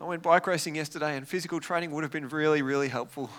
I 0.00 0.04
went 0.04 0.22
bike 0.22 0.46
racing 0.46 0.76
yesterday, 0.76 1.16
and 1.16 1.26
physical 1.26 1.58
training 1.58 1.90
would 1.92 2.04
have 2.04 2.12
been 2.12 2.28
really, 2.28 2.62
really 2.62 2.88
helpful. 2.88 3.30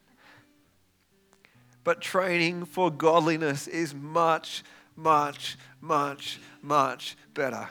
but 1.84 2.00
training 2.00 2.64
for 2.64 2.90
godliness 2.90 3.66
is 3.66 3.92
much, 3.92 4.64
much, 4.94 5.58
much, 5.82 6.40
much 6.62 7.16
better. 7.34 7.68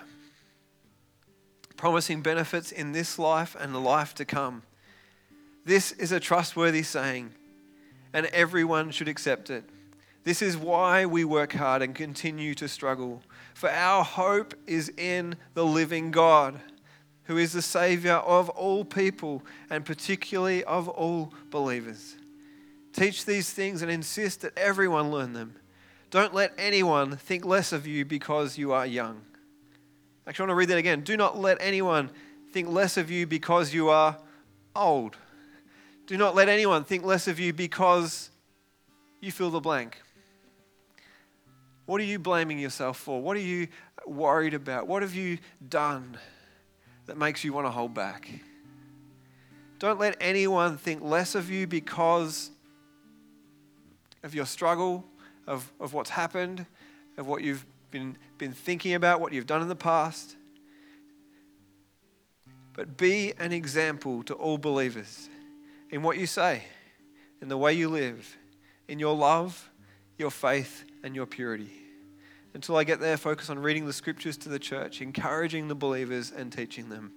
Promising 1.75 2.21
benefits 2.21 2.71
in 2.71 2.91
this 2.91 3.17
life 3.17 3.55
and 3.59 3.73
the 3.73 3.79
life 3.79 4.13
to 4.15 4.25
come. 4.25 4.61
This 5.65 5.91
is 5.93 6.11
a 6.11 6.19
trustworthy 6.19 6.83
saying, 6.83 7.31
and 8.13 8.27
everyone 8.27 8.91
should 8.91 9.07
accept 9.07 9.49
it. 9.49 9.63
This 10.23 10.41
is 10.41 10.55
why 10.57 11.05
we 11.05 11.25
work 11.25 11.53
hard 11.53 11.81
and 11.81 11.93
continue 11.93 12.53
to 12.55 12.67
struggle. 12.67 13.23
For 13.55 13.69
our 13.69 14.03
hope 14.03 14.53
is 14.67 14.89
in 14.97 15.35
the 15.55 15.65
living 15.65 16.11
God, 16.11 16.59
who 17.23 17.37
is 17.37 17.53
the 17.53 17.61
Savior 17.61 18.13
of 18.13 18.49
all 18.49 18.85
people 18.85 19.43
and 19.69 19.85
particularly 19.85 20.63
of 20.63 20.87
all 20.87 21.33
believers. 21.49 22.15
Teach 22.93 23.25
these 23.25 23.51
things 23.51 23.81
and 23.81 23.91
insist 23.91 24.41
that 24.41 24.57
everyone 24.57 25.11
learn 25.11 25.33
them. 25.33 25.55
Don't 26.11 26.33
let 26.33 26.53
anyone 26.57 27.17
think 27.17 27.43
less 27.43 27.71
of 27.71 27.87
you 27.87 28.05
because 28.05 28.57
you 28.57 28.71
are 28.71 28.85
young. 28.85 29.21
Actually, 30.27 30.43
I 30.43 30.45
want 30.45 30.51
to 30.51 30.55
read 30.55 30.69
that 30.69 30.77
again. 30.77 31.01
Do 31.01 31.17
not 31.17 31.37
let 31.37 31.57
anyone 31.59 32.09
think 32.51 32.69
less 32.69 32.97
of 32.97 33.11
you 33.11 33.27
because 33.27 33.73
you 33.73 33.89
are 33.89 34.17
old. 34.75 35.17
Do 36.07 36.17
not 36.17 36.35
let 36.35 36.49
anyone 36.49 36.83
think 36.83 37.03
less 37.03 37.27
of 37.27 37.39
you 37.39 37.51
because 37.51 38.29
you 39.21 39.31
fill 39.31 39.49
the 39.49 39.59
blank. 39.59 40.01
What 41.87 41.99
are 41.99 42.05
you 42.05 42.19
blaming 42.19 42.59
yourself 42.59 42.97
for? 42.97 43.21
What 43.21 43.37
are 43.37 43.41
you 43.41 43.67
worried 44.05 44.53
about? 44.53 44.87
What 44.87 45.01
have 45.01 45.15
you 45.15 45.39
done 45.67 46.17
that 47.07 47.17
makes 47.17 47.43
you 47.43 47.53
want 47.53 47.65
to 47.65 47.71
hold 47.71 47.93
back? 47.93 48.29
Don't 49.79 49.99
let 49.99 50.15
anyone 50.21 50.77
think 50.77 51.03
less 51.03 51.35
of 51.35 51.49
you 51.49 51.67
because 51.67 52.51
of 54.23 54.33
your 54.33 54.45
struggle, 54.45 55.03
of, 55.47 55.71
of 55.79 55.93
what's 55.93 56.11
happened, 56.11 56.65
of 57.17 57.27
what 57.27 57.41
you've 57.41 57.65
been, 57.91 58.17
been 58.37 58.53
thinking 58.53 58.93
about, 58.93 59.21
what 59.21 59.33
you've 59.33 59.47
done 59.47 59.61
in 59.61 59.67
the 59.67 59.75
past. 59.75 60.35
But 62.73 62.95
be 62.97 63.33
an 63.39 63.51
example 63.51 64.23
to 64.23 64.33
all 64.33 64.57
believers 64.57 65.29
in 65.95 66.03
what 66.03 66.17
you 66.17 66.27
say, 66.27 66.61
in 67.41 67.47
the 67.47 67.55
way 67.55 67.71
you 67.71 67.87
live, 67.87 68.35
in 68.89 68.99
your 68.99 69.15
love, 69.15 69.71
your 70.17 70.29
faith, 70.29 70.83
and 71.03 71.15
your 71.15 71.25
purity. 71.25 71.71
Until 72.53 72.75
I 72.75 72.83
get 72.83 72.99
there, 72.99 73.15
focus 73.15 73.49
on 73.49 73.59
reading 73.59 73.85
the 73.85 73.93
scriptures 73.93 74.35
to 74.39 74.49
the 74.49 74.59
church, 74.59 74.99
encouraging 74.99 75.69
the 75.69 75.73
believers, 75.75 76.33
and 76.35 76.51
teaching 76.51 76.89
them. 76.89 77.13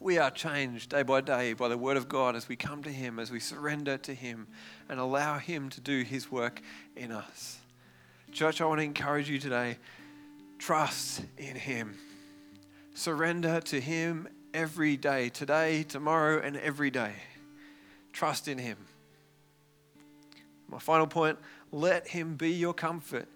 We 0.00 0.18
are 0.18 0.32
changed 0.32 0.90
day 0.90 1.04
by 1.04 1.20
day 1.20 1.52
by 1.52 1.68
the 1.68 1.78
Word 1.78 1.96
of 1.96 2.08
God 2.08 2.34
as 2.34 2.48
we 2.48 2.56
come 2.56 2.82
to 2.82 2.90
Him, 2.90 3.20
as 3.20 3.30
we 3.30 3.38
surrender 3.38 3.96
to 3.98 4.12
Him, 4.12 4.48
and 4.88 4.98
allow 4.98 5.38
Him 5.38 5.68
to 5.68 5.80
do 5.80 6.02
His 6.02 6.32
work 6.32 6.60
in 6.96 7.12
us. 7.12 7.60
Church, 8.32 8.60
I 8.60 8.64
want 8.64 8.80
to 8.80 8.84
encourage 8.84 9.30
you 9.30 9.38
today 9.38 9.78
trust 10.58 11.22
in 11.38 11.54
Him. 11.54 11.96
Surrender 12.92 13.60
to 13.60 13.80
Him 13.80 14.26
every 14.52 14.96
day, 14.96 15.28
today, 15.28 15.84
tomorrow, 15.84 16.40
and 16.40 16.56
every 16.56 16.90
day. 16.90 17.12
Trust 18.14 18.48
in 18.48 18.56
Him. 18.56 18.78
My 20.68 20.78
final 20.78 21.06
point 21.06 21.38
let 21.70 22.08
Him 22.08 22.36
be 22.36 22.52
your 22.52 22.72
comfort 22.72 23.28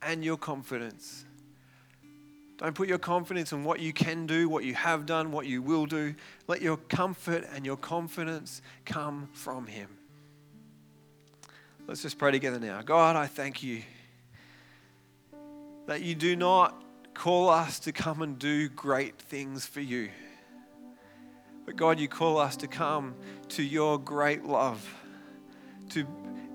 and 0.00 0.24
your 0.24 0.38
confidence. 0.38 1.24
Don't 2.56 2.74
put 2.74 2.88
your 2.88 2.98
confidence 2.98 3.52
in 3.52 3.64
what 3.64 3.80
you 3.80 3.92
can 3.92 4.26
do, 4.26 4.48
what 4.48 4.64
you 4.64 4.74
have 4.74 5.04
done, 5.04 5.30
what 5.30 5.46
you 5.46 5.60
will 5.60 5.84
do. 5.84 6.14
Let 6.48 6.62
your 6.62 6.76
comfort 6.76 7.44
and 7.52 7.66
your 7.66 7.76
confidence 7.76 8.62
come 8.84 9.28
from 9.34 9.66
Him. 9.66 9.88
Let's 11.86 12.02
just 12.02 12.18
pray 12.18 12.30
together 12.30 12.58
now. 12.58 12.80
God, 12.80 13.16
I 13.16 13.26
thank 13.26 13.62
you 13.62 13.82
that 15.86 16.00
you 16.00 16.14
do 16.14 16.34
not 16.34 16.82
call 17.12 17.50
us 17.50 17.78
to 17.80 17.92
come 17.92 18.22
and 18.22 18.38
do 18.38 18.68
great 18.70 19.18
things 19.18 19.66
for 19.66 19.80
you. 19.80 20.08
But 21.64 21.76
God, 21.76 22.00
you 22.00 22.08
call 22.08 22.38
us 22.38 22.56
to 22.58 22.66
come 22.66 23.14
to 23.50 23.62
your 23.62 23.98
great 23.98 24.44
love, 24.44 24.86
to 25.90 26.06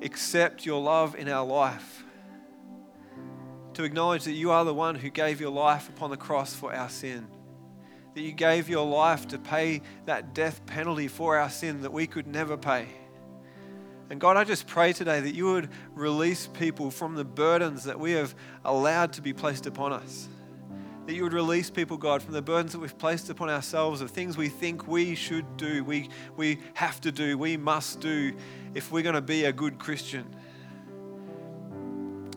accept 0.01 0.65
your 0.65 0.81
love 0.81 1.15
in 1.15 1.29
our 1.29 1.45
life, 1.45 2.03
to 3.73 3.83
acknowledge 3.83 4.25
that 4.25 4.33
you 4.33 4.51
are 4.51 4.65
the 4.65 4.73
one 4.73 4.95
who 4.95 5.09
gave 5.09 5.39
your 5.39 5.51
life 5.51 5.87
upon 5.89 6.09
the 6.09 6.17
cross 6.17 6.53
for 6.53 6.73
our 6.73 6.89
sin, 6.89 7.27
that 8.15 8.21
you 8.21 8.31
gave 8.31 8.67
your 8.69 8.85
life 8.85 9.27
to 9.29 9.37
pay 9.37 9.81
that 10.05 10.33
death 10.33 10.65
penalty 10.65 11.07
for 11.07 11.37
our 11.37 11.49
sin 11.49 11.81
that 11.81 11.93
we 11.93 12.07
could 12.07 12.27
never 12.27 12.57
pay. 12.57 12.87
And 14.09 14.21
God, 14.21 14.37
I 14.37 14.43
just 14.45 14.67
pray 14.67 14.93
today 14.93 15.19
that 15.19 15.35
you 15.35 15.45
would 15.45 15.69
release 15.93 16.47
people 16.47 16.91
from 16.91 17.15
the 17.15 17.25
burdens 17.25 17.83
that 17.83 17.99
we 17.99 18.13
have 18.13 18.33
allowed 18.63 19.13
to 19.13 19.21
be 19.21 19.33
placed 19.33 19.67
upon 19.67 19.93
us. 19.93 20.29
That 21.07 21.15
you 21.15 21.23
would 21.23 21.33
release 21.33 21.69
people, 21.69 21.95
God, 21.95 22.21
from 22.21 22.33
the 22.33 22.41
burdens 22.41 22.73
that 22.73 22.79
we've 22.79 22.97
placed 22.97 23.29
upon 23.29 23.49
ourselves 23.49 24.01
of 24.01 24.11
things 24.11 24.35
we 24.35 24.49
think 24.49 24.89
we 24.89 25.15
should 25.15 25.55
do, 25.55 25.81
we, 25.85 26.09
we 26.35 26.59
have 26.73 26.99
to 27.01 27.13
do, 27.13 27.37
we 27.37 27.55
must 27.55 28.01
do 28.01 28.35
if 28.75 28.91
we're 28.91 29.03
going 29.03 29.15
to 29.15 29.21
be 29.21 29.45
a 29.45 29.53
good 29.53 29.79
Christian. 29.79 30.27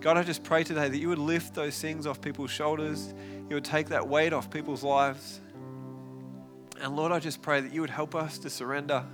God, 0.00 0.16
I 0.16 0.22
just 0.22 0.44
pray 0.44 0.62
today 0.62 0.88
that 0.88 0.96
you 0.96 1.08
would 1.08 1.18
lift 1.18 1.52
those 1.52 1.80
things 1.80 2.06
off 2.06 2.20
people's 2.20 2.52
shoulders, 2.52 3.12
you 3.48 3.56
would 3.56 3.64
take 3.64 3.88
that 3.88 4.06
weight 4.06 4.32
off 4.32 4.48
people's 4.50 4.84
lives. 4.84 5.40
And 6.80 6.94
Lord, 6.94 7.10
I 7.10 7.18
just 7.18 7.42
pray 7.42 7.60
that 7.60 7.72
you 7.72 7.80
would 7.80 7.90
help 7.90 8.14
us 8.14 8.38
to 8.38 8.50
surrender. 8.50 9.04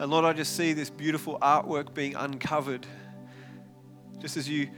And 0.00 0.10
Lord, 0.10 0.24
I 0.24 0.32
just 0.32 0.56
see 0.56 0.72
this 0.72 0.90
beautiful 0.90 1.38
artwork 1.38 1.94
being 1.94 2.16
uncovered. 2.16 2.88
Just 4.18 4.36
as 4.36 4.48
you 4.48 4.70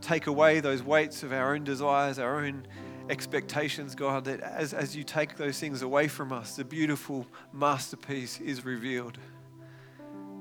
take 0.00 0.26
away 0.26 0.60
those 0.60 0.82
weights 0.82 1.22
of 1.22 1.32
our 1.32 1.54
own 1.54 1.64
desires, 1.64 2.18
our 2.18 2.44
own 2.44 2.66
expectations, 3.10 3.94
God, 3.94 4.24
that 4.26 4.40
as, 4.40 4.74
as 4.74 4.94
you 4.94 5.02
take 5.04 5.36
those 5.36 5.58
things 5.58 5.82
away 5.82 6.08
from 6.08 6.32
us, 6.32 6.56
the 6.56 6.64
beautiful 6.64 7.26
masterpiece 7.52 8.40
is 8.40 8.64
revealed. 8.64 9.18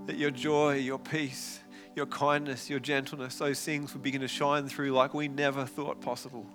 That 0.05 0.17
your 0.17 0.31
joy, 0.31 0.75
your 0.75 0.99
peace, 0.99 1.59
your 1.95 2.05
kindness, 2.05 2.69
your 2.69 2.79
gentleness, 2.79 3.37
those 3.37 3.61
things 3.61 3.93
will 3.93 4.01
begin 4.01 4.21
to 4.21 4.27
shine 4.27 4.67
through 4.67 4.91
like 4.91 5.13
we 5.13 5.27
never 5.27 5.65
thought 5.65 6.01
possible. 6.01 6.45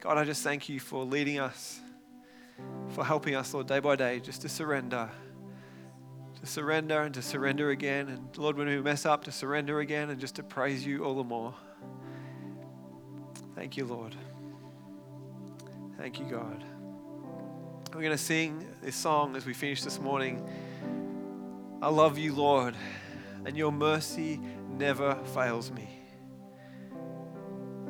God, 0.00 0.18
I 0.18 0.24
just 0.24 0.42
thank 0.42 0.68
you 0.68 0.80
for 0.80 1.04
leading 1.04 1.38
us, 1.38 1.80
for 2.90 3.04
helping 3.04 3.34
us, 3.34 3.52
Lord, 3.52 3.66
day 3.66 3.80
by 3.80 3.96
day, 3.96 4.20
just 4.20 4.42
to 4.42 4.48
surrender 4.48 5.10
to 6.40 6.46
surrender 6.46 7.02
and 7.02 7.14
to 7.14 7.22
surrender 7.22 7.70
again. 7.70 8.08
And 8.08 8.36
Lord, 8.38 8.56
when 8.56 8.66
we 8.66 8.80
mess 8.80 9.04
up, 9.04 9.24
to 9.24 9.32
surrender 9.32 9.80
again 9.80 10.10
and 10.10 10.20
just 10.20 10.36
to 10.36 10.42
praise 10.42 10.86
you 10.86 11.04
all 11.04 11.14
the 11.14 11.24
more. 11.24 11.54
Thank 13.54 13.76
you, 13.76 13.84
Lord. 13.84 14.14
Thank 15.98 16.18
you, 16.18 16.24
God. 16.24 16.64
We're 17.92 18.00
going 18.00 18.12
to 18.12 18.18
sing 18.18 18.66
this 18.82 18.96
song 18.96 19.36
as 19.36 19.44
we 19.44 19.52
finish 19.52 19.82
this 19.82 20.00
morning. 20.00 20.48
I 21.82 21.88
love 21.88 22.16
you, 22.16 22.34
Lord, 22.34 22.74
and 23.44 23.56
your 23.56 23.72
mercy 23.72 24.40
never 24.70 25.16
fails 25.34 25.70
me. 25.70 25.88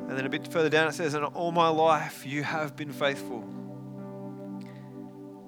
And 0.09 0.17
then 0.17 0.25
a 0.25 0.29
bit 0.29 0.51
further 0.51 0.69
down 0.69 0.89
it 0.89 0.93
says, 0.93 1.13
And 1.13 1.23
all 1.23 1.53
my 1.53 1.69
life 1.69 2.25
you 2.25 2.43
have 2.43 2.75
been 2.75 2.91
faithful. 2.91 3.47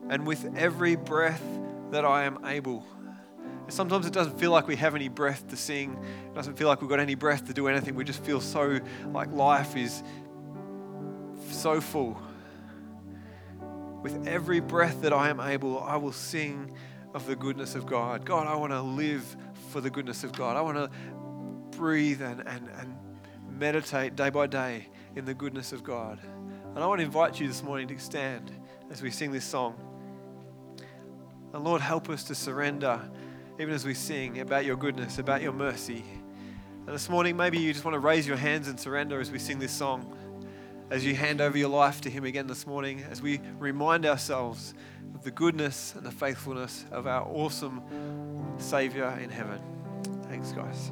And 0.10 0.26
with 0.26 0.56
every 0.56 0.96
breath 0.96 1.44
that 1.94 2.06
I 2.06 2.24
am 2.24 2.44
able. 2.46 2.84
Sometimes 3.70 4.08
it 4.08 4.14
doesn't 4.14 4.40
feel 4.40 4.52
like 4.52 4.68
we 4.68 4.76
have 4.76 4.96
any 4.96 5.10
breath 5.10 5.48
to 5.50 5.56
sing. 5.56 6.04
It 6.26 6.34
doesn't 6.34 6.58
feel 6.58 6.68
like 6.68 6.82
we've 6.82 6.90
got 6.90 7.00
any 7.00 7.14
breath 7.14 7.46
to 7.46 7.54
do 7.54 7.68
anything. 7.68 7.94
We 7.94 8.04
just 8.04 8.24
feel 8.24 8.42
so 8.42 8.80
like 9.12 9.32
life 9.32 9.78
is 9.78 10.04
so 11.52 11.80
full. 11.80 12.20
With 14.02 14.28
every 14.28 14.60
breath 14.60 15.02
that 15.04 15.14
I 15.14 15.30
am 15.30 15.40
able, 15.40 15.82
I 15.82 15.96
will 15.98 16.12
sing 16.12 16.76
of 17.14 17.28
the 17.28 17.36
goodness 17.36 17.76
of 17.76 17.86
God. 17.86 18.26
God, 18.26 18.48
I 18.48 18.56
want 18.56 18.72
to 18.72 18.82
live 18.82 19.38
for 19.70 19.80
the 19.80 19.92
goodness 19.92 20.24
of 20.24 20.34
God. 20.34 20.58
I 20.58 20.62
want 20.62 20.78
to 20.78 20.90
breathe 21.78 22.24
and, 22.24 22.42
and, 22.48 22.70
and 22.80 22.98
meditate 23.52 24.16
day 24.16 24.32
by 24.32 24.48
day 24.48 24.88
in 25.16 25.26
the 25.26 25.34
goodness 25.36 25.72
of 25.72 25.84
God. 25.84 26.20
And 26.76 26.84
I 26.84 26.88
want 26.88 27.00
to 27.00 27.06
invite 27.06 27.40
you 27.40 27.48
this 27.48 27.62
morning 27.62 27.88
to 27.90 28.00
stand 28.00 28.52
as 28.90 29.04
we 29.04 29.12
sing 29.12 29.32
this 29.32 29.46
song. 29.46 29.93
And 31.54 31.64
Lord, 31.64 31.82
help 31.82 32.10
us 32.10 32.24
to 32.26 32.36
surrender 32.36 33.00
even 33.60 33.74
as 33.74 33.86
we 33.86 33.94
sing 33.94 34.40
about 34.40 34.66
your 34.66 34.76
goodness, 34.76 35.20
about 35.20 35.42
your 35.42 35.54
mercy. 35.54 36.04
And 36.86 36.94
this 36.94 37.08
morning, 37.08 37.38
maybe 37.38 37.60
you 37.60 37.72
just 37.72 37.86
want 37.86 37.94
to 37.94 38.00
raise 38.00 38.28
your 38.28 38.38
hands 38.38 38.68
and 38.68 38.80
surrender 38.80 39.22
as 39.22 39.32
we 39.32 39.40
sing 39.40 39.60
this 39.60 39.72
song, 39.72 40.18
as 40.90 41.06
you 41.06 41.16
hand 41.16 41.40
over 41.40 41.58
your 41.58 41.70
life 41.70 42.02
to 42.02 42.10
Him 42.10 42.26
again 42.26 42.48
this 42.48 42.66
morning, 42.66 43.04
as 43.10 43.22
we 43.22 43.40
remind 43.60 44.06
ourselves 44.06 44.74
of 45.14 45.24
the 45.24 45.32
goodness 45.32 45.94
and 45.96 46.06
the 46.06 46.12
faithfulness 46.12 46.86
of 46.92 47.06
our 47.06 47.26
awesome 47.28 47.82
Savior 48.58 49.18
in 49.22 49.30
heaven. 49.30 49.62
Thanks, 50.28 50.52
guys. 50.52 50.92